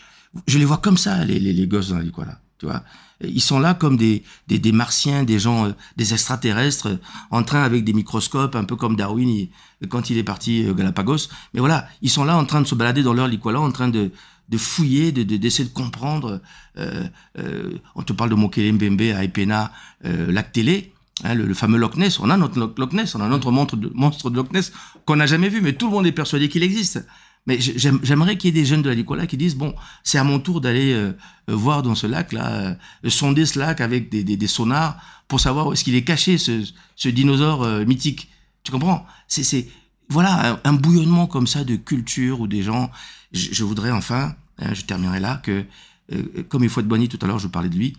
Je 0.46 0.58
les 0.58 0.64
vois 0.64 0.78
comme 0.78 0.96
ça, 0.96 1.24
les, 1.24 1.38
les, 1.38 1.52
les 1.52 1.66
gosses 1.66 1.90
dans 1.90 1.98
la 1.98 2.02
vie, 2.02 2.10
quoi 2.10 2.24
là. 2.24 2.38
Tu 2.58 2.66
vois 2.66 2.82
ils 3.24 3.40
sont 3.40 3.58
là 3.58 3.74
comme 3.74 3.96
des, 3.96 4.22
des, 4.48 4.58
des 4.58 4.72
martiens, 4.72 5.24
des 5.24 5.38
gens, 5.38 5.66
euh, 5.66 5.72
des 5.96 6.12
extraterrestres, 6.12 6.88
euh, 6.88 6.96
en 7.30 7.42
train 7.42 7.62
avec 7.62 7.84
des 7.84 7.92
microscopes, 7.92 8.56
un 8.56 8.64
peu 8.64 8.76
comme 8.76 8.96
Darwin 8.96 9.28
il, 9.28 9.88
quand 9.88 10.10
il 10.10 10.18
est 10.18 10.24
parti 10.24 10.64
euh, 10.64 10.74
Galapagos. 10.74 11.28
Mais 11.54 11.60
voilà, 11.60 11.86
ils 12.02 12.10
sont 12.10 12.24
là 12.24 12.36
en 12.36 12.44
train 12.44 12.60
de 12.60 12.66
se 12.66 12.74
balader 12.74 13.02
dans 13.02 13.14
leur 13.14 13.28
liquala, 13.28 13.60
en 13.60 13.72
train 13.72 13.88
de, 13.88 14.10
de 14.48 14.58
fouiller, 14.58 15.12
de 15.12 15.22
d'essayer 15.22 15.68
de, 15.68 15.74
comprendre. 15.74 16.40
Euh, 16.78 17.04
euh, 17.38 17.78
on 17.94 18.02
te 18.02 18.12
parle 18.12 18.30
de 18.30 18.34
Mokele 18.34 18.72
Mbembe 18.72 19.14
à 19.16 19.24
Epena, 19.24 19.72
euh, 20.04 20.30
Lac 20.30 20.52
Télé, 20.52 20.92
hein, 21.24 21.34
le, 21.34 21.54
fameux 21.54 21.78
Loch 21.78 21.96
Ness. 21.96 22.20
On 22.20 22.30
a 22.30 22.36
notre 22.36 22.58
Loch 22.58 22.92
Ness, 22.92 23.14
on 23.14 23.20
a 23.20 23.28
notre 23.28 23.50
monstre 23.50 23.76
de, 23.76 23.90
monstre 23.94 24.30
de 24.30 24.36
Loch 24.36 24.52
Ness 24.52 24.72
qu'on 25.04 25.16
n'a 25.16 25.26
jamais 25.26 25.48
vu, 25.48 25.60
mais 25.60 25.72
tout 25.72 25.86
le 25.86 25.92
monde 25.92 26.06
est 26.06 26.12
persuadé 26.12 26.48
qu'il 26.48 26.62
existe. 26.62 27.04
Mais 27.46 27.58
j'aimerais 27.60 28.36
qu'il 28.36 28.54
y 28.54 28.58
ait 28.58 28.62
des 28.62 28.66
jeunes 28.66 28.82
de 28.82 28.88
la 28.88 28.94
Nicolas 28.94 29.26
qui 29.26 29.36
disent 29.36 29.56
bon, 29.56 29.74
c'est 30.04 30.18
à 30.18 30.22
mon 30.22 30.38
tour 30.38 30.60
d'aller 30.60 31.10
voir 31.48 31.82
dans 31.82 31.96
ce 31.96 32.06
lac-là, 32.06 32.78
euh, 33.04 33.10
sonder 33.10 33.46
ce 33.46 33.58
lac 33.58 33.80
avec 33.80 34.10
des, 34.10 34.22
des, 34.22 34.46
sonars 34.46 34.96
pour 35.26 35.40
savoir 35.40 35.66
où 35.66 35.72
est-ce 35.72 35.82
qu'il 35.82 35.96
est 35.96 36.04
caché 36.04 36.38
ce, 36.38 36.62
ce 36.94 37.08
dinosaure 37.08 37.66
mythique. 37.84 38.30
Tu 38.62 38.70
comprends? 38.70 39.04
C'est 39.26 39.66
voilà 40.08 40.60
un, 40.64 40.72
bouillonnement 40.72 41.26
comme 41.26 41.46
ça 41.46 41.64
de 41.64 41.76
culture 41.76 42.40
ou 42.40 42.46
des 42.46 42.62
gens. 42.62 42.90
Je, 43.32 43.64
voudrais 43.64 43.90
enfin, 43.90 44.34
hein, 44.58 44.74
je 44.74 44.82
terminerai 44.82 45.20
là 45.20 45.36
que 45.36 45.64
euh, 46.12 46.42
comme 46.48 46.64
il 46.64 46.70
faut 46.70 46.80
être 46.80 46.88
Bonny 46.88 47.08
tout 47.08 47.18
à 47.22 47.26
l'heure, 47.26 47.38
je 47.38 47.48
parlais 47.48 47.68
de 47.68 47.76
lui, 47.76 47.96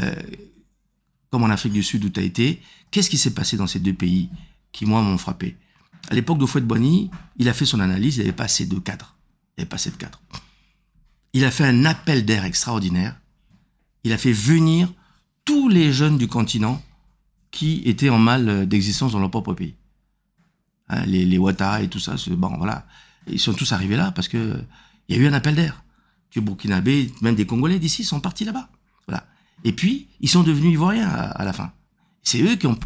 euh, 0.00 0.14
comme 1.30 1.42
en 1.42 1.50
Afrique 1.50 1.72
du 1.72 1.82
Sud 1.82 2.04
où 2.04 2.10
tu 2.10 2.20
as 2.20 2.22
été, 2.22 2.60
qu'est-ce 2.90 3.10
qui 3.10 3.18
s'est 3.18 3.34
passé 3.34 3.56
dans 3.56 3.66
ces 3.66 3.80
deux 3.80 3.94
pays 3.94 4.28
qui 4.72 4.86
moi 4.86 5.02
m'ont 5.02 5.18
frappé? 5.18 5.56
À 6.10 6.14
l'époque 6.14 6.38
de 6.38 6.46
Fouette 6.46 6.66
Boigny, 6.66 7.10
il 7.38 7.48
a 7.48 7.54
fait 7.54 7.64
son 7.64 7.80
analyse, 7.80 8.16
il 8.16 8.20
n'y 8.20 8.24
avait 8.26 8.36
pas 8.36 8.44
assez 8.44 8.66
de 8.66 8.78
cadres. 8.78 9.16
Il 9.56 9.62
n'y 9.62 9.68
pas 9.68 9.76
assez 9.76 9.90
de 9.90 9.96
cadres. 9.96 10.20
Il 11.32 11.44
a 11.44 11.50
fait 11.50 11.64
un 11.64 11.84
appel 11.84 12.24
d'air 12.24 12.44
extraordinaire. 12.44 13.18
Il 14.04 14.12
a 14.12 14.18
fait 14.18 14.32
venir 14.32 14.92
tous 15.44 15.68
les 15.68 15.92
jeunes 15.92 16.18
du 16.18 16.28
continent 16.28 16.82
qui 17.50 17.82
étaient 17.84 18.10
en 18.10 18.18
mal 18.18 18.68
d'existence 18.68 19.12
dans 19.12 19.20
leur 19.20 19.30
propre 19.30 19.54
pays. 19.54 19.74
Hein, 20.88 21.06
les, 21.06 21.38
Ouattara 21.38 21.82
et 21.82 21.88
tout 21.88 21.98
ça, 21.98 22.14
bon, 22.30 22.56
voilà. 22.58 22.86
Ils 23.26 23.40
sont 23.40 23.54
tous 23.54 23.72
arrivés 23.72 23.96
là 23.96 24.12
parce 24.12 24.28
que 24.28 24.58
il 25.08 25.16
y 25.16 25.18
a 25.18 25.22
eu 25.22 25.26
un 25.26 25.32
appel 25.32 25.54
d'air. 25.54 25.82
Que 26.30 26.40
Burkinabé, 26.40 27.12
même 27.22 27.36
des 27.36 27.46
Congolais 27.46 27.78
d'ici 27.78 28.04
sont 28.04 28.20
partis 28.20 28.44
là-bas. 28.44 28.68
Voilà. 29.06 29.26
Et 29.62 29.72
puis, 29.72 30.08
ils 30.20 30.28
sont 30.28 30.42
devenus 30.42 30.72
ivoiriens 30.72 31.08
à, 31.08 31.44
la 31.44 31.52
fin. 31.52 31.72
C'est 32.22 32.42
eux 32.42 32.56
qui 32.56 32.66
ont, 32.66 32.78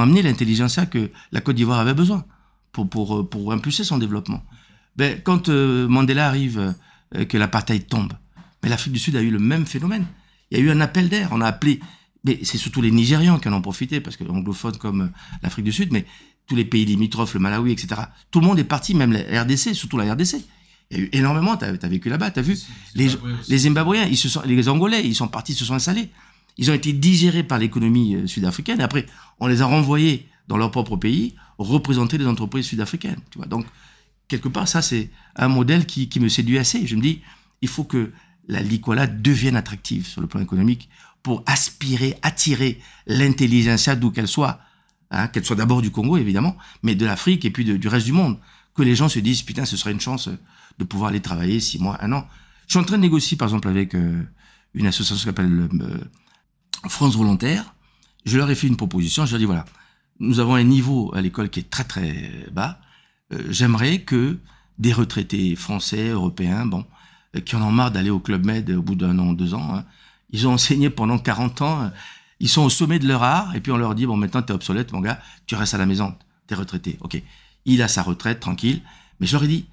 amené 0.00 0.22
l'intelligentsia 0.22 0.86
que 0.86 1.10
la 1.32 1.40
Côte 1.40 1.56
d'Ivoire 1.56 1.80
avait 1.80 1.94
besoin 1.94 2.24
pour, 2.72 3.52
impulser 3.52 3.82
son 3.82 3.98
développement. 3.98 4.42
Ben, 4.96 5.20
quand 5.22 5.48
euh, 5.48 5.88
Mandela 5.88 6.28
arrive, 6.28 6.74
euh, 7.14 7.24
que 7.24 7.36
l'apartheid 7.36 7.86
tombe, 7.86 8.12
mais 8.62 8.68
l'Afrique 8.68 8.92
du 8.92 8.98
Sud 8.98 9.16
a 9.16 9.22
eu 9.22 9.30
le 9.30 9.38
même 9.38 9.66
phénomène. 9.66 10.06
Il 10.50 10.58
y 10.58 10.60
a 10.60 10.64
eu 10.64 10.70
un 10.70 10.80
appel 10.80 11.08
d'air. 11.08 11.28
On 11.32 11.40
a 11.40 11.46
appelé, 11.46 11.80
mais 12.24 12.40
c'est 12.42 12.58
surtout 12.58 12.80
les 12.80 12.90
Nigérians 12.90 13.38
qui 13.38 13.48
en 13.48 13.52
ont 13.52 13.62
profité, 13.62 14.00
parce 14.00 14.16
que 14.16 14.24
anglophones 14.24 14.76
comme 14.76 15.00
euh, 15.02 15.08
l'Afrique 15.42 15.64
du 15.64 15.72
Sud, 15.72 15.92
mais 15.92 16.06
tous 16.46 16.56
les 16.56 16.64
pays 16.64 16.84
limitrophes, 16.84 17.34
le 17.34 17.40
Malawi, 17.40 17.72
etc. 17.72 18.00
Tout 18.30 18.40
le 18.40 18.46
monde 18.46 18.58
est 18.58 18.64
parti, 18.64 18.94
même 18.94 19.12
la 19.12 19.42
RDC, 19.42 19.74
surtout 19.74 19.98
la 19.98 20.12
RDC. 20.12 20.36
Il 20.90 20.96
y 20.96 21.00
a 21.00 21.04
eu 21.04 21.08
énormément, 21.12 21.56
tu 21.56 21.64
as, 21.64 21.68
as, 21.68 21.88
vécu 21.88 22.08
là-bas, 22.08 22.30
tu 22.30 22.38
as 22.38 22.42
vu 22.42 22.56
les, 22.94 23.08
les 23.48 23.58
Zimbabwéens, 23.58 24.04
ils 24.04 24.16
se 24.16 24.28
sont, 24.28 24.42
les 24.44 24.68
Angolais, 24.68 25.04
ils 25.04 25.16
sont 25.16 25.26
partis, 25.26 25.52
ils 25.52 25.56
se 25.56 25.64
sont 25.64 25.74
installés. 25.74 26.10
Ils 26.58 26.70
ont 26.70 26.74
été 26.74 26.92
digérés 26.92 27.42
par 27.42 27.58
l'économie 27.58 28.16
sud-africaine. 28.26 28.80
Après, 28.80 29.04
on 29.40 29.46
les 29.46 29.62
a 29.62 29.66
renvoyés 29.66 30.28
dans 30.48 30.56
leur 30.56 30.70
propre 30.70 30.96
pays 30.96 31.34
représenter 31.58 32.18
les 32.18 32.26
entreprises 32.26 32.66
sud-africaines. 32.66 33.20
Tu 33.30 33.38
vois, 33.38 33.46
donc 33.46 33.66
quelque 34.28 34.48
part 34.48 34.68
ça 34.68 34.82
c'est 34.82 35.10
un 35.36 35.48
modèle 35.48 35.86
qui, 35.86 36.08
qui 36.08 36.20
me 36.20 36.28
séduit 36.28 36.58
assez. 36.58 36.86
Je 36.86 36.96
me 36.96 37.02
dis 37.02 37.22
il 37.62 37.68
faut 37.68 37.84
que 37.84 38.12
la 38.48 38.60
Likwala 38.60 39.06
devienne 39.06 39.56
attractive 39.56 40.06
sur 40.06 40.20
le 40.20 40.26
plan 40.26 40.40
économique 40.40 40.88
pour 41.22 41.42
aspirer, 41.46 42.16
attirer 42.22 42.80
l'intelligentsia 43.06 43.96
d'où 43.96 44.10
qu'elle 44.10 44.28
soit, 44.28 44.60
hein, 45.10 45.28
qu'elle 45.28 45.44
soit 45.44 45.56
d'abord 45.56 45.82
du 45.82 45.90
Congo 45.90 46.16
évidemment, 46.16 46.56
mais 46.82 46.94
de 46.94 47.06
l'Afrique 47.06 47.44
et 47.44 47.50
puis 47.50 47.64
du 47.64 47.88
reste 47.88 48.06
du 48.06 48.12
monde, 48.12 48.38
que 48.74 48.82
les 48.82 48.94
gens 48.94 49.08
se 49.08 49.18
disent 49.18 49.42
putain 49.42 49.64
ce 49.64 49.76
serait 49.76 49.92
une 49.92 50.00
chance 50.00 50.28
de 50.78 50.84
pouvoir 50.84 51.10
aller 51.10 51.20
travailler 51.20 51.60
six 51.60 51.78
mois, 51.78 51.98
un 52.02 52.12
an. 52.12 52.26
Je 52.66 52.72
suis 52.72 52.80
en 52.80 52.84
train 52.84 52.96
de 52.96 53.02
négocier 53.02 53.36
par 53.36 53.48
exemple 53.48 53.68
avec 53.68 53.94
euh, 53.94 54.22
une 54.74 54.86
association 54.86 55.16
qui 55.16 55.24
s'appelle 55.24 55.68
euh, 55.80 56.88
France 56.88 57.16
Volontaire. 57.16 57.74
Je 58.24 58.36
leur 58.36 58.50
ai 58.50 58.54
fait 58.54 58.66
une 58.66 58.76
proposition. 58.76 59.24
Je 59.24 59.32
leur 59.32 59.36
ai 59.36 59.42
dit 59.42 59.46
voilà, 59.46 59.64
nous 60.18 60.40
avons 60.40 60.54
un 60.54 60.64
niveau 60.64 61.12
à 61.14 61.20
l'école 61.20 61.50
qui 61.50 61.60
est 61.60 61.70
très 61.70 61.84
très 61.84 62.46
bas. 62.52 62.80
Euh, 63.32 63.42
J'aimerais 63.50 64.00
que 64.00 64.38
des 64.78 64.92
retraités 64.92 65.56
français, 65.56 66.08
européens, 66.08 66.66
bon, 66.66 66.84
euh, 67.34 67.40
qui 67.40 67.56
en 67.56 67.62
ont 67.62 67.72
marre 67.72 67.90
d'aller 67.90 68.10
au 68.10 68.20
Club 68.20 68.44
Med 68.44 68.70
au 68.70 68.82
bout 68.82 68.94
d'un 68.94 69.18
an, 69.18 69.32
deux 69.32 69.54
ans, 69.54 69.74
hein, 69.74 69.84
ils 70.30 70.46
ont 70.46 70.52
enseigné 70.54 70.90
pendant 70.90 71.18
40 71.18 71.62
ans, 71.62 71.82
euh, 71.82 71.88
ils 72.40 72.48
sont 72.48 72.62
au 72.62 72.70
sommet 72.70 72.98
de 72.98 73.06
leur 73.06 73.22
art, 73.22 73.54
et 73.54 73.60
puis 73.60 73.72
on 73.72 73.76
leur 73.76 73.94
dit, 73.94 74.06
bon, 74.06 74.16
maintenant 74.16 74.42
t'es 74.42 74.52
obsolète, 74.52 74.92
mon 74.92 75.00
gars, 75.00 75.20
tu 75.46 75.54
restes 75.54 75.74
à 75.74 75.78
la 75.78 75.86
maison, 75.86 76.14
t'es 76.46 76.54
retraité. 76.54 76.98
Ok, 77.00 77.20
il 77.64 77.82
a 77.82 77.88
sa 77.88 78.02
retraite, 78.02 78.40
tranquille. 78.40 78.82
Mais 79.20 79.26
je 79.26 79.32
leur 79.32 79.44
ai 79.44 79.48
dit, 79.48 79.66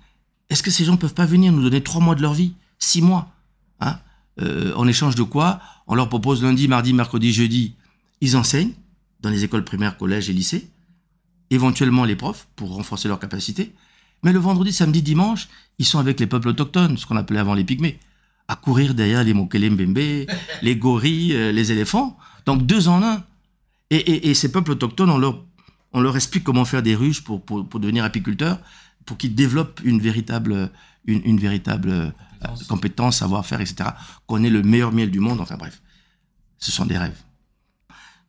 est-ce 0.49 0.63
que 0.63 0.71
ces 0.71 0.85
gens 0.85 0.97
peuvent 0.97 1.13
pas 1.13 1.25
venir 1.25 1.51
nous 1.51 1.61
donner 1.61 1.81
trois 1.81 2.01
mois 2.01 2.15
de 2.15 2.21
leur 2.21 2.33
vie, 2.33 2.53
six 2.79 3.01
mois, 3.01 3.33
hein, 3.79 3.99
euh, 4.41 4.73
en 4.75 4.87
échange 4.87 5.15
de 5.15 5.23
quoi 5.23 5.61
On 5.87 5.95
leur 5.95 6.09
propose 6.09 6.43
lundi, 6.43 6.67
mardi, 6.67 6.93
mercredi, 6.93 7.33
jeudi, 7.33 7.75
ils 8.21 8.37
enseignent, 8.37 8.73
dans 9.19 9.29
les 9.29 9.43
écoles 9.43 9.63
primaires, 9.63 9.97
collèges 9.97 10.29
et 10.29 10.33
lycées, 10.33 10.69
éventuellement 11.49 12.05
les 12.05 12.15
profs 12.15 12.47
pour 12.55 12.73
renforcer 12.73 13.07
leurs 13.07 13.19
capacités. 13.19 13.73
Mais 14.23 14.31
le 14.31 14.39
vendredi, 14.39 14.71
samedi, 14.71 15.01
dimanche, 15.01 15.49
ils 15.79 15.85
sont 15.85 15.99
avec 15.99 16.19
les 16.19 16.27
peuples 16.27 16.49
autochtones, 16.49 16.97
ce 16.97 17.05
qu'on 17.05 17.17
appelait 17.17 17.39
avant 17.39 17.53
les 17.53 17.63
pygmées, 17.63 17.99
à 18.47 18.55
courir 18.55 18.93
derrière 18.93 19.23
les 19.23 19.33
Mokele 19.33 19.69
Mbembe, 19.71 20.27
les 20.61 20.75
gorilles, 20.75 21.35
euh, 21.35 21.51
les 21.51 21.71
éléphants. 21.71 22.17
Donc 22.45 22.65
deux 22.65 22.87
en 22.87 23.03
un. 23.03 23.23
Et, 23.89 23.97
et, 23.97 24.29
et, 24.29 24.33
ces 24.33 24.51
peuples 24.51 24.71
autochtones, 24.71 25.09
on 25.09 25.17
leur, 25.17 25.43
on 25.91 26.01
leur 26.01 26.15
explique 26.15 26.43
comment 26.43 26.65
faire 26.65 26.81
des 26.81 26.95
ruches 26.95 27.23
pour, 27.23 27.43
pour, 27.43 27.67
pour 27.67 27.79
devenir 27.79 28.03
apiculteurs, 28.03 28.59
pour 29.05 29.17
qu'ils 29.17 29.35
développent 29.35 29.81
une 29.83 29.99
véritable, 30.01 30.71
une, 31.05 31.21
une 31.25 31.39
véritable 31.39 31.89
euh, 31.89 32.09
compétence, 32.43 32.67
compétence 32.67 33.17
savoir-faire, 33.17 33.61
etc. 33.61 33.89
Qu'on 34.25 34.43
ait 34.43 34.49
le 34.49 34.63
meilleur 34.63 34.91
miel 34.91 35.11
du 35.11 35.19
monde. 35.19 35.39
Enfin 35.41 35.57
bref, 35.57 35.81
ce 36.57 36.71
sont 36.71 36.85
des 36.85 36.97
rêves. 36.97 37.21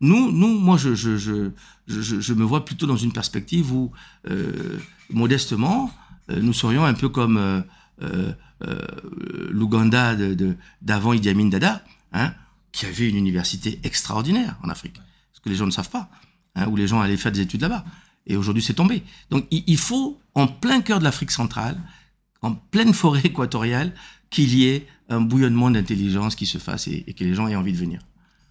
Nous, 0.00 0.32
nous, 0.32 0.58
moi, 0.58 0.76
je, 0.76 0.94
je, 0.94 1.16
je, 1.16 1.50
je, 1.86 2.34
me 2.34 2.44
vois 2.44 2.64
plutôt 2.64 2.86
dans 2.86 2.96
une 2.96 3.12
perspective 3.12 3.72
où, 3.72 3.92
euh, 4.28 4.78
modestement, 5.10 5.90
euh, 6.30 6.40
nous 6.40 6.52
serions 6.52 6.84
un 6.84 6.94
peu 6.94 7.08
comme 7.08 7.38
euh, 7.38 8.32
l'Ouganda 9.50 10.14
d'avant 10.82 11.12
Idi 11.12 11.28
Amin 11.28 11.46
Dada, 11.46 11.82
hein, 12.12 12.34
qui 12.74 12.86
avait 12.86 13.08
une 13.08 13.16
université 13.16 13.78
extraordinaire 13.84 14.58
en 14.64 14.68
Afrique, 14.68 15.00
ce 15.32 15.40
que 15.40 15.48
les 15.48 15.54
gens 15.54 15.64
ne 15.64 15.70
savent 15.70 15.90
pas, 15.90 16.10
hein, 16.56 16.66
où 16.66 16.76
les 16.76 16.88
gens 16.88 17.00
allaient 17.00 17.16
faire 17.16 17.32
des 17.32 17.40
études 17.40 17.62
là-bas. 17.62 17.84
Et 18.26 18.36
aujourd'hui, 18.36 18.62
c'est 18.62 18.74
tombé. 18.74 19.04
Donc, 19.30 19.46
il, 19.50 19.78
faut, 19.78 20.20
en 20.34 20.48
plein 20.48 20.80
cœur 20.80 20.98
de 20.98 21.04
l'Afrique 21.04 21.30
centrale, 21.30 21.80
en 22.42 22.52
pleine 22.54 22.92
forêt 22.92 23.20
équatoriale, 23.24 23.94
qu'il 24.28 24.54
y 24.54 24.66
ait 24.66 24.86
un 25.08 25.20
bouillonnement 25.20 25.70
d'intelligence 25.70 26.34
qui 26.34 26.46
se 26.46 26.58
fasse 26.58 26.88
et, 26.88 27.04
et 27.06 27.14
que 27.14 27.22
les 27.22 27.34
gens 27.34 27.46
aient 27.46 27.54
envie 27.54 27.72
de 27.72 27.78
venir. 27.78 28.00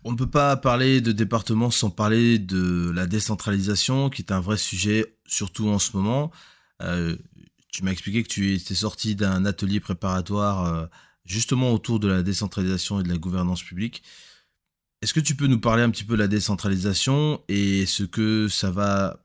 on 0.06 0.12
ne 0.12 0.18
peut 0.18 0.30
pas 0.30 0.56
parler 0.56 1.02
de 1.02 1.12
département 1.12 1.70
sans 1.70 1.90
parler 1.90 2.40
de 2.40 2.92
la 2.96 3.08
décentralisation, 3.08 4.10
qui 4.10 4.22
est 4.22 4.32
un 4.32 4.40
vrai 4.40 4.58
sujet, 4.58 5.18
surtout 5.26 5.68
en 5.68 5.80
ce 5.80 5.98
moment. 5.98 6.32
Euh, 6.82 7.18
tu 7.70 7.84
m'as 7.84 7.92
expliqué 7.92 8.24
que 8.24 8.30
tu 8.30 8.54
étais 8.54 8.76
sorti 8.76 9.16
d'un 9.16 9.46
atelier 9.46 9.80
préparatoire 9.80 10.66
euh, 10.66 10.86
justement 11.26 11.72
autour 11.72 12.00
de 12.00 12.08
la 12.08 12.24
décentralisation 12.24 13.00
et 13.00 13.04
de 13.04 13.10
la 13.10 13.18
gouvernance 13.18 13.64
publique. 13.64 14.04
Est-ce 15.02 15.14
que 15.14 15.20
tu 15.20 15.36
peux 15.36 15.48
nous 15.48 15.60
parler 15.60 15.84
un 15.84 15.90
petit 15.90 16.04
peu 16.04 16.14
de 16.14 16.20
la 16.20 16.28
décentralisation 16.28 17.42
et 17.48 17.86
ce 17.86 18.04
que 18.04 18.48
ça 18.48 18.72
va 18.72 19.20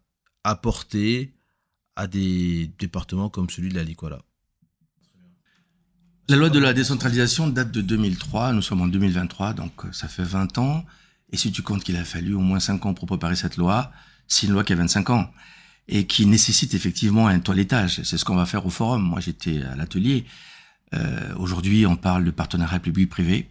apporter 0.45 1.35
à 1.97 2.07
des 2.07 2.71
départements 2.79 3.29
comme 3.29 3.51
celui 3.51 3.69
de 3.69 3.75
la 3.75 3.85
Licola 3.85 4.21
La 6.29 6.37
loi 6.37 6.51
de 6.51 6.59
la 6.59 6.73
décentralisation 6.73 7.49
date 7.49 7.71
de 7.71 7.81
2003, 7.81 8.53
nous 8.53 8.63
sommes 8.63 8.83
en 8.83 8.87
2023, 8.87 9.53
donc 9.53 9.73
euh, 9.85 9.93
ça 9.93 10.09
fait 10.09 10.25
20 10.25 10.59
ans. 10.59 10.85
Et 11.31 11.37
si 11.37 11.53
tu 11.53 11.63
comptes 11.63 11.85
qu'il 11.85 11.97
a 11.97 12.05
fallu 12.05 12.35
au 12.35 12.41
moins 12.41 12.61
5 12.61 12.87
ans 12.87 12.95
pour 12.95 13.07
préparer 13.07 13.37
cette 13.37 13.57
loi, 13.57 13.93
c'est 14.27 14.47
une 14.47 14.53
loi 14.53 14.65
qui 14.65 14.73
a 14.73 14.77
25 14.77 15.11
ans 15.11 15.31
et 15.89 16.07
qui 16.07 16.27
nécessite 16.27 16.75
effectivement 16.75 17.27
un 17.27 17.41
toilettage. 17.41 18.03
C'est 18.03 18.19
ce 18.19 18.25
qu'on 18.25 18.37
va 18.37 18.47
faire 18.47 18.65
au 18.67 18.71
forum. 18.71 19.03
Moi, 19.03 19.21
j'étais 19.21 19.63
à 19.63 19.75
l'atelier. 19.75 20.27
Euh, 20.95 21.35
Aujourd'hui, 21.37 21.87
on 21.87 21.97
parle 21.97 22.25
de 22.25 22.31
partenariat 22.31 22.79
public-privé. 22.79 23.47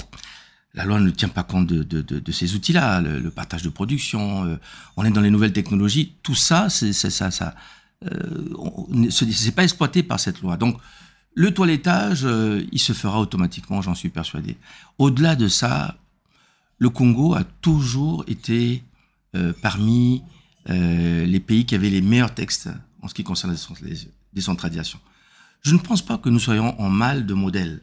La 0.73 0.85
loi 0.85 0.99
ne 0.99 1.09
tient 1.09 1.29
pas 1.29 1.43
compte 1.43 1.67
de, 1.67 2.31
ces 2.31 2.55
outils-là, 2.55 3.01
le, 3.01 3.31
partage 3.31 3.63
de 3.63 3.69
production. 3.69 4.45
Euh, 4.45 4.57
on 4.95 5.05
est 5.05 5.11
dans 5.11 5.21
les 5.21 5.31
nouvelles 5.31 5.53
technologies. 5.53 6.13
Tout 6.23 6.35
ça, 6.35 6.69
c'est 6.69 6.93
ça. 6.93 7.55
Euh, 8.05 9.51
pas 9.55 9.63
exploité 9.63 10.03
par 10.03 10.19
cette 10.19 10.41
loi. 10.41 10.57
Donc, 10.57 10.77
le 11.33 11.53
toilettage, 11.53 12.27
il 12.71 12.79
se 12.79 12.93
fera 12.93 13.19
automatiquement, 13.19 13.81
j'en 13.81 13.93
suis 13.93 14.09
persuadé. 14.09 14.57
Au-delà 14.97 15.35
de 15.35 15.47
ça, 15.47 15.97
le 16.79 16.89
Congo 16.89 17.35
a 17.35 17.43
toujours 17.43 18.23
été 18.27 18.83
parmi 19.61 20.23
les 20.67 21.39
pays 21.39 21.65
qui 21.65 21.75
avaient 21.75 21.91
les 21.91 22.01
meilleurs 22.01 22.33
textes 22.33 22.69
en 23.03 23.07
ce 23.07 23.13
qui 23.13 23.23
concerne 23.23 23.53
la 23.53 23.89
décentralisation. 24.33 24.99
Je 25.61 25.73
ne 25.73 25.79
pense 25.79 26.01
pas 26.01 26.17
que 26.17 26.29
nous 26.29 26.39
soyons 26.39 26.79
en 26.79 26.89
mal 26.89 27.25
de 27.25 27.33
modèle, 27.33 27.81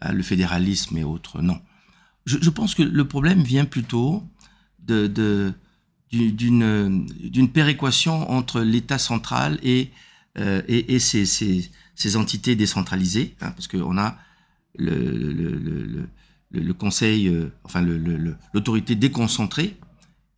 hein, 0.00 0.12
le 0.12 0.22
fédéralisme 0.22 0.96
et 0.96 1.04
autres, 1.04 1.42
non. 1.42 1.60
Je, 2.24 2.50
pense 2.50 2.74
que 2.74 2.82
le 2.82 3.08
problème 3.08 3.42
vient 3.42 3.64
plutôt 3.64 4.22
d'une 4.86 5.54
péréquation 7.52 8.30
entre 8.30 8.60
l'État 8.60 8.98
central 8.98 9.58
et 9.62 9.90
euh, 10.38 10.60
ces, 10.98 12.16
entités 12.16 12.54
décentralisées, 12.54 13.34
hein, 13.40 13.50
parce 13.52 13.66
qu'on 13.66 13.96
a 13.96 14.18
le, 14.76 16.06
conseil, 16.74 17.28
euh, 17.28 17.50
enfin 17.64 17.80
l'autorité 18.52 18.94
déconcentrée 18.94 19.76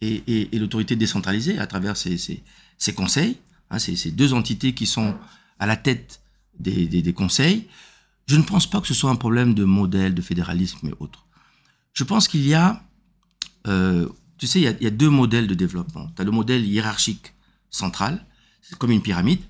et, 0.01 0.49
l'autorité 0.53 0.95
décentralisée 0.97 1.59
à 1.59 1.67
travers 1.67 1.97
ces, 1.97 2.43
conseils, 2.95 3.37
hein, 3.71 3.81
ces, 3.81 4.13
deux 4.13 4.33
entités 4.33 4.75
qui 4.75 4.87
sont 4.87 5.17
à 5.59 5.67
la 5.67 5.77
tête 5.77 6.21
des, 6.61 6.87
des, 6.87 7.03
des, 7.03 7.13
conseils. 7.13 7.69
Je 8.27 8.37
ne 8.37 8.43
pense 8.43 8.69
pas 8.69 8.81
que 8.81 8.87
ce 8.87 8.95
soit 8.95 9.11
un 9.11 9.17
problème 9.17 9.55
de 9.55 9.65
modèle, 9.65 10.15
de 10.15 10.23
fédéralisme 10.23 10.89
et 10.89 10.95
autres. 11.01 11.27
Je 11.93 12.05
pense 12.05 12.29
qu'il 12.29 12.47
y 12.47 12.55
a, 12.55 12.85
euh, 13.67 14.09
tu 14.39 14.47
sais, 14.47 14.61
il 14.61 14.65
y, 14.65 14.69
a, 14.69 14.73
il 14.73 14.83
y, 14.83 14.87
a, 14.87 14.91
deux 14.91 15.11
modèles 15.11 15.47
de 15.47 15.55
développement. 15.55 16.09
Tu 16.15 16.23
as 16.23 16.25
le 16.25 16.31
modèle 16.31 16.65
hiérarchique 16.65 17.35
central, 17.71 18.27
c'est 18.63 18.79
comme 18.79 18.91
une 18.91 19.03
pyramide. 19.03 19.41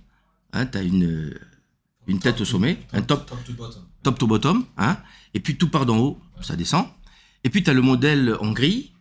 Hein, 0.53 0.67
tu 0.67 0.79
as 0.79 0.83
une, 0.83 1.39
une 2.07 2.19
tête 2.19 2.37
top 2.37 2.43
au 2.43 2.45
sommet, 2.45 2.75
top, 2.75 2.95
un 2.95 3.03
top, 3.03 3.27
top 3.27 3.45
to 3.45 3.53
bottom, 3.53 3.83
top 4.03 4.19
to 4.19 4.27
bottom 4.27 4.65
hein, 4.79 4.97
et 5.35 5.41
puis 5.41 5.57
tout 5.57 5.69
part 5.69 5.87
d'en 5.87 5.99
haut, 5.99 6.21
ça 6.41 6.57
descend. 6.57 6.87
Et 7.45 7.51
puis 7.51 7.63
tu 7.63 7.71
as 7.71 7.75
le 7.75 7.83
modèle 7.83 8.37
en 8.41 8.53
grille, 8.53 8.93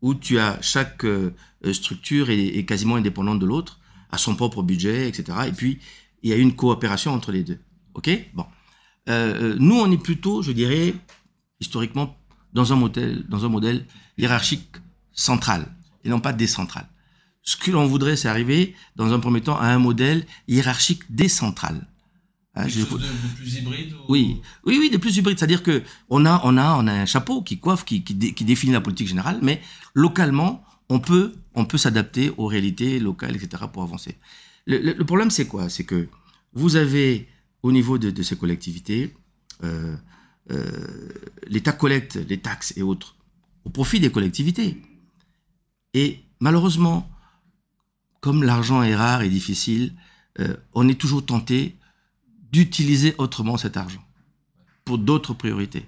où 0.00 0.14
tu 0.14 0.38
as 0.38 0.60
chaque 0.60 1.04
euh, 1.04 1.32
structure 1.72 2.30
est, 2.30 2.38
est, 2.38 2.64
quasiment 2.64 2.96
indépendante 2.96 3.38
de 3.38 3.46
l'autre, 3.46 3.80
a 4.10 4.18
son 4.18 4.36
propre 4.36 4.62
budget, 4.62 5.08
etc. 5.08 5.38
Et 5.48 5.52
puis 5.52 5.78
il 6.24 6.30
y 6.30 6.32
a 6.32 6.36
une 6.36 6.56
coopération 6.56 7.12
entre 7.12 7.30
les 7.30 7.44
deux. 7.44 7.60
Ok? 7.92 8.10
Bon. 8.34 8.46
Euh, 9.08 9.54
nous, 9.60 9.76
on 9.76 9.90
est 9.92 10.02
plutôt, 10.02 10.42
je 10.42 10.52
dirais, 10.52 10.94
historiquement, 11.60 12.16
dans 12.54 12.72
un 12.72 12.76
modèle, 12.76 13.24
dans 13.28 13.44
un 13.44 13.48
modèle 13.48 13.86
hiérarchique 14.16 14.76
central 15.12 15.66
et 16.02 16.08
non 16.08 16.20
pas 16.20 16.32
décentral. 16.32 16.88
Ce 17.42 17.56
que 17.56 17.70
l'on 17.70 17.86
voudrait, 17.86 18.16
c'est 18.16 18.28
arriver, 18.28 18.74
dans 18.96 19.12
un 19.12 19.20
premier 19.20 19.42
temps, 19.42 19.58
à 19.58 19.66
un 19.66 19.78
modèle 19.78 20.26
hiérarchique 20.48 21.02
décentral. 21.10 21.86
Hein, 22.54 22.68
je... 22.68 22.80
de, 22.80 22.84
de, 22.84 23.34
plus 23.36 23.56
hybride 23.56 23.92
ou... 23.92 23.96
Oui, 24.08 24.40
oui, 24.64 24.78
oui, 24.80 24.88
de 24.88 24.96
plus 24.96 25.14
hybride. 25.18 25.38
C'est-à-dire 25.38 25.62
que 25.62 25.82
on 26.08 26.24
a, 26.24 26.40
on 26.44 26.56
a, 26.56 26.74
on 26.76 26.86
a 26.86 26.92
un 26.92 27.06
chapeau 27.06 27.42
qui 27.42 27.58
coiffe, 27.58 27.84
qui, 27.84 28.02
qui, 28.02 28.14
dé, 28.14 28.32
qui 28.32 28.44
définit 28.44 28.72
la 28.72 28.80
politique 28.80 29.08
générale, 29.08 29.40
mais 29.42 29.60
localement, 29.92 30.64
on 30.88 31.00
peut, 31.00 31.34
on 31.54 31.66
peut 31.66 31.78
s'adapter 31.78 32.32
aux 32.38 32.46
réalités 32.46 32.98
locales, 32.98 33.36
etc., 33.36 33.64
pour 33.70 33.82
avancer. 33.82 34.16
Le, 34.66 35.02
problème, 35.04 35.30
c'est 35.30 35.46
quoi? 35.46 35.68
C'est 35.68 35.84
que 35.84 36.08
vous 36.52 36.76
avez, 36.76 37.28
au 37.62 37.72
niveau 37.72 37.98
de, 37.98 38.22
ces 38.22 38.36
collectivités, 38.36 39.14
euh, 39.62 39.96
euh, 40.50 41.08
l'État 41.46 41.72
collecte 41.72 42.16
les 42.16 42.38
taxes 42.38 42.72
et 42.76 42.82
autres 42.82 43.16
au 43.64 43.70
profit 43.70 44.00
des 44.00 44.10
collectivités. 44.10 44.80
Et 45.94 46.20
malheureusement, 46.40 47.10
comme 48.20 48.42
l'argent 48.42 48.82
est 48.82 48.94
rare 48.94 49.22
et 49.22 49.28
difficile, 49.28 49.94
euh, 50.40 50.56
on 50.72 50.88
est 50.88 51.00
toujours 51.00 51.24
tenté 51.24 51.76
d'utiliser 52.52 53.14
autrement 53.18 53.56
cet 53.56 53.76
argent 53.76 54.04
pour 54.84 54.98
d'autres 54.98 55.34
priorités. 55.34 55.86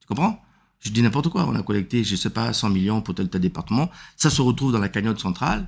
Tu 0.00 0.06
comprends? 0.06 0.42
Je 0.80 0.90
dis 0.90 1.02
n'importe 1.02 1.30
quoi. 1.30 1.46
On 1.46 1.54
a 1.54 1.62
collecté, 1.62 2.04
je 2.04 2.16
sais 2.16 2.30
pas, 2.30 2.52
100 2.52 2.70
millions 2.70 3.00
pour 3.00 3.14
tel 3.14 3.30
tel 3.30 3.40
département. 3.40 3.90
Ça 4.16 4.28
se 4.28 4.42
retrouve 4.42 4.72
dans 4.72 4.78
la 4.78 4.90
cagnotte 4.90 5.20
centrale. 5.20 5.66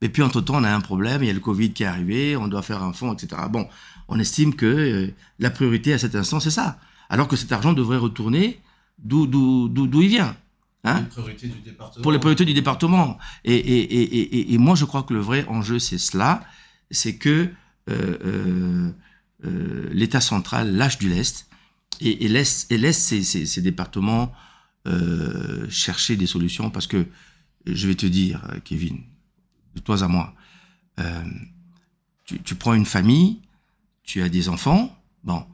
Et 0.00 0.08
puis, 0.08 0.22
entre-temps, 0.22 0.56
on 0.56 0.64
a 0.64 0.72
un 0.72 0.80
problème. 0.80 1.22
Il 1.22 1.26
y 1.26 1.30
a 1.30 1.34
le 1.34 1.40
Covid 1.40 1.72
qui 1.72 1.82
est 1.82 1.86
arrivé. 1.86 2.36
On 2.36 2.48
doit 2.48 2.62
faire 2.62 2.82
un 2.82 2.92
fonds, 2.92 3.12
etc. 3.14 3.42
Bon, 3.50 3.68
on 4.08 4.18
estime 4.18 4.54
que 4.54 4.66
euh, 4.66 5.14
la 5.38 5.50
priorité 5.50 5.92
à 5.92 5.98
cet 5.98 6.14
instant, 6.14 6.40
c'est 6.40 6.50
ça. 6.50 6.78
Alors 7.08 7.28
que 7.28 7.36
cet 7.36 7.52
argent 7.52 7.72
devrait 7.72 7.98
retourner 7.98 8.60
d'où 8.98 9.26
d'où 9.26 10.02
il 10.02 10.08
vient. 10.08 10.36
Hein 10.84 11.00
les 11.00 11.06
priorités 11.06 11.48
du 11.48 11.60
département. 11.60 12.02
Pour 12.02 12.12
les 12.12 12.18
priorités 12.18 12.44
du 12.44 12.54
département. 12.54 13.18
Et, 13.44 13.54
et, 13.54 14.02
et, 14.02 14.54
et, 14.54 14.58
moi, 14.58 14.74
je 14.76 14.84
crois 14.84 15.02
que 15.02 15.12
le 15.12 15.20
vrai 15.20 15.44
enjeu, 15.48 15.78
c'est 15.78 15.98
cela. 15.98 16.44
C'est 16.90 17.16
que 17.16 17.50
euh, 17.90 18.90
euh, 19.44 19.88
l'État 19.92 20.20
central 20.20 20.74
lâche 20.74 20.98
du 20.98 21.08
lest 21.08 21.48
et, 22.00 22.28
laisse, 22.28 22.66
et 22.70 22.78
laisse 22.78 23.02
ces, 23.02 23.22
ces, 23.22 23.46
ces 23.46 23.60
départements 23.60 24.32
chercher 25.68 26.16
des 26.16 26.26
solutions. 26.26 26.70
Parce 26.70 26.86
que, 26.86 27.06
je 27.66 27.86
vais 27.86 27.94
te 27.94 28.06
dire, 28.06 28.40
Kevin, 28.64 29.00
de 29.74 29.80
toi 29.80 30.02
à 30.02 30.08
moi, 30.08 30.34
euh, 30.98 31.24
tu, 32.24 32.54
prends 32.54 32.74
une 32.74 32.86
famille, 32.86 33.40
tu 34.02 34.22
as 34.22 34.28
des 34.28 34.48
enfants, 34.48 34.96
bon, 35.24 35.44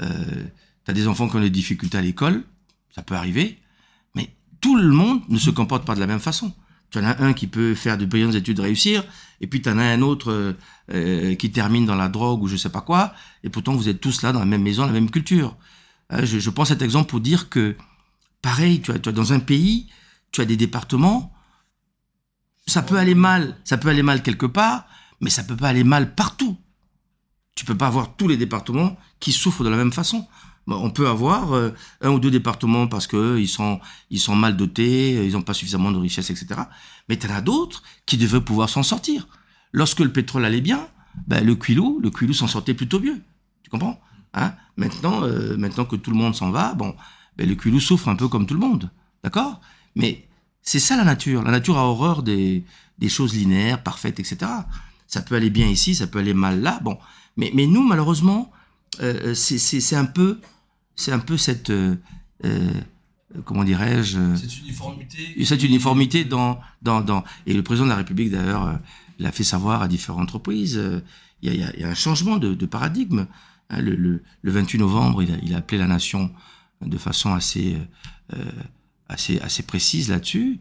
euh, 0.00 0.44
tu 0.84 0.90
as 0.90 0.94
des 0.94 1.06
enfants 1.06 1.28
qui 1.28 1.36
ont 1.36 1.40
des 1.40 1.50
difficultés 1.50 1.98
à 1.98 2.02
l'école, 2.02 2.44
ça 2.94 3.02
peut 3.02 3.14
arriver, 3.14 3.58
mais 4.14 4.30
tout 4.60 4.76
le 4.76 4.92
monde 4.92 5.22
ne 5.28 5.38
se 5.38 5.50
comporte 5.50 5.84
pas 5.84 5.94
de 5.94 6.00
la 6.00 6.06
même 6.06 6.20
façon. 6.20 6.52
Tu 6.90 6.98
en 6.98 7.04
as 7.04 7.22
un 7.22 7.32
qui 7.32 7.46
peut 7.46 7.74
faire 7.74 7.96
de 7.96 8.04
brillantes 8.04 8.34
études 8.34 8.60
réussir, 8.60 9.04
et 9.40 9.46
puis 9.46 9.62
tu 9.62 9.68
en 9.68 9.78
as 9.78 9.84
un 9.84 10.02
autre 10.02 10.56
euh, 10.92 11.34
qui 11.36 11.50
termine 11.50 11.86
dans 11.86 11.94
la 11.94 12.08
drogue 12.08 12.42
ou 12.42 12.48
je 12.48 12.56
sais 12.56 12.70
pas 12.70 12.82
quoi, 12.82 13.14
et 13.42 13.48
pourtant 13.48 13.74
vous 13.74 13.88
êtes 13.88 14.00
tous 14.00 14.22
là 14.22 14.32
dans 14.32 14.40
la 14.40 14.46
même 14.46 14.62
maison, 14.62 14.86
la 14.86 14.92
même 14.92 15.10
culture. 15.10 15.56
Euh, 16.12 16.26
je, 16.26 16.38
je, 16.38 16.50
prends 16.50 16.64
cet 16.64 16.82
exemple 16.82 17.08
pour 17.08 17.20
dire 17.20 17.48
que, 17.48 17.76
pareil, 18.42 18.80
tu 18.80 18.90
as, 18.90 18.98
tu 18.98 19.08
as 19.08 19.12
dans 19.12 19.32
un 19.32 19.40
pays, 19.40 19.88
tu 20.30 20.40
as 20.40 20.44
des 20.44 20.56
départements, 20.56 21.32
ça 22.66 22.82
peut 22.82 22.96
aller 22.96 23.14
mal, 23.14 23.56
ça 23.64 23.76
peut 23.76 23.88
aller 23.88 24.02
mal 24.02 24.22
quelque 24.22 24.46
part, 24.46 24.86
mais 25.20 25.30
ça 25.30 25.44
peut 25.44 25.56
pas 25.56 25.68
aller 25.68 25.84
mal 25.84 26.14
partout. 26.14 26.56
Tu 27.54 27.64
peux 27.64 27.76
pas 27.76 27.86
avoir 27.86 28.16
tous 28.16 28.28
les 28.28 28.36
départements 28.36 28.96
qui 29.20 29.32
souffrent 29.32 29.64
de 29.64 29.68
la 29.68 29.76
même 29.76 29.92
façon. 29.92 30.26
On 30.66 30.90
peut 30.90 31.08
avoir 31.08 31.52
euh, 31.52 31.70
un 32.00 32.10
ou 32.10 32.20
deux 32.20 32.30
départements 32.30 32.86
parce 32.86 33.08
que 33.08 33.36
ils 33.38 33.48
sont 33.48 33.80
ils 34.10 34.20
sont 34.20 34.36
mal 34.36 34.56
dotés, 34.56 35.26
ils 35.26 35.32
n'ont 35.32 35.42
pas 35.42 35.54
suffisamment 35.54 35.90
de 35.90 35.98
richesse, 35.98 36.30
etc. 36.30 36.60
Mais 37.08 37.16
tu 37.16 37.26
en 37.26 37.34
as 37.34 37.40
d'autres 37.40 37.82
qui 38.06 38.16
devaient 38.16 38.40
pouvoir 38.40 38.68
s'en 38.68 38.84
sortir. 38.84 39.26
Lorsque 39.72 40.00
le 40.00 40.12
pétrole 40.12 40.44
allait 40.44 40.60
bien, 40.60 40.86
ben, 41.26 41.44
le 41.44 41.56
Quilou, 41.56 41.98
le 42.00 42.10
Quilou 42.10 42.32
s'en 42.32 42.46
sortait 42.46 42.74
plutôt 42.74 43.00
mieux. 43.00 43.20
Tu 43.62 43.70
comprends? 43.70 44.00
Hein? 44.34 44.54
Maintenant, 44.76 45.24
euh, 45.24 45.56
maintenant 45.56 45.84
que 45.84 45.96
tout 45.96 46.10
le 46.10 46.16
monde 46.16 46.34
s'en 46.34 46.50
va, 46.50 46.74
bon, 46.74 46.94
ben, 47.36 47.48
le 47.48 47.54
Quilou 47.54 47.80
souffre 47.80 48.08
un 48.08 48.16
peu 48.16 48.28
comme 48.28 48.46
tout 48.46 48.54
le 48.54 48.60
monde, 48.60 48.90
d'accord? 49.24 49.60
Mais 49.96 50.28
c'est 50.62 50.78
ça 50.80 50.96
la 50.96 51.04
nature. 51.04 51.42
La 51.42 51.50
nature 51.50 51.78
a 51.78 51.84
horreur 51.84 52.22
des, 52.22 52.64
des 52.98 53.08
choses 53.08 53.34
linéaires, 53.34 53.82
parfaites, 53.82 54.20
etc. 54.20 54.50
Ça 55.06 55.22
peut 55.22 55.34
aller 55.34 55.50
bien 55.50 55.66
ici, 55.66 55.94
ça 55.94 56.06
peut 56.06 56.18
aller 56.20 56.34
mal 56.34 56.60
là. 56.60 56.80
Bon, 56.82 56.98
mais 57.36 57.50
mais 57.54 57.66
nous 57.66 57.82
malheureusement, 57.82 58.50
euh, 59.00 59.34
c'est 59.34 59.96
un 59.96 60.04
peu 60.04 60.40
c'est 60.96 61.12
un 61.12 61.18
peu 61.18 61.36
cette 61.36 61.70
euh, 61.70 61.96
euh, 62.44 62.70
comment 63.44 63.64
dirais-je 63.64 64.18
cette 64.36 64.58
uniformité 64.58 65.44
cette 65.44 65.62
uniformité 65.62 66.24
dans 66.24 66.60
dans 66.82 67.00
dans 67.00 67.24
et 67.46 67.54
le 67.54 67.62
président 67.62 67.86
de 67.86 67.90
la 67.90 67.96
République 67.96 68.30
d'ailleurs 68.30 68.66
euh, 68.66 68.74
l'a 69.18 69.32
fait 69.32 69.44
savoir 69.44 69.82
à 69.82 69.88
différentes 69.88 70.30
reprises 70.30 70.80
il 71.42 71.54
y 71.54 71.62
a, 71.62 71.76
y 71.76 71.84
a 71.84 71.88
un 71.88 71.94
changement 71.94 72.36
de, 72.36 72.54
de 72.54 72.66
paradigme 72.66 73.26
hein, 73.70 73.80
le, 73.80 73.96
le, 73.96 74.22
le 74.42 74.52
28 74.52 74.78
novembre 74.78 75.22
il 75.22 75.32
a, 75.32 75.36
il 75.42 75.54
a 75.54 75.58
appelé 75.58 75.78
la 75.78 75.86
nation 75.86 76.30
de 76.82 76.98
façon 76.98 77.32
assez 77.32 77.78
assez, 79.12 79.62
précise 79.62 80.08
là-dessus. 80.08 80.58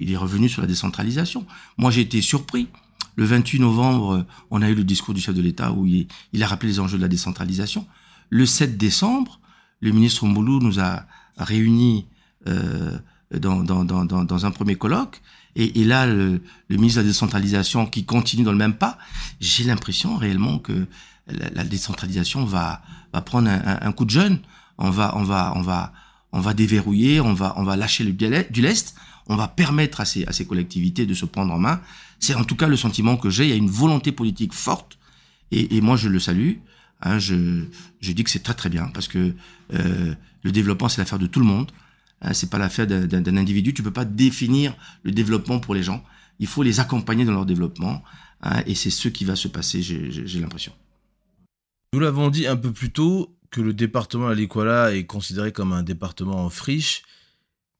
il 0.00 0.10
est 0.10 0.16
revenu 0.16 0.48
sur 0.48 0.62
la 0.62 0.68
décentralisation. 0.68 1.46
Moi, 1.78 1.90
j'ai 1.90 2.02
été 2.02 2.20
surpris. 2.20 2.68
Le 3.16 3.24
28 3.24 3.58
novembre, 3.58 4.26
on 4.50 4.62
a 4.62 4.70
eu 4.70 4.74
le 4.74 4.84
discours 4.84 5.12
du 5.14 5.20
chef 5.20 5.34
de 5.34 5.42
l'État 5.42 5.72
où 5.72 5.86
il, 5.86 6.06
a 6.42 6.46
rappelé 6.46 6.72
les 6.72 6.80
enjeux 6.80 6.96
de 6.96 7.02
la 7.02 7.08
décentralisation. 7.08 7.86
Le 8.30 8.46
7 8.46 8.78
décembre, 8.78 9.40
le 9.80 9.90
ministre 9.90 10.26
Mboulou 10.26 10.60
nous 10.60 10.80
a 10.80 11.04
réunis 11.36 12.06
euh, 12.48 12.98
dans, 13.30 14.46
un 14.46 14.50
premier 14.50 14.76
colloque. 14.76 15.20
Et, 15.54 15.84
là, 15.84 16.06
le, 16.06 16.40
ministre 16.70 17.00
de 17.00 17.04
la 17.04 17.08
décentralisation 17.08 17.86
qui 17.86 18.04
continue 18.04 18.42
dans 18.42 18.52
le 18.52 18.58
même 18.58 18.74
pas, 18.74 18.96
j'ai 19.40 19.64
l'impression 19.64 20.16
réellement 20.16 20.58
que 20.58 20.86
la, 21.26 21.64
décentralisation 21.64 22.44
va, 22.44 22.82
va 23.12 23.20
prendre 23.20 23.50
un, 23.50 23.78
un, 23.82 23.92
coup 23.92 24.06
de 24.06 24.10
jeune. 24.10 24.38
On 24.78 24.90
va, 24.90 25.14
on 25.16 25.22
va, 25.22 25.52
on 25.56 25.60
va, 25.60 25.92
on 26.32 26.40
va 26.40 26.54
déverrouiller, 26.54 27.20
on 27.20 27.34
va, 27.34 27.54
on 27.56 27.64
va 27.64 27.76
lâcher 27.76 28.04
le 28.04 28.12
du 28.12 28.62
lest, 28.62 28.94
on 29.26 29.36
va 29.36 29.48
permettre 29.48 30.00
à 30.00 30.04
ces, 30.04 30.24
à 30.26 30.32
ces 30.32 30.46
collectivités 30.46 31.06
de 31.06 31.14
se 31.14 31.26
prendre 31.26 31.52
en 31.52 31.58
main. 31.58 31.80
C'est 32.18 32.34
en 32.34 32.44
tout 32.44 32.56
cas 32.56 32.68
le 32.68 32.76
sentiment 32.76 33.16
que 33.16 33.30
j'ai. 33.30 33.44
Il 33.44 33.50
y 33.50 33.52
a 33.52 33.56
une 33.56 33.70
volonté 33.70 34.12
politique 34.12 34.52
forte, 34.52 34.98
et, 35.50 35.76
et 35.76 35.80
moi 35.80 35.96
je 35.96 36.08
le 36.08 36.18
salue. 36.18 36.54
Hein, 37.02 37.18
je, 37.18 37.64
je 38.00 38.12
dis 38.12 38.22
que 38.24 38.30
c'est 38.30 38.42
très 38.42 38.54
très 38.54 38.68
bien 38.68 38.86
parce 38.94 39.08
que 39.08 39.34
euh, 39.74 40.14
le 40.42 40.52
développement 40.52 40.88
c'est 40.88 41.00
l'affaire 41.00 41.18
de 41.18 41.26
tout 41.26 41.40
le 41.40 41.46
monde. 41.46 41.70
Hein, 42.22 42.32
c'est 42.32 42.48
pas 42.48 42.58
l'affaire 42.58 42.86
d'un 42.86 43.36
individu. 43.36 43.74
Tu 43.74 43.82
peux 43.82 43.90
pas 43.90 44.04
définir 44.04 44.74
le 45.02 45.10
développement 45.10 45.58
pour 45.58 45.74
les 45.74 45.82
gens. 45.82 46.04
Il 46.38 46.46
faut 46.46 46.62
les 46.62 46.80
accompagner 46.80 47.24
dans 47.24 47.32
leur 47.32 47.46
développement. 47.46 48.02
Hein, 48.42 48.62
et 48.66 48.74
c'est 48.74 48.90
ce 48.90 49.08
qui 49.08 49.24
va 49.24 49.36
se 49.36 49.48
passer, 49.48 49.82
j'ai 49.82 50.40
l'impression. 50.40 50.72
Nous 51.92 52.00
l'avons 52.00 52.30
dit 52.30 52.46
un 52.46 52.56
peu 52.56 52.72
plus 52.72 52.90
tôt 52.90 53.36
que 53.52 53.60
le 53.60 53.74
département 53.74 54.30
l'Equala 54.30 54.94
est 54.94 55.04
considéré 55.04 55.52
comme 55.52 55.72
un 55.72 55.82
département 55.82 56.44
en 56.44 56.50
friche, 56.50 57.02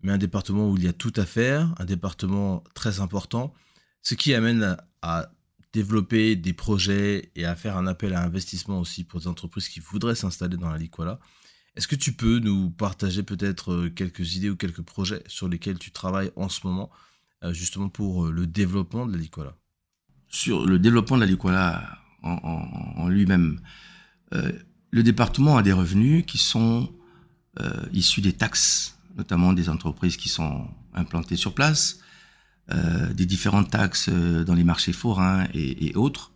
mais 0.02 0.12
un 0.12 0.18
département 0.18 0.70
où 0.70 0.76
il 0.76 0.84
y 0.84 0.88
a 0.88 0.92
tout 0.92 1.14
à 1.16 1.24
faire, 1.24 1.74
un 1.78 1.86
département 1.86 2.62
très 2.74 3.00
important, 3.00 3.54
ce 4.02 4.14
qui 4.14 4.34
amène 4.34 4.76
à, 5.00 5.30
développer 5.72 6.36
des 6.36 6.52
projets 6.52 7.32
et 7.34 7.46
à 7.46 7.56
faire 7.56 7.78
un 7.78 7.86
appel 7.86 8.12
à 8.12 8.22
investissement 8.22 8.78
aussi 8.78 9.04
pour 9.04 9.20
des 9.20 9.26
entreprises 9.26 9.70
qui 9.70 9.80
voudraient 9.80 10.14
s'installer 10.14 10.58
dans 10.58 10.68
la 10.68 10.76
Liquala. 10.76 11.18
Est-ce 11.76 11.88
que 11.88 11.96
tu 11.96 12.12
peux 12.12 12.40
nous 12.40 12.68
partager 12.68 13.22
peut-être 13.22 13.72
euh, 13.72 13.88
quelques 13.88 14.36
idées 14.36 14.50
ou 14.50 14.56
quelques 14.56 14.82
projets 14.82 15.22
sur 15.26 15.48
lesquels 15.48 15.78
tu 15.78 15.90
travailles 15.90 16.30
en 16.36 16.50
ce 16.50 16.66
moment, 16.66 16.90
euh, 17.42 17.54
justement 17.54 17.88
pour 17.88 18.26
euh, 18.26 18.30
le 18.30 18.46
développement 18.46 19.06
de 19.06 19.12
la 19.12 19.18
Liquala 19.18 19.56
Sur 20.28 20.66
le 20.66 20.78
développement 20.78 21.16
de 21.16 21.22
la 21.22 21.26
Liquala 21.26 21.98
en, 22.22 22.34
en, 22.98 23.08
lui-même, 23.08 23.58
le 24.92 25.02
département 25.02 25.56
a 25.56 25.62
des 25.62 25.72
revenus 25.72 26.24
qui 26.26 26.38
sont 26.38 26.92
euh, 27.60 27.84
issus 27.92 28.20
des 28.20 28.32
taxes, 28.32 28.96
notamment 29.16 29.52
des 29.52 29.68
entreprises 29.68 30.16
qui 30.16 30.28
sont 30.28 30.68
implantées 30.94 31.36
sur 31.36 31.54
place, 31.54 31.98
euh, 32.70 33.12
des 33.12 33.26
différentes 33.26 33.70
taxes 33.70 34.08
dans 34.08 34.54
les 34.54 34.64
marchés 34.64 34.92
forains 34.92 35.48
et, 35.52 35.92
autres. 35.96 36.30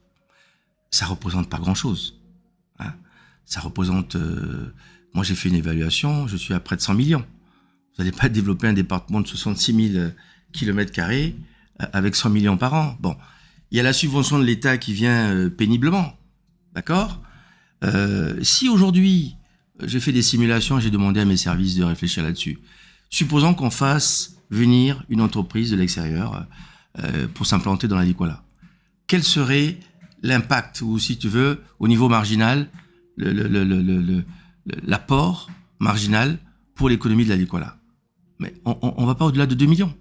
Ça 0.90 1.06
représente 1.06 1.48
pas 1.48 1.58
grand-chose. 1.58 2.18
Hein. 2.80 2.94
Ça 3.44 3.60
représente 3.60 4.16
moi, 5.16 5.24
j'ai 5.24 5.34
fait 5.34 5.48
une 5.48 5.54
évaluation, 5.54 6.28
je 6.28 6.36
suis 6.36 6.52
à 6.52 6.60
près 6.60 6.76
de 6.76 6.82
100 6.82 6.92
millions. 6.92 7.24
Vous 7.96 8.04
n'allez 8.04 8.14
pas 8.14 8.28
développer 8.28 8.68
un 8.68 8.74
département 8.74 9.22
de 9.22 9.26
66 9.26 9.92
000 9.94 10.10
kilomètres 10.52 10.92
carrés 10.92 11.34
euh, 11.80 11.86
avec 11.94 12.14
100 12.14 12.28
millions 12.28 12.58
par 12.58 12.74
an. 12.74 12.98
Bon, 13.00 13.16
il 13.70 13.78
y 13.78 13.80
a 13.80 13.82
la 13.82 13.94
subvention 13.94 14.38
de 14.38 14.44
l'État 14.44 14.76
qui 14.76 14.92
vient 14.92 15.30
euh, 15.30 15.48
péniblement, 15.48 16.18
d'accord? 16.74 17.22
Euh, 17.84 18.38
Si 18.42 18.68
aujourd'hui, 18.68 19.36
j'ai 19.82 20.00
fait 20.00 20.12
des 20.12 20.22
simulations, 20.22 20.80
j'ai 20.80 20.90
demandé 20.90 21.20
à 21.20 21.24
mes 21.24 21.36
services 21.36 21.76
de 21.76 21.84
réfléchir 21.84 22.22
là-dessus. 22.22 22.58
Supposons 23.10 23.54
qu'on 23.54 23.70
fasse 23.70 24.36
venir 24.50 25.04
une 25.08 25.20
entreprise 25.20 25.70
de 25.70 25.76
l'extérieur 25.76 26.46
euh, 27.02 27.28
pour 27.28 27.46
s'implanter 27.46 27.88
dans 27.88 27.98
la. 27.98 28.44
Quel 29.06 29.22
serait 29.22 29.78
l'impact, 30.22 30.80
ou 30.82 30.98
si 30.98 31.18
tu 31.18 31.28
veux, 31.28 31.62
au 31.78 31.88
niveau 31.88 32.08
marginal, 32.08 32.68
l'apport 34.86 35.50
marginal 35.78 36.38
pour 36.74 36.88
l'économie 36.88 37.24
de 37.24 37.34
la. 37.34 37.76
Mais 38.38 38.54
on 38.64 39.00
ne 39.00 39.06
va 39.06 39.14
pas 39.14 39.26
au-delà 39.26 39.46
de 39.46 39.54
2 39.54 39.66
millions. 39.66 39.94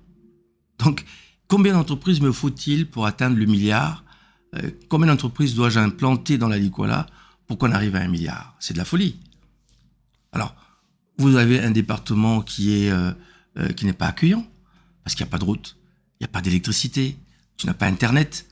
Donc, 0.80 1.06
combien 1.48 1.74
d'entreprises 1.74 2.22
me 2.22 2.32
faut-il 2.32 2.90
pour 2.90 3.06
atteindre 3.06 3.38
le 3.38 3.46
milliard? 3.46 4.04
Euh, 4.56 4.72
Combien 4.90 5.08
d'entreprises 5.08 5.56
dois-je 5.56 5.80
implanter 5.80 6.38
dans 6.38 6.50
la 6.50 6.60
pour 7.48 7.58
qu'on 7.58 7.72
arrive 7.72 7.96
à 7.96 8.00
un 8.00 8.08
milliard 8.08 8.56
C'est 8.60 8.74
de 8.74 8.78
la 8.78 8.86
folie. 8.86 9.18
Alors, 10.32 10.56
vous 11.18 11.36
avez 11.36 11.62
un 11.62 11.72
département 11.72 12.42
qui 12.42 12.86
est 12.86 12.92
euh, 12.92 13.12
euh, 13.58 13.70
qui 13.70 13.86
n'est 13.86 13.94
pas 13.94 14.08
accueillant 14.08 14.46
parce 15.04 15.16
qu'il 15.16 15.24
n'y 15.24 15.30
a 15.30 15.32
pas 15.32 15.38
de 15.38 15.46
route, 15.46 15.78
il 16.20 16.24
n'y 16.24 16.26
a 16.26 16.30
pas 16.30 16.42
d'électricité, 16.42 17.18
tu 17.58 17.68
n'as 17.68 17.74
pas 17.74 17.86
Internet, 17.86 18.48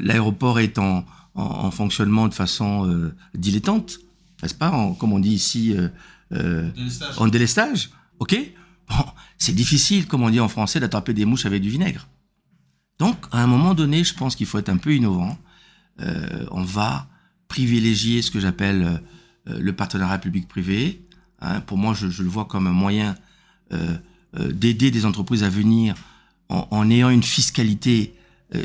l'aéroport 0.00 0.58
est 0.58 0.78
en, 0.78 1.04
en, 1.34 1.42
en, 1.42 1.70
fonctionnement 1.70 2.28
de 2.28 2.34
façon 2.34 3.12
dilettante 3.34 3.98
n'est-ce 4.42 4.54
pas, 4.54 4.70
comme 4.98 5.12
on 5.12 5.20
dit 5.20 5.32
ici, 5.32 5.74
euh, 5.76 5.88
euh, 6.32 6.70
en 7.16 7.28
délestage, 7.28 7.90
ok? 8.18 8.36
Bon, 8.88 9.04
c'est 9.38 9.54
difficile, 9.54 10.06
comme 10.06 10.22
on 10.22 10.30
dit 10.30 10.40
en 10.40 10.48
français, 10.48 10.80
d'attraper 10.80 11.14
des 11.14 11.24
mouches 11.24 11.46
avec 11.46 11.62
du 11.62 11.70
vinaigre. 11.70 12.08
Donc, 12.98 13.16
à 13.30 13.42
un 13.42 13.46
moment 13.46 13.74
donné, 13.74 14.04
je 14.04 14.14
pense 14.14 14.36
qu'il 14.36 14.46
faut 14.46 14.58
être 14.58 14.68
un 14.68 14.76
peu 14.76 14.94
innovant. 14.94 15.38
Euh, 16.00 16.46
on 16.50 16.62
va 16.62 17.08
privilégier 17.52 18.22
ce 18.22 18.30
que 18.30 18.40
j'appelle 18.40 19.02
euh, 19.46 19.58
le 19.60 19.74
partenariat 19.74 20.16
public-privé. 20.18 21.02
Hein. 21.42 21.60
Pour 21.60 21.76
moi, 21.76 21.92
je, 21.92 22.06
le 22.06 22.28
vois 22.30 22.46
comme 22.46 22.66
un 22.66 22.72
moyen 22.72 23.14
euh, 23.74 23.94
euh, 24.38 24.50
d'aider 24.50 24.90
des 24.90 25.04
entreprises 25.04 25.44
à 25.44 25.50
venir 25.50 25.94
en, 26.48 26.90
ayant 26.90 27.08
une 27.08 27.22
fiscalité 27.22 28.14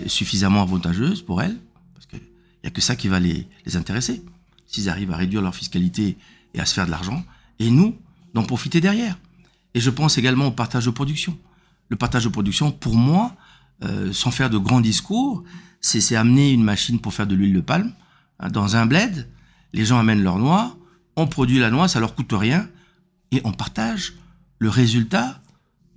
suffisamment 0.07 0.61
avantageuse 0.61 1.21
pour 1.21 1.41
elles, 1.41 1.57
parce 1.93 2.05
qu'il 2.05 2.19
n'y 2.19 2.67
a 2.67 2.69
que 2.69 2.81
ça 2.81 2.97
qui 2.97 3.07
va 3.07 3.17
les, 3.21 3.47
intéresser 3.75 4.21
s'ils 4.65 4.89
arrivent 4.89 5.11
à 5.11 5.15
réduire 5.15 5.41
leur 5.41 5.55
fiscalité 5.55 6.17
et 6.53 6.59
à 6.59 6.65
se 6.65 6.73
faire 6.73 6.85
de 6.85 6.91
l'argent, 6.91 7.23
et 7.59 7.69
nous, 7.69 7.95
d'en 8.33 8.43
profiter 8.43 8.81
derrière. 8.81 9.17
Et 9.73 9.79
je 9.79 9.89
pense 9.89 10.17
également 10.17 10.47
au 10.47 10.51
partage 10.51 10.85
de 10.85 10.89
production. 10.89 11.38
Le 11.88 11.95
partage 11.95 12.25
de 12.25 12.29
production, 12.29 12.73
pour 12.73 12.95
moi, 12.97 13.38
sans 14.11 14.31
faire 14.31 14.49
de 14.49 14.57
grands 14.57 14.81
discours, 14.81 15.45
c'est 15.79 16.17
amener 16.17 16.51
une 16.51 16.63
machine 16.63 16.99
pour 16.99 17.13
faire 17.13 17.27
de 17.27 17.35
l'huile 17.35 17.53
de 17.53 17.61
palme 17.61 17.93
dans 18.51 18.75
un 18.75 18.85
bled. 18.85 19.27
Les 19.73 19.85
gens 19.85 19.99
amènent 19.99 20.23
leur 20.23 20.38
noix, 20.38 20.77
on 21.15 21.27
produit 21.27 21.59
la 21.59 21.69
noix, 21.69 21.88
ça 21.88 21.99
leur 21.99 22.15
coûte 22.15 22.31
rien, 22.31 22.67
et 23.31 23.41
on 23.43 23.51
partage 23.51 24.13
le 24.59 24.69
résultat 24.69 25.41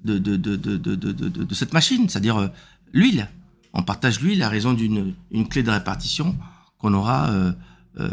de, 0.04 0.18
de, 0.18 1.54
cette 1.54 1.72
machine, 1.72 2.08
c'est-à-dire 2.08 2.38
euh, 2.38 2.48
l'huile. 2.92 3.28
On 3.72 3.82
partage 3.82 4.20
l'huile 4.20 4.42
à 4.42 4.48
raison 4.48 4.72
d'une 4.72 5.14
une 5.30 5.46
clé 5.46 5.62
de 5.62 5.70
répartition 5.70 6.36
qu'on 6.78 6.94
aura 6.94 7.30
euh, 7.30 7.52
euh, 7.98 8.08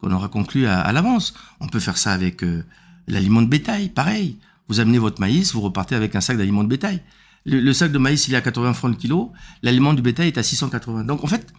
qu'on 0.00 0.10
aura 0.10 0.28
conclu 0.28 0.66
à, 0.66 0.90
l'avance. 0.90 1.34
On 1.60 1.68
peut 1.68 1.78
faire 1.78 1.98
ça 1.98 2.12
avec 2.12 2.42
l'aliment 3.06 3.42
de 3.42 3.46
bétail, 3.46 3.90
pareil. 3.90 4.38
Vous 4.68 4.80
amenez 4.80 4.98
votre 4.98 5.20
maïs, 5.20 5.52
vous 5.52 5.60
repartez 5.60 5.94
avec 5.94 6.16
un 6.16 6.20
sac 6.20 6.38
d'aliments 6.38 6.64
de 6.64 6.68
bétail. 6.68 7.02
Le, 7.44 7.60
le, 7.60 7.72
sac 7.72 7.92
de 7.92 7.98
maïs, 7.98 8.26
il 8.26 8.34
est 8.34 8.36
à 8.36 8.40
80 8.40 8.72
francs 8.72 8.90
le 8.90 8.96
kilo, 8.96 9.32
l'aliment 9.62 9.94
du 9.94 10.02
bétail 10.02 10.28
est 10.28 10.38
à 10.38 10.42
680. 10.42 11.04
Donc 11.04 11.22
en 11.22 11.28
fait, 11.28 11.52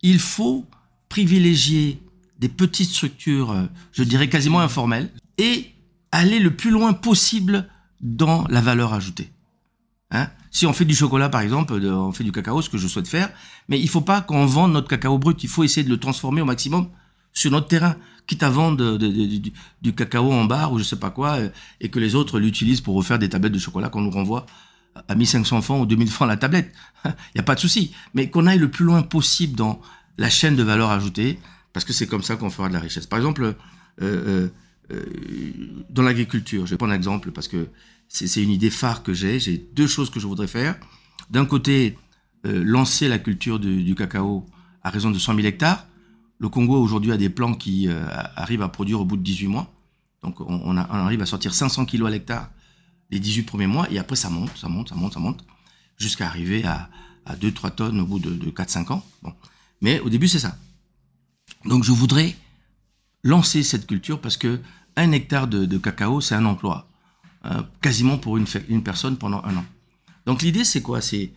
il 0.00 0.18
faut 0.18 0.66
privilégier 1.12 2.00
des 2.38 2.48
petites 2.48 2.88
structures, 2.88 3.50
euh, 3.50 3.64
je 3.92 4.02
dirais 4.02 4.30
quasiment 4.30 4.60
informelles, 4.60 5.10
et 5.36 5.66
aller 6.10 6.38
le 6.38 6.56
plus 6.56 6.70
loin 6.70 6.94
possible 6.94 7.68
dans 8.00 8.46
la 8.48 8.62
valeur 8.62 8.94
ajoutée. 8.94 9.30
Hein? 10.10 10.30
Si 10.50 10.64
on 10.64 10.72
fait 10.72 10.86
du 10.86 10.94
chocolat, 10.94 11.28
par 11.28 11.42
exemple, 11.42 11.74
on 11.74 12.12
fait 12.12 12.24
du 12.24 12.32
cacao, 12.32 12.62
ce 12.62 12.70
que 12.70 12.78
je 12.78 12.88
souhaite 12.88 13.06
faire, 13.06 13.28
mais 13.68 13.78
il 13.78 13.90
faut 13.90 14.00
pas 14.00 14.22
qu'on 14.22 14.46
vende 14.46 14.72
notre 14.72 14.88
cacao 14.88 15.18
brut. 15.18 15.44
Il 15.44 15.50
faut 15.50 15.64
essayer 15.64 15.84
de 15.84 15.90
le 15.90 15.98
transformer 15.98 16.40
au 16.40 16.46
maximum 16.46 16.88
sur 17.34 17.50
notre 17.50 17.68
terrain, 17.68 17.96
quitte 18.26 18.42
à 18.42 18.48
vendre 18.48 18.96
du, 18.96 19.92
cacao 19.94 20.32
en 20.32 20.46
barre 20.46 20.72
ou 20.72 20.78
je 20.78 20.84
sais 20.84 20.98
pas 20.98 21.10
quoi, 21.10 21.32
euh, 21.40 21.50
et 21.82 21.90
que 21.90 21.98
les 21.98 22.14
autres 22.14 22.40
l'utilisent 22.40 22.80
pour 22.80 22.94
refaire 22.94 23.18
des 23.18 23.28
tablettes 23.28 23.52
de 23.52 23.58
chocolat 23.58 23.90
qu'on 23.90 24.00
nous 24.00 24.10
renvoie 24.10 24.46
à 25.08 25.14
1500 25.14 25.60
francs 25.60 25.82
ou 25.82 25.84
2000 25.84 26.08
francs 26.08 26.28
la 26.28 26.38
tablette. 26.38 26.72
Il 27.04 27.10
n'y 27.34 27.40
a 27.40 27.44
pas 27.44 27.54
de 27.54 27.60
souci. 27.60 27.92
Mais 28.14 28.30
qu'on 28.30 28.46
aille 28.46 28.58
le 28.58 28.70
plus 28.70 28.86
loin 28.86 29.02
possible 29.02 29.56
dans 29.56 29.78
la 30.18 30.30
chaîne 30.30 30.56
de 30.56 30.62
valeur 30.62 30.90
ajoutée, 30.90 31.38
parce 31.72 31.84
que 31.84 31.92
c'est 31.92 32.06
comme 32.06 32.22
ça 32.22 32.36
qu'on 32.36 32.50
fera 32.50 32.68
de 32.68 32.74
la 32.74 32.80
richesse. 32.80 33.06
Par 33.06 33.18
exemple, 33.18 33.44
euh, 33.44 33.54
euh, 34.00 34.48
euh 34.90 35.02
dans 35.90 36.02
l'agriculture, 36.02 36.66
je 36.66 36.72
vais 36.72 36.76
prendre 36.76 36.92
un 36.92 36.96
exemple 36.96 37.30
parce 37.32 37.48
que 37.48 37.68
c'est 38.08 38.42
une 38.42 38.50
idée 38.50 38.70
phare 38.70 39.02
que 39.02 39.14
j'ai. 39.14 39.40
J'ai 39.40 39.56
deux 39.74 39.86
choses 39.86 40.10
que 40.10 40.20
je 40.20 40.26
voudrais 40.26 40.46
faire. 40.46 40.78
D'un 41.30 41.46
côté, 41.46 41.96
lancer 42.44 43.08
la 43.08 43.18
culture 43.18 43.58
du, 43.58 43.94
cacao 43.94 44.44
à 44.82 44.90
raison 44.90 45.10
de 45.10 45.18
100 45.18 45.36
000 45.36 45.46
hectares. 45.46 45.86
Le 46.38 46.48
Congo 46.48 46.76
aujourd'hui 46.76 47.12
a 47.12 47.16
des 47.16 47.30
plans 47.30 47.54
qui 47.54 47.88
arrivent 48.36 48.62
à 48.62 48.68
produire 48.68 49.00
au 49.00 49.06
bout 49.06 49.16
de 49.16 49.22
18 49.22 49.46
mois. 49.46 49.72
Donc 50.22 50.40
on 50.40 50.76
arrive 50.76 51.22
à 51.22 51.26
sortir 51.26 51.54
500 51.54 51.86
kilos 51.86 52.08
à 52.08 52.10
l'hectare 52.10 52.50
les 53.12 53.20
18 53.20 53.42
premiers 53.44 53.66
mois 53.66 53.86
et 53.90 53.98
après 53.98 54.16
ça 54.16 54.30
monte, 54.30 54.56
ça 54.56 54.68
monte, 54.68 54.88
ça 54.88 54.94
monte, 54.94 55.12
ça 55.12 55.20
monte 55.20 55.44
jusqu'à 55.98 56.26
arriver 56.26 56.64
à, 56.64 56.88
à 57.26 57.36
2-3 57.36 57.74
tonnes 57.74 58.00
au 58.00 58.06
bout 58.06 58.18
de, 58.18 58.30
de 58.30 58.50
4-5 58.50 58.92
ans. 58.92 59.04
Bon. 59.22 59.32
Mais 59.82 60.00
au 60.00 60.08
début 60.08 60.28
c'est 60.28 60.38
ça. 60.38 60.56
Donc 61.66 61.84
je 61.84 61.92
voudrais 61.92 62.34
lancer 63.22 63.62
cette 63.62 63.86
culture 63.86 64.20
parce 64.20 64.38
que 64.38 64.60
un 64.96 65.12
hectare 65.12 65.46
de, 65.48 65.78
cacao 65.78 66.22
c'est 66.22 66.34
un 66.34 66.46
emploi. 66.46 66.88
euh, 67.44 67.62
quasiment 67.80 68.18
pour 68.18 68.36
une, 68.36 68.46
personne 68.82 69.18
pendant 69.18 69.42
un 69.44 69.56
an. 69.56 69.64
Donc 70.26 70.42
l'idée, 70.42 70.64
c'est 70.64 70.80
quoi? 70.80 71.00
C'est 71.00 71.32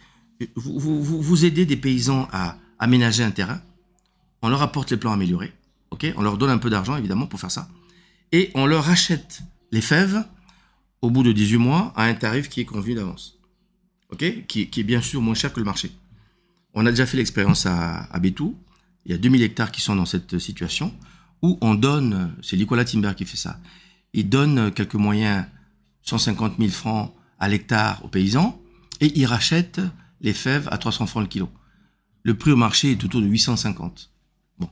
vous, 0.55 1.01
vous, 1.01 1.45
aidez 1.45 1.65
des 1.65 1.77
paysans 1.77 2.27
à 2.31 2.57
aménager 2.77 3.23
un 3.23 3.31
terrain, 3.31 3.61
on 4.41 4.49
leur 4.49 4.61
apporte 4.61 4.91
les 4.91 4.97
plans 4.97 5.13
améliorés, 5.13 5.53
on 6.15 6.21
leur 6.21 6.37
donne 6.37 6.49
un 6.49 6.57
peu 6.57 6.69
d'argent 6.69 6.97
évidemment 6.97 7.25
pour 7.25 7.39
faire 7.39 7.51
ça, 7.51 7.69
et 8.31 8.51
on 8.53 8.65
leur 8.65 8.89
achète 8.89 9.41
les 9.71 9.81
fèves 9.81 10.25
au 11.01 11.09
bout 11.09 11.23
de 11.23 11.31
18 11.31 11.57
mois 11.57 11.93
à 11.95 12.03
un 12.03 12.13
tarif 12.13 12.49
qui 12.49 12.59
est 12.59 12.65
convenu 12.65 12.95
d'avance, 12.95 13.39
qui, 14.17 14.69
est 14.75 14.83
bien 14.83 15.01
sûr 15.01 15.21
moins 15.21 15.35
cher 15.35 15.53
que 15.53 15.59
le 15.59 15.65
marché. 15.65 15.91
On 16.75 16.85
a 16.85 16.91
déjà 16.91 17.05
fait 17.05 17.17
l'expérience 17.17 17.65
à, 17.65 18.03
à 18.03 18.19
Bétou, 18.19 18.55
il 19.05 19.11
y 19.11 19.15
a 19.15 19.17
2000 19.17 19.41
hectares 19.41 19.71
qui 19.71 19.81
sont 19.81 19.95
dans 19.95 20.05
cette 20.05 20.39
situation, 20.39 20.93
où 21.41 21.57
on 21.61 21.75
donne, 21.75 22.35
c'est 22.41 22.57
Nicolas 22.57 22.85
Timber 22.85 23.13
qui 23.15 23.25
fait 23.25 23.37
ça, 23.37 23.59
il 24.13 24.29
donne 24.29 24.71
quelques 24.71 24.95
moyens, 24.95 25.45
150 26.03 26.55
000 26.59 26.69
francs 26.71 27.13
à 27.39 27.47
l'hectare 27.47 28.03
aux 28.03 28.07
paysans, 28.07 28.61
et 29.01 29.11
il 29.17 29.25
rachète 29.25 29.81
les 30.21 30.33
fèves 30.33 30.67
à 30.71 30.77
300 30.77 31.07
francs 31.07 31.23
le 31.23 31.27
kilo. 31.27 31.49
Le 32.23 32.37
prix 32.37 32.51
au 32.51 32.55
marché 32.55 32.91
est 32.91 33.03
autour 33.03 33.21
de 33.21 33.27
850. 33.27 34.11
Bon, 34.57 34.69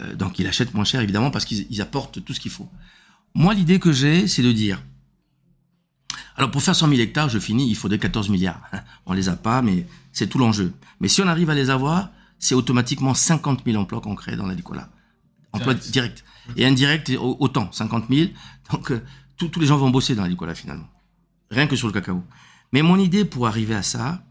euh, 0.00 0.14
donc 0.14 0.38
il 0.38 0.46
achète 0.46 0.74
moins 0.74 0.84
cher 0.84 1.00
évidemment 1.00 1.30
parce 1.30 1.44
qu'ils 1.44 1.80
apportent 1.80 2.24
tout 2.24 2.32
ce 2.32 2.40
qu'il 2.40 2.50
faut. 2.50 2.68
Moi, 3.34 3.54
l'idée 3.54 3.78
que 3.78 3.92
j'ai, 3.92 4.28
c'est 4.28 4.42
de 4.42 4.52
dire, 4.52 4.82
alors 6.36 6.50
pour 6.50 6.62
faire 6.62 6.76
100 6.76 6.88
000 6.88 7.00
hectares, 7.00 7.28
je 7.28 7.38
finis, 7.38 7.68
il 7.68 7.74
faudrait 7.74 7.98
14 7.98 8.28
milliards. 8.28 8.62
On 9.06 9.12
les 9.12 9.28
a 9.28 9.36
pas, 9.36 9.62
mais 9.62 9.86
c'est 10.12 10.28
tout 10.28 10.38
l'enjeu. 10.38 10.72
Mais 11.00 11.08
si 11.08 11.20
on 11.22 11.28
arrive 11.28 11.50
à 11.50 11.54
les 11.54 11.70
avoir, 11.70 12.10
c'est 12.38 12.54
automatiquement 12.54 13.14
50 13.14 13.62
000 13.64 13.80
emplois 13.80 14.00
qu'on 14.00 14.14
crée 14.14 14.36
dans 14.36 14.46
l'agricola. 14.46 14.90
Emploi 15.52 15.74
direct. 15.74 16.24
Et 16.56 16.66
indirect, 16.66 17.12
autant, 17.20 17.70
50 17.72 18.06
000. 18.10 18.30
Donc, 18.72 18.90
euh, 18.90 19.02
tous 19.36 19.60
les 19.60 19.66
gens 19.66 19.76
vont 19.76 19.90
bosser 19.90 20.14
dans 20.14 20.22
l'agricola 20.22 20.54
finalement. 20.54 20.88
Rien 21.50 21.66
que 21.66 21.76
sur 21.76 21.86
le 21.86 21.92
cacao. 21.92 22.22
Mais 22.72 22.82
mon 22.82 22.98
idée 22.98 23.24
pour 23.24 23.46
arriver 23.46 23.74
à 23.74 23.82
ça 23.82 24.22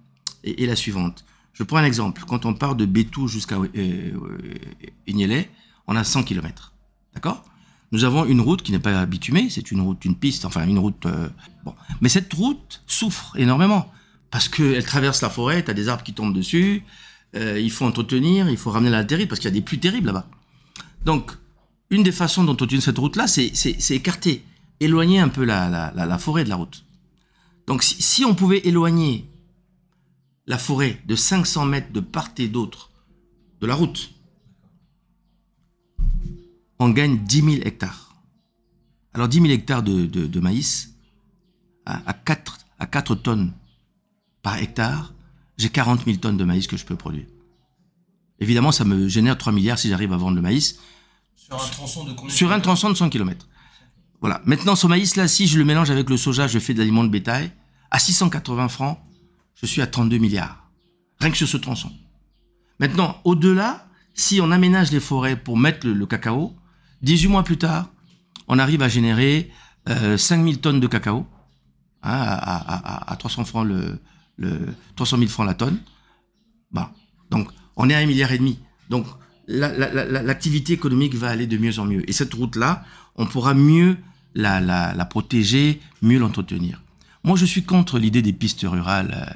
est, 0.43 0.61
est 0.61 0.65
la 0.65 0.75
suivante. 0.75 1.25
Je 1.53 1.63
prends 1.63 1.77
un 1.77 1.83
exemple. 1.83 2.23
Quand 2.27 2.45
on 2.45 2.53
part 2.53 2.75
de 2.75 2.85
Bétou 2.85 3.27
jusqu'à 3.27 3.55
euh, 3.57 3.67
euh 3.75 5.43
on 5.87 5.95
a 5.95 6.03
100 6.03 6.23
km. 6.23 6.73
D'accord? 7.13 7.43
Nous 7.91 8.05
avons 8.05 8.25
une 8.25 8.39
route 8.39 8.61
qui 8.61 8.71
n'est 8.71 8.79
pas 8.79 9.05
bitumée, 9.05 9.49
c'est 9.49 9.71
une 9.71 9.81
route, 9.81 10.05
une 10.05 10.15
piste, 10.15 10.45
enfin 10.45 10.65
une 10.65 10.79
route... 10.79 11.05
Euh, 11.05 11.29
bon. 11.65 11.75
Mais 11.99 12.07
cette 12.07 12.31
route 12.33 12.81
souffre 12.87 13.33
énormément 13.37 13.91
parce 14.31 14.47
qu'elle 14.47 14.85
traverse 14.85 15.21
la 15.21 15.29
forêt, 15.29 15.63
tu 15.63 15.69
as 15.69 15.73
des 15.73 15.89
arbres 15.89 16.03
qui 16.03 16.13
tombent 16.13 16.33
dessus, 16.33 16.83
euh, 17.35 17.59
il 17.59 17.69
faut 17.69 17.85
entretenir, 17.85 18.49
il 18.49 18.57
faut 18.57 18.71
ramener 18.71 18.89
la 18.89 19.03
terrible 19.03 19.29
parce 19.29 19.39
qu'il 19.39 19.49
y 19.49 19.53
a 19.53 19.53
des 19.53 19.61
pluies 19.61 19.79
terribles 19.79 20.07
là-bas. 20.07 20.27
Donc, 21.05 21.31
une 21.89 22.03
des 22.03 22.13
façons 22.13 22.45
dont 22.45 22.57
on 22.59 22.79
cette 22.79 22.97
route-là, 22.97 23.27
c'est 23.27 23.91
écarter, 23.91 24.45
éloigner 24.79 25.19
un 25.19 25.27
peu 25.27 25.43
la, 25.43 26.17
forêt 26.17 26.45
de 26.45 26.49
la 26.49 26.55
route. 26.55 26.85
Donc, 27.67 27.83
si, 27.83 28.23
on 28.23 28.33
pouvait 28.33 28.61
éloigner 28.65 29.29
la 30.47 30.57
forêt 30.57 31.01
de 31.05 31.15
500 31.15 31.65
mètres 31.65 31.91
de 31.91 31.99
part 31.99 32.29
et 32.37 32.47
d'autre 32.47 32.89
de 33.59 33.67
la 33.67 33.75
route, 33.75 34.13
on 36.79 36.89
gagne 36.89 37.17
10 37.17 37.41
000 37.41 37.47
hectares. 37.63 38.15
Alors 39.13 39.27
10 39.27 39.41
000 39.41 39.49
hectares 39.49 39.83
de, 39.83 40.39
maïs, 40.39 40.95
à, 41.85 42.09
à, 42.09 42.13
4, 42.13 42.59
à 42.79 42.85
4 42.87 43.15
tonnes 43.15 43.53
par 44.41 44.57
hectare, 44.57 45.13
j'ai 45.57 45.69
40 45.69 46.05
000 46.05 46.17
tonnes 46.17 46.37
de 46.37 46.43
maïs 46.43 46.67
que 46.67 46.77
je 46.77 46.85
peux 46.85 46.95
produire. 46.95 47.25
Évidemment, 48.39 48.71
ça 48.71 48.83
me 48.83 49.07
génère 49.07 49.37
3 49.37 49.53
milliards 49.53 49.77
si 49.77 49.89
j'arrive 49.89 50.13
à 50.13 50.17
vendre 50.17 50.35
le 50.35 50.41
maïs. 50.41 50.79
Sur 51.35 51.55
un 51.55 51.67
tronçon 51.67 52.03
de 52.05 52.13
combien 52.13 52.33
Sur 52.33 52.51
un 52.51 52.59
tronçon 52.59 52.89
de 52.89 52.95
100 52.95 53.09
km. 53.09 53.47
Voilà. 54.19 54.41
Maintenant, 54.45 54.75
ce 54.75 54.87
maïs-là, 54.87 55.27
si 55.27 55.47
je 55.47 55.57
le 55.57 55.65
mélange 55.65 55.91
avec 55.91 56.09
le 56.09 56.17
soja, 56.17 56.47
je 56.47 56.59
fais 56.59 56.73
de 56.73 56.79
l'aliment 56.79 57.03
de 57.03 57.09
bétail, 57.09 57.51
à 57.91 57.99
680 57.99 58.67
francs, 58.69 58.99
je 59.55 59.65
suis 59.65 59.81
à 59.81 59.87
32 59.87 60.17
milliards. 60.17 60.69
Rien 61.19 61.29
que 61.29 61.37
sur 61.37 61.47
ce 61.47 61.57
tronçon. 61.57 61.91
Maintenant, 62.79 63.19
au-delà, 63.23 63.87
si 64.15 64.41
on 64.41 64.51
aménage 64.51 64.91
les 64.91 64.99
forêts 64.99 65.35
pour 65.35 65.57
mettre 65.57 65.85
le, 65.85 65.93
le, 65.93 66.05
cacao, 66.07 66.55
18 67.03 67.27
mois 67.27 67.43
plus 67.43 67.57
tard, 67.57 67.89
on 68.47 68.57
arrive 68.57 68.81
à 68.81 68.89
générer 68.89 69.51
euh, 69.87 70.17
5000 70.17 70.61
tonnes 70.61 70.79
de 70.79 70.87
cacao 70.87 71.27
hein, 72.01 72.11
à, 72.11 73.09
à, 73.09 73.11
à, 73.11 73.15
300 73.15 73.45
francs 73.45 73.67
le, 73.67 73.99
le 74.41 74.59
300 74.95 75.17
000 75.17 75.29
francs 75.29 75.45
la 75.45 75.53
tonne. 75.53 75.77
Bon. 76.71 76.85
Donc, 77.29 77.47
on 77.75 77.89
est 77.89 77.93
à 77.93 77.99
un 77.99 78.05
milliard 78.05 78.31
et 78.31 78.37
demi. 78.37 78.59
Donc, 78.89 79.05
l'activité 79.47 80.73
la, 80.73 80.75
la, 80.75 80.79
économique 80.79 81.15
va 81.15 81.29
aller 81.29 81.47
de 81.47 81.57
mieux 81.57 81.79
en 81.79 81.85
mieux. 81.85 82.09
Et 82.09 82.13
cette 82.13 82.33
route-là, 82.33 82.83
on 83.15 83.25
pourra 83.25 83.53
mieux 83.53 83.97
la, 84.35 85.05
protéger, 85.09 85.81
mieux 86.01 86.19
l'entretenir. 86.19 86.81
Moi, 87.23 87.35
je 87.37 87.45
suis 87.45 87.63
contre 87.63 87.99
l'idée 87.99 88.21
des 88.21 88.33
pistes 88.33 88.65
rurales 88.67 89.13
euh, 89.15 89.33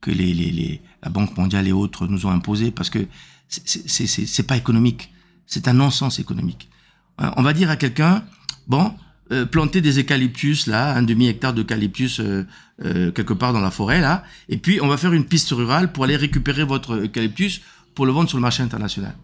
que 0.00 0.10
la 0.10 1.08
Banque 1.08 1.36
mondiale 1.36 1.66
et 1.66 1.72
autres 1.72 2.06
nous 2.06 2.26
ont 2.26 2.30
imposées 2.30 2.70
parce 2.70 2.90
que 2.90 3.06
c'est 3.48 4.46
pas 4.46 4.56
économique. 4.56 5.12
C'est 5.46 5.68
un 5.68 5.72
non-sens 5.72 6.18
économique. 6.18 6.68
Euh, 7.20 7.30
on 7.36 7.42
va 7.42 7.52
dire 7.52 7.70
à 7.70 7.76
quelqu'un, 7.76 8.24
bon, 8.66 8.94
euh, 9.32 9.46
planter 9.46 9.80
des 9.80 9.98
eucalyptus 9.98 10.66
là, 10.66 10.94
un 10.94 11.02
demi 11.02 11.28
hectare 11.28 11.54
d'eucalyptus 11.54 12.20
euh, 12.20 12.46
euh, 12.84 13.10
quelque 13.10 13.32
part 13.32 13.54
dans 13.54 13.60
la 13.62 13.70
forêt 13.70 14.02
là, 14.02 14.22
et 14.50 14.58
puis 14.58 14.82
on 14.82 14.86
va 14.86 14.98
faire 14.98 15.14
une 15.14 15.24
piste 15.24 15.48
rurale 15.48 15.92
pour 15.92 16.04
aller 16.04 16.16
récupérer 16.16 16.62
votre 16.62 16.96
eucalyptus 17.04 17.62
pour 17.94 18.04
le 18.04 18.12
vendre 18.12 18.28
sur 18.28 18.36
le 18.36 18.42
marché 18.42 18.62
international. 18.62 19.16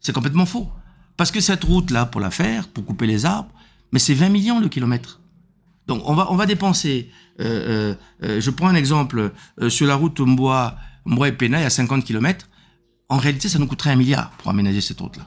C'est 0.00 0.12
complètement 0.12 0.46
faux. 0.46 0.68
Parce 1.16 1.30
que 1.30 1.40
cette 1.40 1.62
route 1.62 1.92
là, 1.92 2.06
pour 2.06 2.20
la 2.20 2.32
faire, 2.32 2.66
pour 2.66 2.84
couper 2.84 3.06
les 3.06 3.24
arbres, 3.24 3.50
mais 3.92 4.00
c'est 4.00 4.14
20 4.14 4.30
millions 4.30 4.58
le 4.58 4.68
kilomètre. 4.68 5.20
Donc 5.86 6.02
on 6.06 6.14
va 6.14 6.32
on 6.32 6.34
va 6.34 6.46
dépenser. 6.46 7.10
Je 7.38 8.50
prends 8.50 8.68
un 8.68 8.74
exemple 8.74 9.30
sur 9.68 9.86
la 9.86 9.94
route 9.94 10.18
Mbois 10.18 10.76
et 11.26 11.32
Pena, 11.32 11.60
il 11.60 11.62
y 11.62 11.66
a 11.66 11.70
50 11.70 12.04
km. 12.04 12.48
En 13.08 13.18
réalité, 13.18 13.48
ça 13.48 13.60
nous 13.60 13.68
coûterait 13.68 13.90
un 13.90 13.96
milliard 13.96 14.30
pour 14.38 14.50
aménager 14.50 14.80
cette 14.80 15.00
route 15.00 15.18
là. 15.18 15.26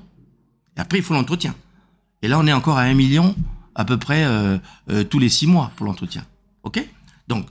Et 0.76 0.82
après, 0.82 0.98
il 0.98 1.04
faut 1.04 1.14
l'entretien. 1.14 1.56
Et 2.22 2.28
là, 2.28 2.38
on 2.40 2.48
est 2.48 2.54
encore 2.54 2.78
à 2.78 2.82
un 2.82 2.94
million 2.94 3.36
à 3.76 3.86
peu 3.86 3.98
près 3.98 4.24
euh, 4.24 4.58
euh, 4.90 5.04
tous 5.04 5.20
les 5.20 5.30
six 5.30 5.48
mois 5.48 5.72
pour 5.76 5.86
l'entretien. 5.86 6.26
Ok? 6.64 6.86
Donc, 7.28 7.48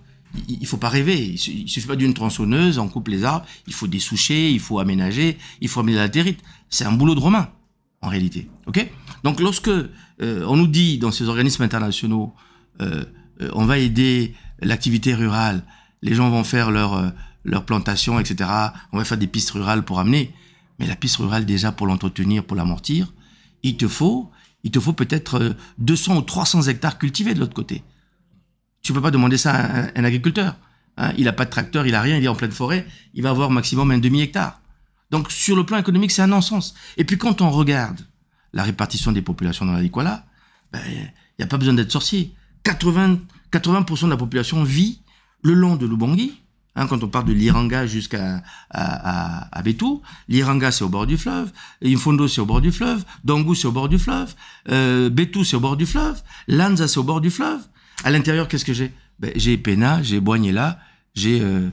il, 0.48 0.58
il 0.60 0.66
faut 0.66 0.76
pas 0.76 0.88
rêver. 0.88 1.18
Il, 1.18 1.34
il 1.34 1.68
suffit 1.68 1.86
pas 1.86 1.96
d'une 1.96 2.14
tronçonneuse, 2.14 2.78
on 2.78 2.88
coupe 2.88 3.08
les 3.08 3.24
arbres. 3.24 3.46
Il 3.66 3.72
faut 3.72 3.86
dessoucher, 3.86 4.50
il 4.50 4.60
faut 4.60 4.78
aménager, 4.78 5.38
il 5.60 5.68
faut 5.68 5.80
amener 5.80 5.96
la 5.96 6.08
territe. 6.08 6.40
C'est 6.68 6.84
un 6.84 6.92
boulot 6.92 7.14
de 7.14 7.20
romain, 7.20 7.50
en 8.00 8.08
réalité. 8.08 8.48
Ok? 8.66 8.86
Donc, 9.24 9.40
lorsque 9.40 9.68
euh, 9.68 9.88
on 10.20 10.56
nous 10.56 10.66
dit 10.68 10.98
dans 10.98 11.10
ces 11.10 11.28
organismes 11.28 11.62
internationaux, 11.62 12.34
on 13.52 13.64
va 13.64 13.78
aider 13.78 14.34
l'activité 14.60 15.14
rurale, 15.14 15.62
les 16.00 16.14
gens 16.14 16.30
vont 16.30 16.42
faire 16.42 16.72
leur 16.72 17.12
leur 17.44 17.64
plantation, 17.64 18.18
etc. 18.20 18.50
On 18.92 18.98
va 18.98 19.04
faire 19.04 19.18
des 19.18 19.26
pistes 19.26 19.50
rurales 19.50 19.84
pour 19.84 19.98
amener. 19.98 20.32
Mais 20.78 20.86
la 20.86 20.96
piste 20.96 21.16
rurale, 21.16 21.44
déjà, 21.44 21.72
pour 21.72 21.86
l'entretenir, 21.86 22.44
pour 22.44 22.56
l'amortir, 22.56 23.12
il 23.62 23.76
te 23.76 23.88
faut 23.88 24.30
il 24.64 24.70
te 24.70 24.80
faut 24.80 24.92
peut-être 24.92 25.56
200 25.78 26.16
ou 26.16 26.22
300 26.22 26.62
hectares 26.62 26.98
cultivés 26.98 27.34
de 27.34 27.40
l'autre 27.40 27.54
côté. 27.54 27.82
Tu 28.82 28.92
peux 28.92 29.00
pas 29.00 29.10
demander 29.10 29.36
ça 29.36 29.52
à 29.54 29.98
un, 29.98 30.04
agriculteur. 30.04 30.56
Hein, 30.96 31.12
il 31.16 31.28
a 31.28 31.32
pas 31.32 31.44
de 31.44 31.50
tracteur, 31.50 31.86
il 31.86 31.94
a 31.94 32.02
rien, 32.02 32.18
il 32.18 32.24
est 32.24 32.28
en 32.28 32.34
pleine 32.34 32.52
forêt, 32.52 32.86
il 33.14 33.22
va 33.22 33.30
avoir 33.30 33.50
maximum 33.50 33.90
un 33.90 33.98
demi-hectare. 33.98 34.60
Donc 35.10 35.30
sur 35.30 35.56
le 35.56 35.64
plan 35.64 35.78
économique, 35.78 36.10
c'est 36.10 36.22
un 36.22 36.26
non-sens. 36.26 36.74
Et 36.96 37.04
puis 37.04 37.18
quand 37.18 37.40
on 37.40 37.50
regarde 37.50 38.00
la 38.52 38.62
répartition 38.62 39.12
des 39.12 39.22
populations 39.22 39.64
dans 39.64 39.72
la 39.72 39.82
Likwala, 39.82 40.26
ben, 40.72 40.80
il 40.88 41.12
n'y 41.38 41.44
a 41.44 41.46
pas 41.46 41.58
besoin 41.58 41.74
d'être 41.74 41.92
sorcier. 41.92 42.34
80, 42.64 43.18
80% 43.52 44.04
de 44.04 44.10
la 44.10 44.16
population 44.16 44.62
vit 44.64 45.02
le 45.42 45.54
long 45.54 45.76
de 45.76 45.86
l'Ubangui, 45.86 46.41
Hein, 46.74 46.86
quand 46.86 47.04
on 47.04 47.08
part 47.08 47.24
de 47.24 47.34
l'Iranga 47.34 47.86
jusqu'à 47.86 48.42
à, 48.70 49.62
l'Iranga 50.28 50.72
c'est 50.72 50.84
au 50.84 50.88
bord 50.88 51.06
du 51.06 51.18
fleuve, 51.18 51.52
Infondo 51.84 52.26
c'est 52.28 52.40
au 52.40 52.46
bord 52.46 52.62
du 52.62 52.72
fleuve, 52.72 53.04
Dangou 53.24 53.54
c'est 53.54 53.66
au 53.66 53.72
bord 53.72 53.90
du 53.90 53.98
fleuve, 53.98 54.34
euh, 54.70 55.10
c'est 55.44 55.56
au 55.56 55.60
bord 55.60 55.76
du 55.76 55.84
fleuve, 55.84 56.22
Lanza 56.48 56.88
c'est 56.88 56.98
au 56.98 57.02
bord 57.02 57.20
du 57.20 57.30
fleuve. 57.30 57.60
À 58.04 58.10
l'intérieur, 58.10 58.48
qu'est-ce 58.48 58.64
que 58.64 58.72
j'ai? 58.72 58.92
Ben, 59.18 59.32
J'ai 59.36 59.58
Pena, 59.58 60.02
j'ai 60.02 60.20
Boignela, 60.20 60.80
j'ai 61.14 61.40
euh, 61.40 61.68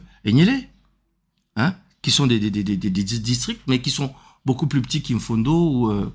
hein, 1.55 1.75
qui 2.01 2.11
sont 2.11 2.27
des, 2.27 2.39
districts, 2.39 3.61
mais 3.67 3.81
qui 3.81 3.91
sont 3.91 4.13
beaucoup 4.45 4.67
plus 4.67 4.81
petits 4.81 5.01
qu'Infondo 5.01 5.71
ou, 5.71 5.91
euh, 5.91 6.11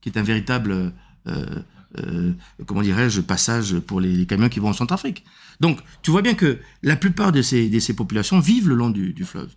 qui 0.00 0.08
est 0.08 0.18
un 0.18 0.22
véritable 0.22 0.92
euh, 1.26 1.62
euh, 2.06 2.32
comment 2.66 2.82
dirais-je, 2.82 3.20
passage 3.20 3.78
pour 3.78 4.00
les, 4.00 4.26
camions 4.26 4.48
qui 4.48 4.60
vont 4.60 4.68
en 4.68 4.72
Centrafrique. 4.72 5.24
Donc, 5.60 5.80
tu 6.02 6.10
vois 6.10 6.22
bien 6.22 6.34
que 6.34 6.58
la 6.82 6.96
plupart 6.96 7.32
de 7.32 7.42
ces, 7.42 7.94
populations 7.96 8.40
vivent 8.40 8.68
le 8.68 8.74
long 8.74 8.90
du, 8.90 9.24
fleuve. 9.24 9.50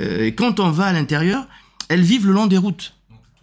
Euh, 0.00 0.26
et 0.26 0.34
quand 0.34 0.60
on 0.60 0.70
va 0.70 0.86
à 0.86 0.92
l'intérieur, 0.92 1.46
elles 1.88 2.02
vivent 2.02 2.26
le 2.26 2.32
long 2.32 2.46
des 2.46 2.58
routes. 2.58 2.94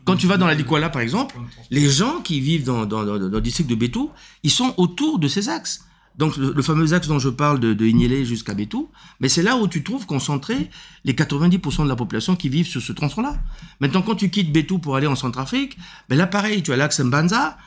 Quand 0.05 0.15
tu 0.15 0.25
vas 0.25 0.37
dans 0.37 0.47
la 0.47 0.53
Likwala, 0.53 0.89
par 0.89 1.01
exemple, 1.01 1.35
les 1.69 1.89
gens 1.89 2.21
qui 2.21 2.39
vivent 2.39 2.63
dans, 2.63 2.85
le 2.85 3.41
district 3.41 3.69
de 3.69 3.75
Bétou, 3.75 4.09
ils 4.43 4.51
sont 4.51 4.73
autour 4.77 5.19
de 5.19 5.27
ces 5.27 5.49
axes. 5.49 5.83
Donc 6.17 6.35
le, 6.37 6.61
fameux 6.63 6.93
axe 6.93 7.07
dont 7.07 7.19
je 7.19 7.29
parle 7.29 7.59
de, 7.59 7.73
de 7.73 8.23
jusqu'à 8.23 8.55
Bétou, 8.55 8.89
mais 9.19 9.29
c'est 9.29 9.43
là 9.43 9.55
où 9.55 9.67
tu 9.67 9.83
trouves 9.83 10.07
concentrés 10.07 10.69
les 11.05 11.13
90% 11.13 11.83
de 11.83 11.89
la 11.89 11.95
population 11.95 12.35
qui 12.35 12.49
vivent 12.49 12.65
sur 12.67 12.81
ce 12.81 12.91
tronçon-là. 12.91 13.35
Maintenant, 13.81 14.01
quand 14.01 14.15
tu 14.15 14.29
quittes 14.29 14.51
Bétou 14.51 14.79
pour 14.79 14.95
aller 14.95 15.05
en 15.05 15.15
Centrafrique, 15.15 15.77
ben 16.09 16.17
là 16.17 16.25
pareil, 16.25 16.63
tu 16.63 16.73
as 16.73 16.77
l'axe 16.77 16.99
Mbanza, 16.99 17.57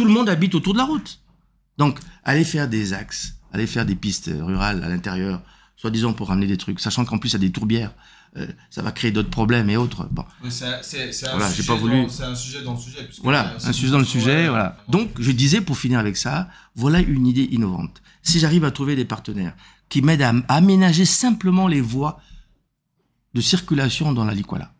tout 0.00 0.06
le 0.06 0.12
monde 0.12 0.30
habite 0.30 0.54
autour 0.54 0.72
de 0.72 0.78
la 0.78 0.84
route. 0.84 1.20
Donc, 1.76 1.98
aller 2.24 2.42
faire 2.44 2.68
des 2.68 2.94
axes, 2.94 3.34
aller 3.52 3.66
faire 3.66 3.84
des 3.84 3.94
pistes 3.94 4.30
rurales 4.34 4.82
à 4.82 4.88
l'intérieur, 4.88 5.42
soi-disant 5.76 6.14
pour 6.14 6.28
ramener 6.28 6.46
des 6.46 6.56
trucs, 6.56 6.80
sachant 6.80 7.04
qu'en 7.04 7.18
plus, 7.18 7.28
il 7.28 7.32
y 7.34 7.36
a 7.36 7.38
des 7.40 7.52
tourbières, 7.52 7.92
euh, 8.38 8.46
ça 8.70 8.80
va 8.80 8.92
créer 8.92 9.10
d'autres 9.10 9.28
problèmes 9.28 9.68
et 9.68 9.76
autres. 9.76 10.08
Bon. 10.10 10.24
c'est 10.48 10.64
un, 10.64 10.80
Voilà, 11.36 11.50
pas 11.66 11.74
voulu- 11.74 12.06
un 12.22 12.34
sujet 12.34 12.62
dans 12.62 12.72
le 12.72 12.78
sujet. 12.80 13.06
Voilà, 13.22 13.54
un 13.62 13.72
sujet 13.74 13.92
dans 13.92 13.98
le 13.98 14.04
sujet, 14.06 14.44
ouais, 14.44 14.48
voilà. 14.48 14.78
Donc, 14.88 15.10
je 15.18 15.32
disais, 15.32 15.60
pour 15.60 15.76
finir 15.76 15.98
avec 15.98 16.16
ça, 16.16 16.48
voilà 16.74 17.00
une 17.00 17.26
idée 17.26 17.46
innovante. 17.50 18.00
Si 18.22 18.38
j'arrive 18.38 18.64
à 18.64 18.70
trouver 18.70 18.96
des 18.96 19.04
partenaires 19.04 19.54
qui 19.90 20.00
m'aident 20.00 20.22
à, 20.22 20.32
à 20.48 20.54
aménager 20.54 21.04
simplement 21.04 21.68
les 21.68 21.82
voies 21.82 22.18
de 23.34 23.42
circulation 23.42 24.14
dans 24.14 24.24
la 24.24 24.32
Likwala. 24.32 24.72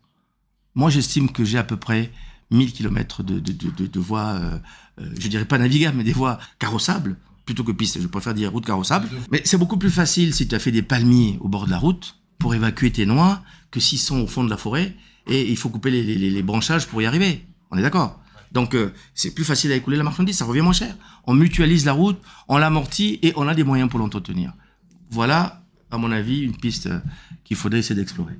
Moi, 0.74 0.88
j'estime 0.88 1.30
que 1.30 1.44
j'ai 1.44 1.58
à 1.58 1.64
peu 1.64 1.76
près 1.76 2.10
1000 2.50 2.72
km 2.72 3.22
de, 3.22 3.38
de, 3.38 3.86
de, 3.86 4.00
voies, 4.00 4.38
euh, 4.40 4.58
euh, 5.00 5.10
je 5.18 5.28
dirais 5.28 5.44
pas 5.44 5.58
navigables, 5.58 5.96
mais 5.96 6.04
des 6.04 6.12
voies 6.12 6.38
carrossables, 6.58 7.16
plutôt 7.44 7.64
que 7.64 7.72
pistes. 7.72 8.00
Je 8.00 8.06
préfère 8.06 8.34
dire 8.34 8.50
routes 8.52 8.66
carrossables. 8.66 9.08
Mais 9.30 9.42
c'est 9.44 9.58
beaucoup 9.58 9.76
plus 9.76 9.90
facile 9.90 10.34
si 10.34 10.48
tu 10.48 10.54
as 10.54 10.58
fait 10.58 10.72
des 10.72 10.82
palmiers 10.82 11.38
au 11.40 11.48
bord 11.48 11.66
de 11.66 11.70
la 11.70 11.78
route 11.78 12.16
pour 12.38 12.54
évacuer 12.54 12.90
tes 12.90 13.06
noix 13.06 13.42
que 13.70 13.80
s'ils 13.80 13.98
sont 13.98 14.20
au 14.20 14.26
fond 14.26 14.44
de 14.44 14.50
la 14.50 14.56
forêt 14.56 14.96
et 15.26 15.48
il 15.48 15.56
faut 15.56 15.68
couper 15.68 15.90
les, 15.90 16.02
les, 16.02 16.42
branchages 16.42 16.86
pour 16.86 17.00
y 17.02 17.06
arriver. 17.06 17.44
On 17.70 17.78
est 17.78 17.82
d'accord? 17.82 18.20
Donc 18.52 18.74
euh, 18.74 18.92
c'est 19.14 19.32
plus 19.32 19.44
facile 19.44 19.70
à 19.70 19.76
écouler 19.76 19.96
la 19.96 20.02
marchandise, 20.02 20.36
ça 20.36 20.44
revient 20.44 20.62
moins 20.62 20.72
cher. 20.72 20.96
On 21.26 21.34
mutualise 21.34 21.84
la 21.84 21.92
route, 21.92 22.18
on 22.48 22.58
l'amortit 22.58 23.20
et 23.22 23.32
on 23.36 23.46
a 23.46 23.54
des 23.54 23.62
moyens 23.62 23.88
pour 23.88 24.00
l'entretenir. 24.00 24.52
Voilà, 25.10 25.62
à 25.90 25.98
mon 25.98 26.10
avis, 26.10 26.40
une 26.40 26.56
piste 26.56 26.86
euh, 26.86 26.98
qu'il 27.44 27.56
faudrait 27.56 27.80
essayer 27.80 27.94
d'explorer. 27.94 28.38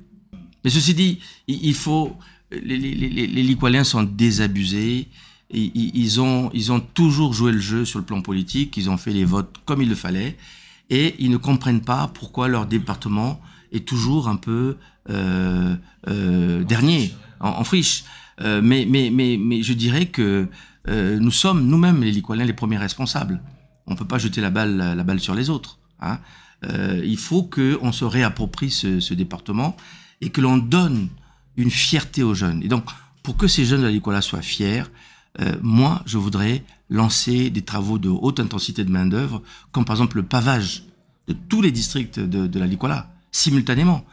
Mais 0.63 0.69
ceci 0.69 0.93
dit, 0.93 1.19
il 1.47 1.73
faut 1.73 2.17
les, 2.51 2.77
les, 2.77 3.83
sont 3.83 4.03
désabusés. 4.03 5.07
Ils, 5.53 6.21
ont 6.21 6.49
ils 6.53 6.71
ont 6.71 6.79
toujours 6.79 7.33
joué 7.33 7.51
le 7.51 7.59
jeu 7.59 7.83
sur 7.83 7.99
le 7.99 8.05
plan 8.05 8.21
politique. 8.21 8.77
Ils 8.77 8.89
ont 8.89 8.97
fait 8.97 9.11
les 9.11 9.25
votes 9.25 9.55
comme 9.65 9.81
il 9.81 9.89
le 9.89 9.95
fallait 9.95 10.37
et 10.89 11.15
ils 11.19 11.29
ne 11.29 11.37
comprennent 11.37 11.81
pas 11.81 12.11
pourquoi 12.13 12.47
leur 12.47 12.65
département 12.65 13.41
est 13.71 13.87
toujours 13.87 14.27
un 14.27 14.35
peu 14.35 14.77
euh, 15.09 15.75
euh, 16.07 16.63
dernier 16.63 17.13
en, 17.39 17.63
friche. 17.63 18.03
Euh, 18.41 18.61
mais, 18.63 18.85
mais, 18.87 19.09
mais, 19.11 19.37
mais 19.37 19.63
je 19.63 19.73
dirais 19.73 20.05
que 20.05 20.47
nous 20.87 21.31
sommes 21.31 21.67
nous-mêmes, 21.67 22.01
les 22.01 22.11
Liqualiens, 22.11 22.43
les 22.43 22.53
premiers 22.53 22.77
responsables. 22.77 23.41
On 23.87 23.95
peut 23.95 24.07
pas 24.07 24.17
jeter 24.17 24.41
la 24.41 24.49
balle, 24.49 24.77
la 24.77 25.03
balle 25.03 25.19
sur 25.19 25.35
les 25.35 25.49
autres. 25.49 25.77
Hein. 26.01 26.19
Il 27.03 27.17
faut 27.17 27.43
qu'on 27.43 27.91
se 27.91 28.03
réapproprie 28.03 28.71
ce 28.71 29.13
département 29.13 29.77
et 30.21 30.29
que 30.29 30.41
l'on 30.41 30.57
donne 30.57 31.09
une 31.57 31.71
fierté 31.71 32.23
aux 32.23 32.33
jeunes. 32.33 32.63
Et 32.63 32.67
donc, 32.67 32.85
pour 33.23 33.37
que 33.37 33.47
ces 33.47 33.65
jeunes 33.65 33.81
de 33.81 33.85
la 33.85 33.91
Liquala 33.91 34.21
soient 34.21 34.41
fiers, 34.41 34.83
euh, 35.39 35.55
moi, 35.61 36.01
je 36.05 36.17
voudrais 36.17 36.63
lancer 36.89 37.49
des 37.49 37.61
travaux 37.61 37.97
de 37.97 38.09
haute 38.09 38.39
intensité 38.39 38.83
de 38.83 38.91
main-d'œuvre, 38.91 39.41
comme 39.71 39.85
par 39.85 39.95
exemple 39.95 40.17
le 40.17 40.23
pavage 40.23 40.83
de 41.27 41.33
tous 41.33 41.61
les 41.61 41.71
districts 41.71 42.19
de, 42.19 42.59
la 42.59 42.67
Liquala, 42.67 43.13
simultanément. 43.31 44.05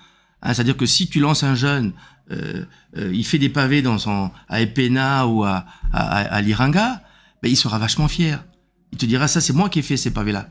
Hein, 0.42 0.54
C'est-à-dire 0.54 0.76
que 0.76 0.86
si 0.86 1.08
tu 1.08 1.20
lances 1.20 1.42
un 1.42 1.54
jeune, 1.54 1.92
euh, 2.30 2.64
euh, 2.96 3.10
il 3.12 3.24
fait 3.24 3.38
des 3.38 3.48
pavés 3.48 3.82
dans 3.82 3.98
son, 3.98 4.30
à 4.48 4.60
Epena 4.60 5.26
ou 5.26 5.44
à, 5.44 5.64
à, 5.92 6.40
Liranga, 6.42 7.02
ben, 7.42 7.50
il 7.50 7.56
sera 7.56 7.78
vachement 7.78 8.06
fier. 8.06 8.44
Il 8.92 8.98
te 8.98 9.06
dira, 9.06 9.26
ça 9.26 9.40
c'est 9.40 9.52
moi 9.52 9.68
qui 9.68 9.80
ai 9.80 9.82
fait 9.82 9.96
ces 9.96 10.12
pavés-là. 10.12 10.48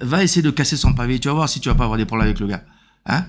Va 0.00 0.22
essayer 0.22 0.42
de 0.42 0.50
casser 0.50 0.76
son 0.76 0.92
pavé, 0.92 1.18
tu 1.18 1.28
vas 1.28 1.34
voir 1.34 1.48
si 1.48 1.58
tu 1.58 1.70
vas 1.70 1.74
pas 1.74 1.84
avoir 1.84 1.96
des 1.96 2.04
problèmes 2.04 2.26
avec 2.26 2.40
le 2.40 2.46
gars. 2.46 2.62
Hein? 3.06 3.24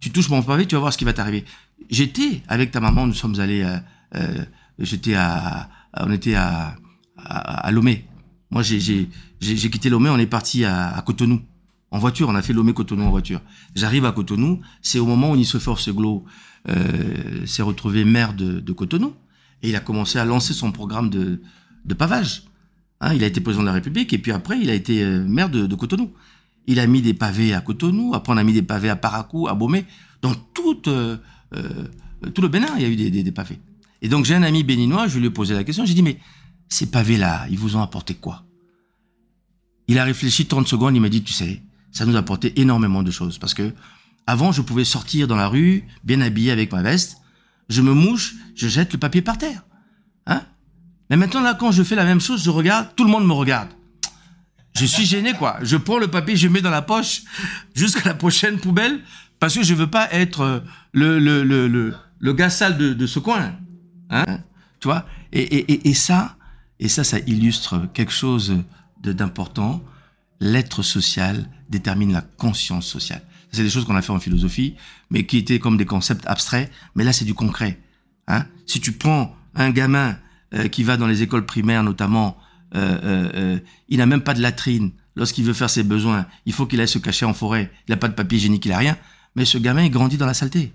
Tu 0.00 0.10
touches 0.10 0.30
mon 0.30 0.42
pavé, 0.42 0.66
tu 0.66 0.74
vas 0.74 0.80
voir 0.80 0.92
ce 0.92 0.98
qui 0.98 1.04
va 1.04 1.12
t'arriver. 1.12 1.44
J'étais 1.90 2.42
avec 2.48 2.70
ta 2.70 2.80
maman, 2.80 3.06
nous 3.06 3.14
sommes 3.14 3.38
allés, 3.38 3.62
euh, 3.62 3.76
euh, 4.16 4.44
j'étais 4.78 5.14
à, 5.14 5.68
on 5.96 6.10
était 6.10 6.34
à, 6.34 6.76
à, 7.16 7.70
Lomé. 7.70 8.06
Moi, 8.50 8.62
j'ai, 8.62 9.08
quitté 9.40 9.90
Lomé, 9.90 10.10
on 10.10 10.18
est 10.18 10.26
parti 10.26 10.64
à, 10.64 11.02
Cotonou. 11.06 11.40
En 11.92 11.98
voiture, 11.98 12.28
on 12.28 12.34
a 12.34 12.42
fait 12.42 12.52
Lomé-Cotonou 12.52 13.04
en 13.04 13.10
voiture. 13.10 13.40
J'arrive 13.74 14.04
à 14.04 14.12
Cotonou, 14.12 14.60
c'est 14.80 14.98
au 14.98 15.06
moment 15.06 15.32
où 15.32 15.36
Nissofor 15.36 15.80
Seglo 15.80 16.24
euh, 16.68 17.46
s'est 17.46 17.62
retrouvé 17.62 18.04
maire 18.04 18.32
de, 18.32 18.72
Cotonou. 18.72 19.14
Et 19.62 19.68
il 19.70 19.76
a 19.76 19.80
commencé 19.80 20.18
à 20.18 20.24
lancer 20.24 20.54
son 20.54 20.72
programme 20.72 21.10
de, 21.10 21.42
de 21.84 21.94
pavage. 21.94 22.44
Hein, 23.00 23.14
il 23.14 23.24
a 23.24 23.26
été 23.26 23.40
président 23.40 23.62
de 23.62 23.66
la 23.68 23.74
République 23.74 24.12
et 24.12 24.18
puis 24.18 24.32
après, 24.32 24.58
il 24.60 24.70
a 24.70 24.74
été 24.74 25.02
euh, 25.02 25.24
maire 25.26 25.50
de 25.50 25.74
Cotonou. 25.74 26.10
Il 26.66 26.78
a 26.78 26.86
mis 26.86 27.02
des 27.02 27.14
pavés 27.14 27.54
à 27.54 27.60
Cotonou, 27.60 28.14
après 28.14 28.32
on 28.32 28.36
a 28.36 28.44
mis 28.44 28.52
des 28.52 28.62
pavés 28.62 28.90
à 28.90 28.96
Paracou, 28.96 29.48
à 29.48 29.54
Bomé. 29.54 29.84
Dans 30.22 30.34
tout, 30.34 30.82
euh, 30.88 31.16
euh, 31.54 31.86
tout 32.34 32.42
le 32.42 32.48
Bénin, 32.48 32.68
il 32.76 32.82
y 32.82 32.84
a 32.84 32.88
eu 32.88 33.22
des 33.22 33.32
pavés. 33.32 33.58
Et 34.02 34.08
donc 34.08 34.24
j'ai 34.24 34.34
un 34.34 34.42
ami 34.42 34.62
béninois, 34.62 35.08
je 35.08 35.18
lui 35.18 35.26
ai 35.26 35.30
posé 35.30 35.54
la 35.54 35.64
question, 35.64 35.84
j'ai 35.84 35.94
dit, 35.94 36.02
mais 36.02 36.18
ces 36.68 36.86
pavés-là, 36.86 37.46
ils 37.50 37.58
vous 37.58 37.76
ont 37.76 37.82
apporté 37.82 38.14
quoi? 38.14 38.44
Il 39.88 39.98
a 39.98 40.04
réfléchi 40.04 40.46
30 40.46 40.68
secondes, 40.68 40.94
il 40.94 41.00
m'a 41.00 41.08
dit, 41.08 41.22
tu 41.22 41.32
sais, 41.32 41.62
ça 41.90 42.06
nous 42.06 42.16
a 42.16 42.20
apporté 42.20 42.58
énormément 42.60 43.02
de 43.02 43.10
choses. 43.10 43.38
Parce 43.38 43.54
que 43.54 43.72
avant, 44.26 44.52
je 44.52 44.62
pouvais 44.62 44.84
sortir 44.84 45.26
dans 45.26 45.36
la 45.36 45.48
rue, 45.48 45.84
bien 46.04 46.20
habillé 46.20 46.52
avec 46.52 46.72
ma 46.72 46.82
veste, 46.82 47.18
je 47.68 47.82
me 47.82 47.92
mouche, 47.92 48.36
je 48.54 48.68
jette 48.68 48.92
le 48.92 48.98
papier 48.98 49.22
par 49.22 49.38
terre. 49.38 49.64
Hein 50.26 50.42
Mais 51.08 51.16
maintenant, 51.16 51.40
là, 51.40 51.54
quand 51.54 51.72
je 51.72 51.82
fais 51.82 51.96
la 51.96 52.04
même 52.04 52.20
chose, 52.20 52.44
je 52.44 52.50
regarde, 52.50 52.88
tout 52.94 53.04
le 53.04 53.10
monde 53.10 53.26
me 53.26 53.32
regarde. 53.32 53.70
Je 54.74 54.86
suis 54.86 55.04
gêné, 55.04 55.32
quoi. 55.34 55.58
Je 55.62 55.76
prends 55.76 55.98
le 55.98 56.08
papier, 56.08 56.36
je 56.36 56.46
le 56.46 56.52
mets 56.52 56.62
dans 56.62 56.70
la 56.70 56.82
poche 56.82 57.22
jusqu'à 57.74 58.08
la 58.08 58.14
prochaine 58.14 58.58
poubelle 58.58 59.00
parce 59.38 59.54
que 59.54 59.62
je 59.62 59.74
veux 59.74 59.88
pas 59.88 60.08
être 60.12 60.40
euh, 60.40 60.60
le, 60.92 61.18
le, 61.18 61.42
le, 61.42 61.94
le, 62.18 62.32
gars 62.32 62.50
sale 62.50 62.76
de, 62.76 63.06
ce 63.06 63.18
coin. 63.18 63.52
Hein 64.10 64.24
tu 64.80 64.88
vois 64.88 65.06
et, 65.32 65.42
et, 65.42 65.88
et, 65.88 65.94
ça, 65.94 66.36
et 66.78 66.88
ça, 66.88 67.04
ça 67.04 67.18
illustre 67.20 67.88
quelque 67.92 68.12
chose 68.12 68.62
d'important. 69.02 69.82
L'être 70.40 70.82
social 70.82 71.48
détermine 71.68 72.12
la 72.12 72.22
conscience 72.22 72.86
sociale. 72.86 73.22
C'est 73.52 73.62
des 73.62 73.70
choses 73.70 73.84
qu'on 73.84 73.96
a 73.96 74.02
fait 74.02 74.12
en 74.12 74.20
philosophie, 74.20 74.76
mais 75.10 75.26
qui 75.26 75.38
étaient 75.38 75.58
comme 75.58 75.76
des 75.76 75.84
concepts 75.84 76.26
abstraits. 76.26 76.70
Mais 76.94 77.04
là, 77.04 77.12
c'est 77.12 77.24
du 77.24 77.34
concret. 77.34 77.80
Hein 78.28 78.46
si 78.66 78.80
tu 78.80 78.92
prends 78.92 79.34
un 79.54 79.70
gamin 79.70 80.16
euh, 80.54 80.68
qui 80.68 80.82
va 80.82 80.96
dans 80.96 81.06
les 81.06 81.22
écoles 81.22 81.44
primaires, 81.44 81.82
notamment, 81.82 82.38
il 82.74 83.98
n'a 83.98 84.06
même 84.06 84.22
pas 84.22 84.34
de 84.34 84.40
latrine. 84.40 84.92
Lorsqu'il 85.16 85.44
veut 85.44 85.52
faire 85.52 85.70
ses 85.70 85.82
besoins, 85.82 86.26
il 86.46 86.52
faut 86.52 86.66
qu'il 86.66 86.80
aille 86.80 86.88
se 86.88 86.98
cacher 86.98 87.26
en 87.26 87.34
forêt. 87.34 87.70
Il 87.88 87.90
n'a 87.90 87.96
pas 87.96 88.08
de 88.08 88.14
papier 88.14 88.38
hygiénique, 88.38 88.64
il 88.64 88.70
n'a 88.70 88.78
rien. 88.78 88.96
Mais 89.34 89.44
ce 89.44 89.58
gamin, 89.58 89.82
il 89.82 89.90
grandit 89.90 90.16
dans 90.16 90.26
la 90.26 90.34
saleté. 90.34 90.72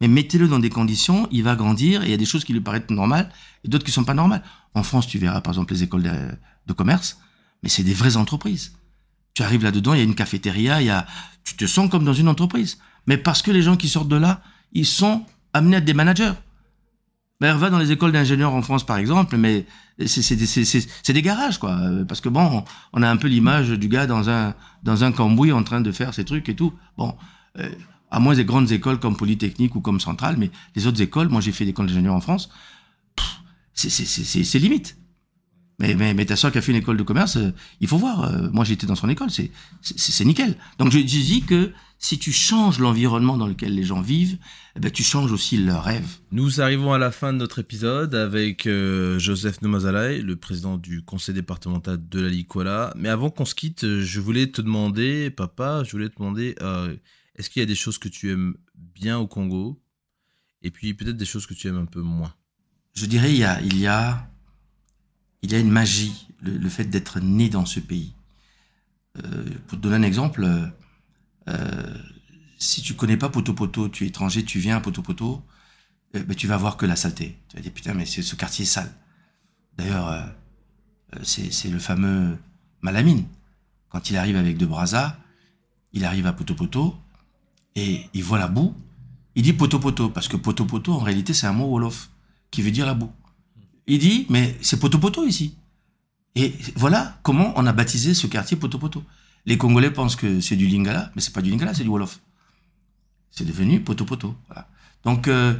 Mais 0.00 0.08
mettez-le 0.08 0.48
dans 0.48 0.58
des 0.58 0.68
conditions, 0.68 1.28
il 1.30 1.44
va 1.44 1.54
grandir, 1.54 2.02
et 2.02 2.06
il 2.06 2.10
y 2.10 2.14
a 2.14 2.16
des 2.16 2.24
choses 2.24 2.44
qui 2.44 2.52
lui 2.52 2.60
paraissent 2.60 2.90
normales, 2.90 3.30
et 3.64 3.68
d'autres 3.68 3.84
qui 3.84 3.92
sont 3.92 4.02
pas 4.02 4.14
normales. 4.14 4.42
En 4.74 4.82
France, 4.82 5.06
tu 5.06 5.18
verras 5.18 5.40
par 5.40 5.52
exemple 5.52 5.72
les 5.72 5.84
écoles 5.84 6.02
de, 6.02 6.72
commerce, 6.72 7.18
mais 7.62 7.68
c'est 7.68 7.84
des 7.84 7.94
vraies 7.94 8.16
entreprises. 8.16 8.72
Tu 9.34 9.42
arrives 9.42 9.62
là-dedans, 9.62 9.94
il 9.94 9.98
y 9.98 10.00
a 10.00 10.04
une 10.04 10.16
cafétéria, 10.16 10.82
y 10.82 10.90
a, 10.90 11.06
tu 11.44 11.54
te 11.54 11.66
sens 11.66 11.88
comme 11.88 12.04
dans 12.04 12.12
une 12.14 12.28
entreprise. 12.28 12.78
Mais 13.06 13.16
parce 13.16 13.42
que 13.42 13.52
les 13.52 13.62
gens 13.62 13.76
qui 13.76 13.88
sortent 13.88 14.08
de 14.08 14.16
là, 14.16 14.42
ils 14.72 14.86
sont 14.86 15.24
amenés 15.52 15.76
à 15.76 15.78
être 15.78 15.84
des 15.84 15.94
managers. 15.94 16.32
Ben, 17.42 17.56
va 17.56 17.70
dans 17.70 17.78
les 17.80 17.90
écoles 17.90 18.12
d'ingénieurs 18.12 18.54
en 18.54 18.62
France, 18.62 18.86
par 18.86 18.98
exemple, 18.98 19.36
mais 19.36 19.66
c'est 20.06 20.36
des- 20.36 21.12
des 21.12 21.22
garages, 21.22 21.58
quoi. 21.58 21.76
Parce 22.06 22.20
que 22.20 22.28
bon, 22.28 22.64
on 22.92 23.02
a 23.02 23.10
un 23.10 23.16
peu 23.16 23.26
l'image 23.26 23.70
du 23.70 23.88
gars 23.88 24.06
dans 24.06 24.30
un 24.30 24.54
dans 24.84 25.02
un 25.02 25.10
cambouis 25.10 25.50
en 25.50 25.64
train 25.64 25.80
de 25.80 25.90
faire 25.90 26.14
ses 26.14 26.24
trucs 26.24 26.48
et 26.48 26.54
tout. 26.54 26.72
Bon, 26.96 27.16
euh, 27.58 27.68
à 28.12 28.20
moins 28.20 28.36
des 28.36 28.44
grandes 28.44 28.70
écoles 28.70 29.00
comme 29.00 29.16
Polytechnique 29.16 29.74
ou 29.74 29.80
comme 29.80 29.98
Centrale, 29.98 30.36
mais 30.38 30.50
les 30.76 30.86
autres 30.86 31.02
écoles, 31.02 31.28
moi 31.30 31.40
j'ai 31.40 31.50
fait 31.50 31.64
l'école 31.64 31.86
d'ingénieur 31.88 32.14
en 32.14 32.20
France, 32.20 32.48
c'est 33.74 34.58
limite. 34.60 34.96
Mais, 35.80 35.94
mais, 35.96 36.14
mais 36.14 36.24
ta 36.26 36.36
soeur 36.36 36.52
qui 36.52 36.58
a 36.58 36.62
fait 36.62 36.70
une 36.70 36.78
école 36.78 36.96
de 36.96 37.02
commerce, 37.02 37.36
euh, 37.38 37.50
il 37.80 37.88
faut 37.88 37.98
voir. 37.98 38.22
euh, 38.22 38.48
moi, 38.52 38.64
j'étais 38.64 38.86
dans 38.86 38.94
son 38.94 39.08
école, 39.08 39.30
c'est 39.32 40.24
nickel. 40.24 40.56
Donc, 40.78 40.92
je 40.92 40.98
dis 41.00 41.42
que 41.42 41.72
si 42.02 42.18
tu 42.18 42.32
changes 42.32 42.80
l'environnement 42.80 43.38
dans 43.38 43.46
lequel 43.46 43.76
les 43.76 43.84
gens 43.84 44.00
vivent, 44.00 44.36
eh 44.74 44.80
ben, 44.80 44.90
tu 44.90 45.04
changes 45.04 45.30
aussi 45.30 45.56
leurs 45.56 45.84
rêves. 45.84 46.18
Nous 46.32 46.60
arrivons 46.60 46.92
à 46.92 46.98
la 46.98 47.12
fin 47.12 47.32
de 47.32 47.38
notre 47.38 47.60
épisode 47.60 48.16
avec 48.16 48.66
euh, 48.66 49.20
Joseph 49.20 49.62
Nomazalai, 49.62 50.20
le 50.20 50.34
président 50.34 50.78
du 50.78 51.04
conseil 51.04 51.32
départemental 51.32 52.00
de 52.08 52.20
la 52.20 52.28
Likwala. 52.28 52.92
Mais 52.96 53.08
avant 53.08 53.30
qu'on 53.30 53.44
se 53.44 53.54
quitte, 53.54 53.84
euh, 53.84 54.02
je 54.02 54.20
voulais 54.20 54.48
te 54.48 54.60
demander, 54.60 55.30
papa, 55.30 55.84
je 55.84 55.92
voulais 55.92 56.08
te 56.08 56.18
demander, 56.18 56.56
euh, 56.60 56.96
est-ce 57.36 57.48
qu'il 57.48 57.60
y 57.60 57.62
a 57.62 57.66
des 57.66 57.76
choses 57.76 57.98
que 57.98 58.08
tu 58.08 58.32
aimes 58.32 58.56
bien 58.74 59.18
au 59.18 59.28
Congo? 59.28 59.80
Et 60.62 60.72
puis 60.72 60.94
peut-être 60.94 61.16
des 61.16 61.24
choses 61.24 61.46
que 61.46 61.54
tu 61.54 61.68
aimes 61.68 61.78
un 61.78 61.86
peu 61.86 62.02
moins 62.02 62.34
Je 62.94 63.06
dirais, 63.06 63.30
il 63.30 63.38
y 63.38 63.44
a, 63.44 63.60
il 63.62 63.78
y 63.78 63.86
a, 63.86 64.28
il 65.42 65.52
y 65.52 65.54
a 65.54 65.60
une 65.60 65.70
magie, 65.70 66.26
le, 66.40 66.58
le 66.58 66.68
fait 66.68 66.84
d'être 66.84 67.20
né 67.20 67.48
dans 67.48 67.64
ce 67.64 67.78
pays. 67.78 68.12
Euh, 69.18 69.44
pour 69.68 69.78
te 69.78 69.82
donner 69.82 69.96
un 69.96 70.02
exemple, 70.02 70.44
si 72.58 72.82
tu 72.82 72.94
connais 72.94 73.16
pas 73.16 73.28
Poto 73.28 73.52
Poto, 73.52 73.88
tu 73.88 74.04
es 74.04 74.08
étranger, 74.08 74.44
tu 74.44 74.58
viens 74.58 74.76
à 74.76 74.80
Poto 74.80 75.02
Poto, 75.02 75.42
euh, 76.14 76.22
ben, 76.22 76.34
tu 76.36 76.46
vas 76.46 76.56
voir 76.56 76.76
que 76.76 76.86
la 76.86 76.96
saleté. 76.96 77.36
Tu 77.48 77.56
vas 77.56 77.62
dire, 77.62 77.72
putain, 77.72 77.94
mais 77.94 78.06
ce 78.06 78.34
quartier 78.34 78.64
est 78.64 78.66
sale. 78.66 78.92
D'ailleurs, 79.76 80.08
euh, 80.08 80.22
euh, 81.16 81.20
c'est 81.24 81.68
le 81.68 81.78
fameux 81.78 82.38
Malamine. 82.80 83.24
Quand 83.88 84.10
il 84.10 84.16
arrive 84.16 84.36
avec 84.36 84.56
De 84.56 84.66
Braza, 84.66 85.18
il 85.92 86.04
arrive 86.04 86.26
à 86.26 86.32
Poto 86.32 86.54
Poto, 86.54 86.96
et 87.74 88.08
il 88.14 88.22
voit 88.22 88.38
la 88.38 88.48
boue, 88.48 88.74
il 89.34 89.42
dit 89.42 89.52
Poto 89.52 89.78
Poto, 89.78 90.08
parce 90.10 90.28
que 90.28 90.36
Poto 90.36 90.64
Poto, 90.64 90.92
en 90.92 91.00
réalité, 91.00 91.34
c'est 91.34 91.46
un 91.46 91.52
mot 91.52 91.66
Wolof, 91.66 92.10
qui 92.50 92.62
veut 92.62 92.70
dire 92.70 92.86
la 92.86 92.94
boue. 92.94 93.12
Il 93.86 93.98
dit, 93.98 94.26
mais 94.30 94.56
c'est 94.62 94.78
Poto 94.78 94.98
Poto 94.98 95.26
ici. 95.26 95.56
Et 96.34 96.54
voilà 96.76 97.18
comment 97.22 97.52
on 97.56 97.66
a 97.66 97.72
baptisé 97.72 98.14
ce 98.14 98.26
quartier 98.26 98.56
Poto-Poto. 98.56 99.04
Les 99.46 99.58
Congolais 99.58 99.90
pensent 99.90 100.16
que 100.16 100.40
c'est 100.40 100.56
du 100.56 100.66
Lingala, 100.66 101.10
mais 101.14 101.20
c'est 101.20 101.32
pas 101.32 101.42
du 101.42 101.50
Lingala, 101.50 101.74
c'est 101.74 101.82
du 101.82 101.88
Wolof. 101.88 102.20
C'est 103.30 103.44
devenu 103.44 103.80
Poto-Poto. 103.80 104.36
Donc, 105.04 105.26
euh, 105.26 105.54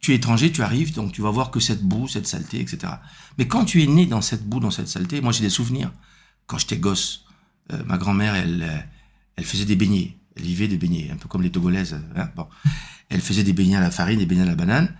tu 0.00 0.12
es 0.12 0.16
étranger, 0.16 0.52
tu 0.52 0.62
arrives, 0.62 0.94
donc 0.94 1.12
tu 1.12 1.22
vas 1.22 1.30
voir 1.30 1.50
que 1.50 1.60
cette 1.60 1.82
boue, 1.82 2.08
cette 2.08 2.26
saleté, 2.26 2.60
etc. 2.60 2.92
Mais 3.36 3.46
quand 3.46 3.64
tu 3.64 3.82
es 3.82 3.86
né 3.86 4.06
dans 4.06 4.22
cette 4.22 4.44
boue, 4.44 4.60
dans 4.60 4.70
cette 4.70 4.88
saleté, 4.88 5.20
moi 5.20 5.32
j'ai 5.32 5.42
des 5.42 5.50
souvenirs. 5.50 5.92
Quand 6.46 6.58
j'étais 6.58 6.78
gosse, 6.78 7.24
euh, 7.72 7.82
ma 7.84 7.98
grand-mère, 7.98 8.34
elle, 8.34 8.62
euh, 8.62 8.78
elle 9.36 9.44
faisait 9.44 9.64
des 9.64 9.76
beignets. 9.76 10.16
Elle 10.36 10.44
vivait 10.44 10.68
des 10.68 10.78
beignets, 10.78 11.10
un 11.12 11.16
peu 11.16 11.28
comme 11.28 11.42
les 11.42 11.50
Togolaises. 11.50 12.00
Hein, 12.16 12.30
bon. 12.36 12.46
Elle 13.08 13.20
faisait 13.20 13.42
des 13.42 13.52
beignets 13.52 13.76
à 13.76 13.80
la 13.80 13.90
farine, 13.90 14.18
des 14.18 14.26
beignets 14.26 14.42
à 14.42 14.46
la 14.46 14.54
banane. 14.54 14.94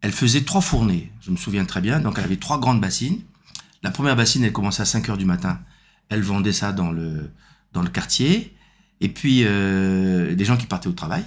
Elle 0.00 0.12
faisait 0.12 0.42
trois 0.42 0.60
fournées, 0.60 1.12
je 1.22 1.30
me 1.30 1.36
souviens 1.36 1.64
très 1.64 1.80
bien. 1.80 2.00
Donc 2.00 2.14
elle 2.18 2.24
avait 2.24 2.36
trois 2.36 2.60
grandes 2.60 2.80
bassines. 2.80 3.20
La 3.82 3.90
première 3.90 4.14
bassine, 4.14 4.44
elle 4.44 4.52
commençait 4.52 4.82
à 4.82 4.86
5 4.86 5.08
heures 5.08 5.16
du 5.16 5.24
matin. 5.24 5.60
Elle 6.08 6.22
vendait 6.22 6.52
ça 6.52 6.72
dans 6.72 6.92
le, 6.92 7.30
dans 7.76 7.82
le 7.82 7.90
quartier. 7.90 8.56
Et 9.00 9.08
puis, 9.08 9.42
euh, 9.44 10.34
des 10.34 10.44
gens 10.44 10.56
qui 10.56 10.66
partaient 10.66 10.88
au 10.88 10.92
travail. 10.92 11.24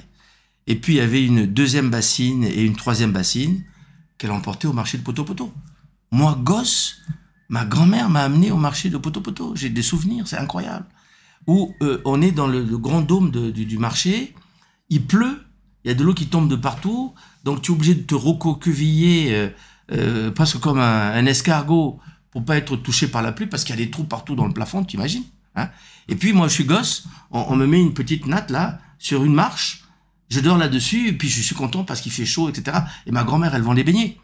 Et 0.65 0.75
puis, 0.75 0.93
il 0.93 0.97
y 0.97 1.01
avait 1.01 1.23
une 1.23 1.45
deuxième 1.45 1.89
bassine 1.89 2.43
et 2.43 2.63
une 2.63 2.75
troisième 2.75 3.11
bassine 3.11 3.63
qu'elle 4.17 4.31
emportait 4.31 4.67
au 4.67 4.73
marché 4.73 4.97
de 4.97 5.03
Poto-Poto. 5.03 5.53
Moi, 6.11 6.37
gosse, 6.43 6.97
ma 7.47 7.65
grand-mère 7.65 8.09
m'a 8.09 8.21
amené 8.21 8.51
au 8.51 8.57
marché 8.57 8.89
de 8.89 8.97
Poto-Poto. 8.97 9.55
J'ai 9.55 9.69
des 9.69 9.83
souvenirs, 9.83 10.27
c'est 10.27 10.37
incroyable. 10.37 10.85
Où 11.45 11.73
euh, 11.81 12.01
on 12.03 12.21
est 12.21 12.31
dans 12.31 12.47
le, 12.47 12.63
grand 12.77 13.01
dôme 13.01 13.29
du, 13.31 13.77
marché, 13.77 14.33
il 14.89 15.05
pleut, 15.05 15.39
il 15.85 15.89
y 15.89 15.91
a 15.91 15.93
de 15.93 16.03
l'eau 16.03 16.13
qui 16.15 16.27
tombe 16.27 16.49
de 16.49 16.55
partout, 16.55 17.13
donc 17.43 17.61
tu 17.61 17.71
es 17.71 17.75
obligé 17.75 17.93
de 17.93 18.01
te 18.01 18.15
recroqueviller 18.15 19.33
euh, 19.33 19.49
euh, 19.91 20.31
presque 20.31 20.59
comme 20.59 20.79
un, 20.79 21.11
un, 21.11 21.25
escargot 21.25 21.99
pour 22.31 22.43
pas 22.43 22.57
être 22.57 22.75
touché 22.75 23.07
par 23.07 23.21
la 23.21 23.31
pluie 23.31 23.47
parce 23.47 23.63
qu'il 23.63 23.75
y 23.75 23.81
a 23.81 23.85
des 23.85 23.89
trous 23.89 24.03
partout 24.03 24.35
dans 24.35 24.47
le 24.47 24.53
plafond, 24.53 24.83
tu 24.83 24.97
imagines 24.97 25.23
hein 25.59 25.69
Et 26.07 26.15
puis 26.15 26.33
moi 26.33 26.47
je 26.47 26.53
suis 26.53 26.65
gosse, 26.65 27.05
on, 27.31 27.45
on, 27.49 27.55
me 27.55 27.67
met 27.67 27.81
une 27.81 27.93
petite 27.93 28.25
natte 28.25 28.51
là 28.51 28.79
sur 28.97 29.23
une 29.23 29.33
marche, 29.33 29.83
je 30.29 30.39
dors 30.39 30.57
là-dessus 30.57 31.07
et 31.07 31.13
puis 31.13 31.29
je 31.29 31.41
suis 31.41 31.55
content 31.55 31.83
parce 31.83 32.01
qu'il 32.01 32.11
fait 32.11 32.25
chaud, 32.25 32.49
etc. 32.49 32.77
Et 33.05 33.11
ma 33.11 33.23
grand-mère 33.23 33.55
elle 33.55 33.61
vend 33.61 33.73
des 33.73 33.83
beignets. 33.83 34.17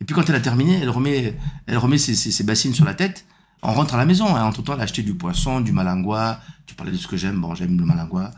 Et 0.00 0.04
puis 0.04 0.14
quand 0.14 0.28
elle 0.28 0.36
a 0.36 0.40
terminé, 0.40 0.78
elle 0.80 0.90
remet, 0.90 1.36
elle 1.66 1.78
remet 1.78 1.98
ses, 1.98 2.14
ses, 2.14 2.30
ses 2.30 2.44
bassines 2.44 2.74
sur 2.74 2.84
la 2.84 2.94
tête. 2.94 3.26
On 3.62 3.72
rentre 3.72 3.94
à 3.94 3.96
la 3.96 4.06
maison. 4.06 4.34
Hein. 4.34 4.44
Entre 4.44 4.62
temps, 4.62 4.74
elle 4.74 4.80
a 4.80 4.84
acheté 4.84 5.02
du 5.02 5.14
poisson, 5.14 5.60
du 5.60 5.72
malingua. 5.72 6.40
Tu 6.66 6.74
parlais 6.74 6.92
de 6.92 6.96
ce 6.96 7.08
que 7.08 7.16
j'aime. 7.16 7.40
Bon, 7.40 7.54
j'aime 7.54 7.78
le 7.78 7.84
malingua. 7.84 8.30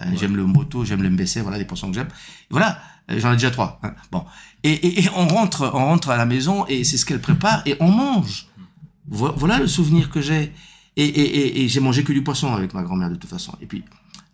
Euh, 0.00 0.10
ouais. 0.10 0.16
J'aime 0.16 0.36
le 0.36 0.46
mboto, 0.46 0.84
j'aime 0.84 1.02
le 1.02 1.10
mbc. 1.10 1.38
Voilà, 1.38 1.58
des 1.58 1.64
poissons 1.64 1.88
que 1.88 1.94
j'aime. 1.94 2.08
Voilà. 2.50 2.78
Euh, 3.10 3.18
j'en 3.18 3.32
ai 3.32 3.34
déjà 3.34 3.50
trois. 3.50 3.80
Hein. 3.82 3.94
Bon. 4.12 4.24
Et, 4.62 4.72
et, 4.72 5.04
et, 5.04 5.10
on 5.16 5.26
rentre, 5.26 5.70
on 5.74 5.86
rentre 5.86 6.10
à 6.10 6.16
la 6.16 6.26
maison 6.26 6.66
et 6.66 6.84
c'est 6.84 6.96
ce 6.96 7.06
qu'elle 7.06 7.20
prépare 7.20 7.62
et 7.66 7.76
on 7.80 7.90
mange. 7.90 8.46
Voilà 9.10 9.58
le 9.58 9.66
souvenir 9.66 10.10
que 10.10 10.20
j'ai. 10.20 10.52
Et, 11.00 11.68
j'ai 11.68 11.80
mangé 11.80 12.02
que 12.02 12.12
du 12.12 12.22
poisson 12.22 12.52
avec 12.52 12.74
ma 12.74 12.82
grand-mère 12.82 13.08
de 13.08 13.14
toute 13.14 13.30
façon. 13.30 13.56
Et 13.60 13.66
puis, 13.66 13.84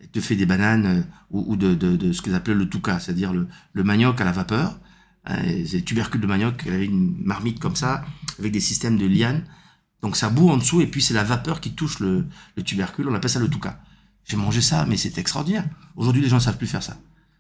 elle 0.01 0.09
te 0.09 0.21
fait 0.21 0.35
des 0.35 0.47
bananes 0.47 0.87
euh, 0.87 1.03
ou, 1.31 1.57
de, 1.57 2.13
ce 2.13 2.23
qu'ils 2.23 2.35
appelaient 2.35 2.55
le 2.55 2.69
touka, 2.69 2.99
c'est-à-dire 2.99 3.33
le, 3.35 3.85
manioc 3.85 4.21
à 4.21 4.25
la 4.25 4.33
vapeur. 4.33 4.79
Euh, 5.29 5.65
c'est 5.67 5.83
tubercules 5.83 6.23
de 6.23 6.27
manioc. 6.27 6.65
Elle 6.67 6.83
une 6.83 7.17
marmite 7.23 7.61
comme 7.61 7.77
ça, 7.77 8.03
avec 8.39 8.51
des 8.51 8.61
systèmes 8.61 8.97
de 8.97 9.07
lianes. 9.07 9.45
Donc 10.01 10.17
ça 10.17 10.31
bout 10.31 10.51
en 10.51 10.57
dessous 10.57 10.81
et 10.81 10.87
puis 10.87 11.01
c'est 11.01 11.15
la 11.15 11.25
vapeur 11.25 11.61
qui 11.61 11.75
touche 11.75 12.01
le, 12.01 12.27
le, 12.57 12.63
tubercule. 12.63 13.09
On 13.09 13.15
appelle 13.15 13.31
ça 13.31 13.41
le 13.41 13.49
touka. 13.49 13.81
J'ai 14.25 14.37
mangé 14.37 14.63
ça, 14.63 14.87
mais 14.87 14.97
c'est 14.97 15.19
extraordinaire. 15.19 15.67
Aujourd'hui, 15.97 16.23
les 16.23 16.29
gens 16.29 16.37
ne 16.37 16.43
savent 16.43 16.59
plus 16.59 16.67
faire 16.67 16.83
ça. 16.83 16.97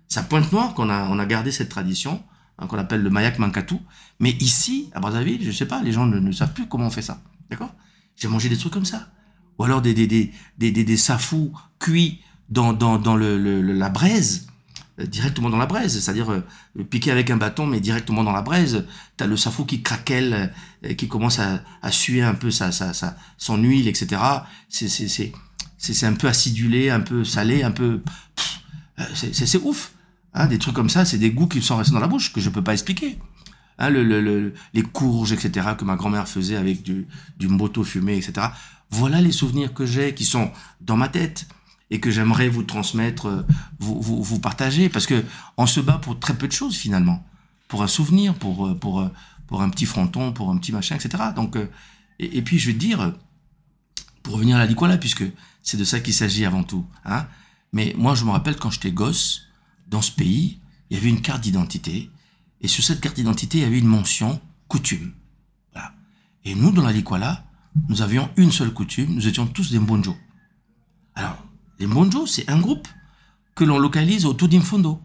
C'est 0.09 0.29
Pointe-Noire 0.29 0.75
qu'on 0.75 0.91
a, 0.91 1.27
gardé 1.27 1.51
cette 1.51 1.71
tradition, 1.71 2.23
hein, 2.59 2.67
qu'on 2.67 2.79
appelle 2.79 3.03
le 3.03 3.11
mayak 3.11 3.39
mankatou. 3.39 3.81
Mais 4.21 4.33
ici, 4.33 4.91
à 4.93 5.01
Brazzaville, 5.01 5.43
je 5.43 5.51
sais 5.51 5.67
pas, 5.67 5.83
les 5.83 5.93
gens 5.93 6.07
ne, 6.07 6.19
ne 6.19 6.33
savent 6.33 6.53
plus 6.53 6.67
comment 6.69 6.87
on 6.87 6.91
fait 6.91 7.03
ça. 7.03 7.23
D'accord? 7.51 7.75
J'ai 8.17 8.29
mangé 8.29 8.49
des 8.49 8.57
trucs 8.57 8.73
comme 8.73 8.85
ça. 8.85 9.09
Ou 9.59 9.65
alors 9.65 9.83
des, 9.83 9.95
des, 9.95 10.07
des, 10.07 10.33
des, 10.59 10.73
des, 10.73 10.85
des 10.85 10.97
safous 10.97 11.53
cuits 11.79 12.21
dans, 12.49 12.73
dans, 12.73 12.99
dans 12.99 13.17
le, 13.17 13.63
la 13.63 13.89
braise, 13.89 14.47
euh, 14.99 15.07
directement 15.07 15.51
dans 15.51 15.59
la 15.59 15.67
braise, 15.67 15.99
c'est-à-dire 15.99 16.31
euh, 16.31 16.85
piqué 16.85 17.11
avec 17.11 17.31
un 17.31 17.37
bâton, 17.37 17.67
mais 17.67 17.81
directement 17.81 18.25
dans 18.25 18.33
la 18.33 18.43
braise. 18.43 18.87
T'as 19.17 19.27
le 19.27 19.37
safou 19.37 19.65
qui 19.65 19.83
craquelle, 19.83 20.53
euh, 20.85 20.95
qui 20.95 21.09
commence 21.09 21.39
à, 21.39 21.63
à 21.83 21.91
suer 21.91 22.23
un 22.23 22.35
peu 22.35 22.51
sa, 22.51 22.73
sa, 22.73 22.93
sa, 22.93 23.17
son 23.39 23.59
huile, 23.63 23.89
etc. 23.89 24.21
C'est, 24.69 24.89
c'est, 24.89 25.09
c'est, 25.09 25.33
c'est 25.79 26.07
un 26.07 26.15
peu 26.15 26.29
acidulé, 26.29 26.91
un 26.91 27.01
peu 27.01 27.25
salé, 27.25 27.63
un 27.63 27.71
peu... 27.71 28.03
C'est 29.15 29.61
ouf. 29.63 29.93
Hein, 30.35 30.47
des 30.47 30.59
trucs 30.59 30.75
comme 30.75 30.91
ça, 30.91 31.05
c'est 31.05 31.19
des 31.19 31.31
goûts 31.31 31.47
qui 31.47 31.63
sont 31.63 31.77
restés 31.77 31.93
dans 31.93 32.01
la 32.01 32.09
bouche, 32.09 32.33
que 32.33 32.41
je 32.41 32.49
peux 32.51 32.63
pas 32.63 32.73
expliquer. 32.73 33.19
Hein, 33.79 33.91
le, 33.91 34.05
le, 34.05 34.21
le, 34.21 34.55
les 34.73 34.83
courges, 34.83 35.33
etc., 35.33 35.71
que 35.77 35.85
ma 35.85 35.97
grand-mère 35.97 36.29
faisait 36.29 36.57
avec 36.57 36.83
du, 36.83 37.07
du 37.39 37.49
mboto 37.49 37.83
fumé, 37.83 38.17
etc. 38.17 38.49
Voilà 38.91 39.21
les 39.21 39.33
souvenirs 39.33 39.75
que 39.75 39.85
j'ai, 39.85 40.15
qui 40.15 40.25
sont 40.25 40.53
dans 40.81 40.97
ma 40.97 41.09
tête 41.09 41.49
et 41.91 41.99
que 41.99 42.11
j'aimerais 42.11 42.49
vous 42.49 42.63
transmettre, 42.63 43.45
vous, 43.81 44.01
vous, 44.01 44.23
vous, 44.23 44.39
partager, 44.39 44.89
parce 44.89 45.07
que 45.07 45.25
on 45.57 45.67
se 45.67 45.81
bat 45.81 45.99
pour 45.99 46.19
très 46.21 46.35
peu 46.35 46.47
de 46.47 46.53
choses 46.53 46.77
finalement, 46.77 47.27
pour 47.69 47.83
un 47.83 47.89
souvenir, 47.89 48.35
pour 48.35 48.79
pour 48.79 49.09
pour 49.47 49.63
un 49.63 49.69
petit 49.69 49.87
fronton, 49.87 50.33
pour 50.33 50.51
un 50.51 50.57
petit 50.57 50.73
machin, 50.73 50.95
etc. 50.95 51.25
Donc 51.35 51.57
et, 52.19 52.43
puis 52.43 52.59
je 52.59 52.69
vais 52.69 52.75
te 52.75 52.79
dire, 52.79 53.15
pour 54.23 54.35
revenir 54.35 54.57
à 54.57 54.61
la 54.61 54.67
Likwala, 54.67 54.99
puisque 54.99 55.25
c'est 55.63 55.77
de 55.77 55.85
ça 55.85 56.01
qu'il 56.01 56.15
s'agit 56.15 56.45
avant 56.45 56.63
tout, 56.63 56.87
hein. 57.05 57.27
Mais 57.73 57.93
moi 57.99 58.15
je 58.15 58.25
me 58.25 58.31
rappelle 58.31 58.57
quand 58.57 58.71
j'étais 58.71 58.93
gosse, 58.93 59.49
dans 59.89 60.01
ce 60.01 60.13
pays, 60.13 60.61
il 60.91 60.97
y 60.97 61.01
avait 61.01 61.11
une 61.11 61.21
carte 61.21 61.43
d'identité, 61.43 62.11
et 62.65 62.69
sur 62.69 62.83
cette 62.83 63.03
carte 63.03 63.17
d'identité, 63.17 63.59
il 63.59 63.61
y 63.61 63.67
avait 63.67 63.79
une 63.79 63.87
mention 63.87 64.41
coutume. 64.69 65.13
Et 66.47 66.55
nous, 66.55 66.73
dans 66.73 66.83
la 66.83 66.93
Likwala, 66.93 67.45
nous 67.89 68.01
avions 68.01 68.31
une 68.39 68.51
seule 68.51 68.73
coutume, 68.73 69.15
nous 69.15 69.29
étions 69.29 69.47
tous 69.47 69.71
des 69.71 69.79
Mbonjo. 69.79 70.17
Alors, 71.15 71.37
les 71.79 71.87
Mbonjo, 71.87 72.27
c'est 72.27 72.49
un 72.51 72.59
groupe 72.59 72.89
que 73.55 73.65
l'on 73.65 73.79
localise 73.79 74.25
autour 74.25 74.49
d'Infondo. 74.49 74.99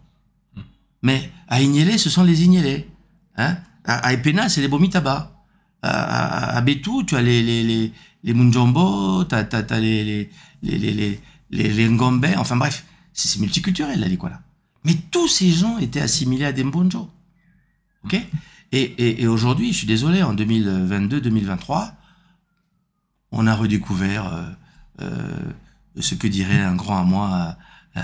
Mais 1.03 1.31
à 1.49 1.61
Ignélé, 1.61 1.97
ce 1.97 2.09
sont 2.09 2.23
les 2.23 2.43
Ignélés. 2.43 2.89
Hein 3.35 3.57
à, 3.83 4.13
Epena, 4.13 4.47
c'est 4.47 4.61
les 4.61 4.69
Bomitaba. 4.69 5.43
À, 5.81 6.55
à, 6.55 6.61
Betou, 6.61 7.03
tu 7.03 7.17
as 7.17 7.21
les, 7.21 7.43
les, 7.43 7.93
les, 8.23 8.33
Munjombo, 8.33 9.25
tu 9.25 9.35
as, 9.35 9.79
les, 9.81 10.29
les 10.61 11.89
Ngombe, 11.89 12.27
enfin 12.37 12.55
bref, 12.55 12.85
c'est 13.11 13.39
multiculturel, 13.39 13.99
la 13.99 14.07
Likwala. 14.07 14.41
Mais 14.85 14.95
tous 15.11 15.27
ces 15.27 15.51
gens 15.51 15.77
étaient 15.77 16.01
assimilés 16.01 16.45
à 16.45 16.53
des 16.53 16.63
Mbonjo. 16.63 17.09
Ok 18.05 18.15
Et, 18.71 19.21
et, 19.21 19.27
aujourd'hui, 19.27 19.73
je 19.73 19.79
suis 19.79 19.87
désolé, 19.87 20.23
en 20.23 20.33
2022-2023, 20.35 21.93
on 23.31 23.47
a 23.47 23.55
redécouvert 23.55 24.33
euh, 24.33 24.43
euh, 25.01 25.51
ce 25.99 26.15
que 26.15 26.27
dirait 26.27 26.59
un 26.59 26.75
grand 26.75 26.99
à 26.99 27.03
moi. 27.03 27.57
Euh, 27.97 28.01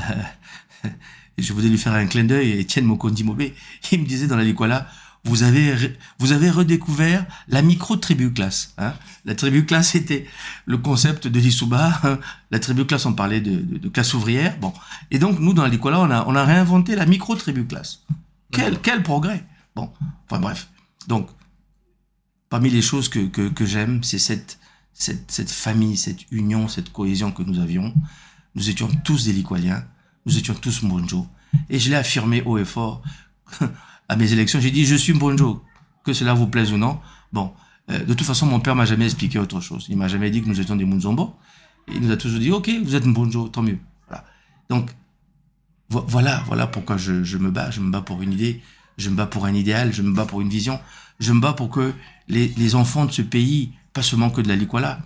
je 1.38 1.54
voulais 1.54 1.70
lui 1.70 1.78
faire 1.78 1.94
un 1.94 2.06
clin 2.08 2.24
d'œil, 2.24 2.52
Étienne 2.60 2.86
Mokondi 2.86 3.24
Mobé, 3.24 3.54
il 3.92 4.02
me 4.02 4.06
disait 4.06 4.28
dans 4.28 4.38
la 4.38 4.44
Likwala, 4.44 4.88
vous 5.26 5.42
avez, 5.42 5.74
vous 6.20 6.34
avez 6.34 6.52
redécouvert 6.52 7.26
la 7.48 7.64
micro-tribu 7.64 8.32
classe. 8.32 8.74
Hein 8.78 8.94
la 9.26 9.34
tribu 9.34 9.66
classe 9.66 9.96
était 9.96 10.28
le 10.66 10.78
concept 10.78 11.28
de 11.28 11.40
l'Issouba. 11.40 12.00
Hein 12.04 12.20
la 12.52 12.60
tribu 12.60 12.86
classe, 12.86 13.08
on 13.08 13.14
parlait 13.14 13.42
de, 13.42 13.90
classe 13.90 14.14
ouvrière. 14.14 14.56
Bon. 14.60 14.72
Et 15.10 15.18
donc, 15.18 15.40
nous, 15.40 15.54
dans 15.54 15.64
la 15.64 15.70
Likwala, 15.70 16.00
on 16.00 16.12
a, 16.12 16.26
on 16.28 16.36
a 16.36 16.46
réinventé 16.46 16.96
la 16.96 17.08
micro-tribu 17.08 17.66
classe. 17.66 18.04
Quel, 18.52 18.80
quel 18.80 19.02
progrès 19.02 19.44
Bon, 19.76 19.92
enfin 20.26 20.40
bref. 20.40 20.70
Donc, 21.08 21.30
parmi 22.50 22.70
les 22.70 22.82
choses 22.82 23.10
que, 23.10 23.28
que, 23.28 23.66
j'aime, 23.66 24.04
c'est 24.04 24.20
cette, 24.20 24.60
cette, 24.94 25.52
famille, 25.52 25.98
cette 25.98 26.32
union, 26.32 26.68
cette 26.68 26.92
cohésion 26.92 27.32
que 27.32 27.44
nous 27.44 27.60
avions. 27.60 27.94
Nous 28.56 28.70
étions 28.70 28.88
tous 29.04 29.26
des 29.26 29.34
Likwaliens, 29.34 29.86
nous 30.26 30.38
étions 30.38 30.54
tous 30.54 30.82
Mbonjo. 30.84 31.28
Et 31.70 31.80
je 31.80 31.90
l'ai 31.90 31.98
affirmé 31.98 32.42
haut 32.44 32.58
et 32.58 32.66
fort 32.66 33.02
à 34.10 34.16
mes 34.16 34.32
élections. 34.32 34.60
J'ai 34.60 34.72
dit, 34.72 34.86
je 34.86 34.96
suis 34.96 35.14
Mbonjo, 35.14 35.64
que 36.04 36.14
cela 36.14 36.34
vous 36.34 36.48
plaise 36.48 36.72
ou 36.72 36.78
non. 36.78 37.00
Bon, 37.34 37.54
euh, 37.92 38.00
de 38.00 38.14
toute 38.14 38.26
façon, 38.26 38.46
mon 38.46 38.62
père 38.62 38.76
m'a 38.76 38.86
jamais 38.86 39.06
expliqué 39.06 39.40
autre 39.40 39.60
chose. 39.60 39.88
Il 39.90 39.98
m'a 39.98 40.08
jamais 40.08 40.32
dit 40.32 40.42
que 40.42 40.48
nous 40.48 40.60
étions 40.62 40.76
des 40.76 40.86
Munzombo. 40.86 41.36
Il 41.90 42.02
nous 42.02 42.12
a 42.12 42.18
toujours 42.18 42.40
dit, 42.40 42.52
ok, 42.52 42.70
vous 42.84 42.96
êtes 42.96 43.06
Mbonjo, 43.06 43.50
tant 43.50 43.62
mieux. 43.62 43.80
Voilà. 44.08 44.24
Donc, 44.70 44.92
vo 45.90 46.04
voilà, 46.08 46.44
voilà 46.48 46.68
pourquoi 46.68 46.98
je 46.98 47.38
me 47.38 47.52
bats. 47.52 47.70
Je 47.72 47.82
me 47.82 47.92
bats 47.92 48.02
pour 48.02 48.22
une 48.22 48.34
idée, 48.34 48.62
je 48.98 49.10
me 49.10 49.16
bats 49.16 49.26
pour 49.26 49.46
un 49.46 49.54
idéal, 49.54 49.94
je 49.94 50.02
me 50.02 50.14
bats 50.14 50.26
pour 50.26 50.42
une 50.42 50.50
vision. 50.50 50.80
Je 51.20 51.32
me 51.34 51.40
bats 51.40 51.54
pour 51.54 51.70
que 51.70 51.94
les, 52.28 52.48
les 52.50 52.76
enfants 52.76 53.06
de 53.06 53.12
ce 53.12 53.22
pays, 53.22 53.72
pas 53.94 54.02
seulement 54.02 54.30
que 54.30 54.42
de 54.42 54.48
la 54.48 54.56
Likwala, 54.56 55.00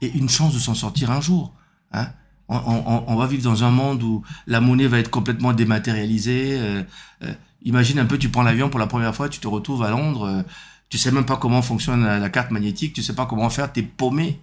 aient 0.00 0.08
une 0.08 0.28
chance 0.28 0.54
de 0.54 0.58
s'en 0.58 0.74
sortir 0.74 1.10
un 1.10 1.20
jour. 1.20 1.54
Hein 1.92 2.08
on, 2.48 3.16
va 3.16 3.26
vivre 3.26 3.42
dans 3.42 3.64
un 3.64 3.70
monde 3.70 4.02
où 4.02 4.22
la 4.46 4.60
monnaie 4.60 4.86
va 4.86 4.98
être 4.98 5.10
complètement 5.10 5.52
dématérialisée. 5.52 6.58
Euh, 6.58 6.82
euh, 7.24 7.32
imagine 7.62 7.98
un 7.98 8.06
peu, 8.06 8.18
tu 8.18 8.28
prends 8.28 8.42
l'avion 8.42 8.68
pour 8.68 8.80
la 8.80 8.86
première 8.86 9.14
fois, 9.14 9.28
tu 9.28 9.40
te 9.40 9.48
retrouves 9.48 9.82
à 9.82 9.90
Londres, 9.90 10.26
euh, 10.26 10.42
tu 10.88 10.98
sais 10.98 11.10
même 11.10 11.24
pas 11.24 11.36
comment 11.36 11.62
fonctionne 11.62 12.04
la, 12.04 12.30
carte 12.30 12.50
magnétique, 12.50 12.92
tu 12.92 13.02
sais 13.02 13.14
pas 13.14 13.26
comment 13.26 13.48
faire, 13.50 13.72
t'es 13.72 13.82
paumé. 13.82 14.40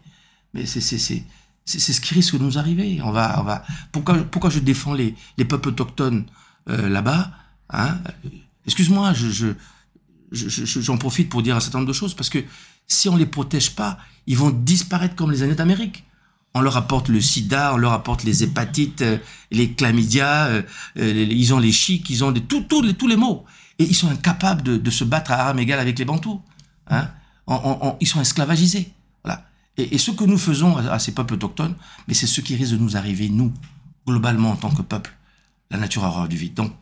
Mais 0.53 0.65
c'est 0.65 0.81
c'est 0.81 1.93
ce 1.93 2.01
qui 2.01 2.15
risque 2.15 2.37
de 2.37 2.43
nous 2.43 2.57
arriver. 2.57 2.99
On 3.03 3.11
va 3.11 3.39
on 3.39 3.43
va 3.43 3.63
pourquoi 3.91 4.15
pourquoi 4.15 4.49
je 4.49 4.57
défends 4.57 4.93
les 4.93 5.13
les 5.37 5.45
peuples 5.45 5.69
autochtones 5.69 6.25
là-bas 6.65 7.31
hein 7.69 7.99
Excuse-moi, 8.65 9.13
je, 9.13 9.29
je 9.29 9.53
j'en 10.31 10.97
profite 10.97 11.29
pour 11.29 11.41
dire 11.41 11.55
un 11.55 11.59
certain 11.59 11.79
nombre 11.79 11.87
de 11.87 11.93
choses 11.93 12.13
parce 12.13 12.29
que 12.29 12.43
si 12.87 13.09
on 13.09 13.15
les 13.15 13.25
protège 13.25 13.75
pas, 13.75 13.97
ils 14.27 14.37
vont 14.37 14.49
disparaître 14.49 15.15
comme 15.15 15.31
les 15.31 15.43
années 15.43 15.55
d'Amérique. 15.55 16.03
On 16.55 16.61
leur 16.61 16.77
apporte 16.77 17.09
le 17.09 17.21
sida, 17.21 17.73
on 17.75 17.77
leur 17.77 17.93
apporte 17.93 18.23
les 18.23 18.43
hépatites, 18.43 19.03
euh, 19.03 19.19
les 19.51 19.73
chlamydia, 19.73 20.47
euh, 20.47 20.63
euh, 20.97 21.27
ils 21.29 21.53
ont 21.53 21.59
les 21.59 21.71
chics, 21.71 22.09
ils 22.09 22.23
ont 22.23 22.31
les, 22.31 22.41
tous 22.41 23.07
les 23.07 23.15
maux. 23.15 23.45
Et 23.77 23.83
ils 23.83 23.95
sont 23.95 24.09
incapables 24.09 24.81
de, 24.81 24.89
se 24.89 25.03
battre 25.03 25.31
à 25.31 25.47
armes 25.47 25.59
égales 25.59 25.79
avec 25.79 25.97
les 25.99 26.05
Bantous. 26.05 26.41
Hein 26.87 27.09
ils 27.99 28.07
sont 28.07 28.19
esclavagisés. 28.19 28.91
Voilà. 29.23 29.45
Et, 29.77 29.97
ce 29.99 30.11
que 30.11 30.23
nous 30.23 30.39
faisons 30.39 30.75
à, 30.75 30.93
à 30.93 30.99
ces 30.99 31.13
peuples 31.13 31.35
autochtones, 31.35 31.75
mais 32.07 32.13
c'est 32.15 32.27
ce 32.27 32.41
qui 32.41 32.55
risque 32.55 32.73
de 32.73 32.77
nous 32.77 32.97
arriver, 32.97 33.29
nous, 33.29 33.53
globalement, 34.05 34.51
en 34.51 34.55
tant 34.55 34.71
que 34.71 34.81
peuple. 34.81 35.15
La 35.69 35.77
nature 35.77 36.03
horreur 36.03 36.27
du 36.27 36.35
vide. 36.35 36.55
Donc, 36.55 36.73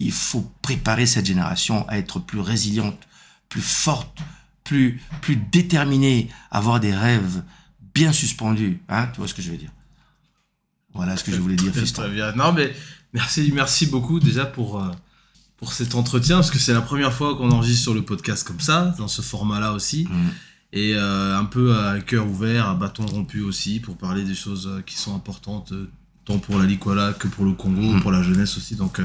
il 0.00 0.12
faut 0.12 0.50
préparer 0.62 1.06
cette 1.06 1.26
génération 1.26 1.86
à 1.88 1.98
être 1.98 2.18
plus 2.18 2.40
résiliente, 2.40 2.98
plus 3.48 3.60
forte, 3.60 4.18
plus, 4.64 5.00
plus 5.20 5.36
déterminée, 5.36 6.30
avoir 6.50 6.80
des 6.80 6.94
rêves 6.94 7.42
bien 7.94 8.12
suspendus. 8.12 8.80
Hein 8.88 9.08
tu 9.12 9.18
vois 9.18 9.28
ce 9.28 9.34
que 9.34 9.42
je 9.42 9.50
veux 9.50 9.58
dire 9.58 9.70
Voilà 10.94 11.16
ce 11.16 11.24
que 11.24 11.32
je 11.32 11.36
voulais 11.36 11.56
dire, 11.56 11.72
Très 11.92 12.10
bien. 12.10 12.32
Non, 12.32 12.52
mais 12.52 12.74
merci, 13.12 13.52
merci 13.54 13.86
beaucoup 13.86 14.20
déjà 14.20 14.46
pour, 14.46 14.82
euh, 14.82 14.90
pour 15.58 15.74
cet 15.74 15.94
entretien, 15.94 16.36
parce 16.36 16.50
que 16.50 16.58
c'est 16.58 16.72
la 16.72 16.80
première 16.80 17.12
fois 17.12 17.36
qu'on 17.36 17.50
enregistre 17.50 17.82
sur 17.82 17.94
le 17.94 18.02
podcast 18.02 18.46
comme 18.46 18.60
ça, 18.60 18.94
dans 18.96 19.08
ce 19.08 19.20
format-là 19.20 19.72
aussi. 19.74 20.06
Mmh. 20.08 20.28
Et 20.72 20.94
euh, 20.94 21.36
un 21.36 21.44
peu 21.44 21.76
à 21.76 22.00
cœur 22.00 22.26
ouvert, 22.26 22.68
à 22.68 22.74
bâton 22.74 23.04
rompu 23.04 23.42
aussi, 23.42 23.80
pour 23.80 23.98
parler 23.98 24.24
des 24.24 24.36
choses 24.36 24.66
euh, 24.66 24.80
qui 24.82 24.96
sont 24.96 25.14
importantes, 25.14 25.74
tant 26.24 26.38
pour 26.38 26.58
la 26.58 26.64
Likwala 26.64 27.12
que 27.12 27.28
pour 27.28 27.44
le 27.44 27.52
Congo, 27.52 27.82
mmh. 27.82 28.00
pour 28.00 28.12
la 28.12 28.22
jeunesse 28.22 28.56
aussi. 28.56 28.76
Donc, 28.76 29.00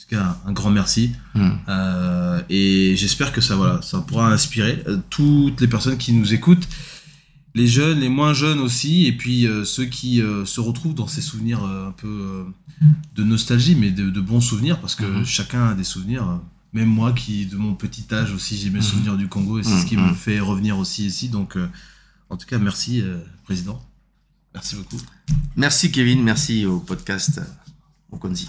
tout 0.00 0.16
cas, 0.16 0.38
un 0.44 0.52
grand 0.52 0.70
merci. 0.70 1.12
Hmm. 1.34 1.50
Euh, 1.68 2.42
et 2.48 2.96
j'espère 2.96 3.32
que 3.32 3.40
ça, 3.40 3.56
voilà, 3.56 3.80
ça 3.82 4.00
pourra 4.00 4.32
inspirer 4.32 4.82
euh, 4.86 4.98
toutes 5.10 5.60
les 5.60 5.68
personnes 5.68 5.96
qui 5.96 6.12
nous 6.12 6.34
écoutent, 6.34 6.68
les 7.54 7.68
jeunes, 7.68 8.00
les 8.00 8.08
moins 8.08 8.32
jeunes 8.34 8.58
aussi, 8.58 9.06
et 9.06 9.12
puis 9.12 9.46
euh, 9.46 9.64
ceux 9.64 9.84
qui 9.84 10.20
se 10.44 10.60
retrouvent 10.60 10.94
dans 10.94 11.06
ces 11.06 11.20
souvenirs 11.20 11.62
un 11.62 11.92
peu 11.92 12.44
de 13.14 13.22
nostalgie, 13.22 13.76
mais 13.76 13.90
de, 13.90 14.20
bons 14.20 14.40
souvenirs, 14.40 14.80
parce 14.80 14.94
que 14.96 15.04
hmm. 15.04 15.24
chacun 15.24 15.68
a 15.68 15.74
des 15.74 15.84
souvenirs. 15.84 16.40
Même 16.72 16.88
moi, 16.88 17.12
qui 17.12 17.46
de 17.46 17.56
mon 17.56 17.74
petit 17.74 18.04
âge 18.12 18.32
aussi, 18.32 18.56
j'ai 18.56 18.70
mes 18.70 18.80
hmm. 18.80 18.82
souvenirs 18.82 19.16
du 19.16 19.28
Congo, 19.28 19.60
et 19.60 19.62
c'est 19.62 19.80
ce 19.80 19.86
qui 19.86 19.96
me 19.96 20.12
fait 20.12 20.40
revenir 20.40 20.76
aussi 20.76 21.06
ici. 21.06 21.28
Donc, 21.28 21.56
en 22.30 22.36
tout 22.36 22.46
cas, 22.46 22.58
merci, 22.58 23.04
président. 23.44 23.80
Merci 24.52 24.74
beaucoup. 24.74 25.00
Merci, 25.54 25.92
Kevin. 25.92 26.22
Merci 26.24 26.66
au 26.66 26.80
podcast 26.80 27.40
Okonzi. 28.10 28.48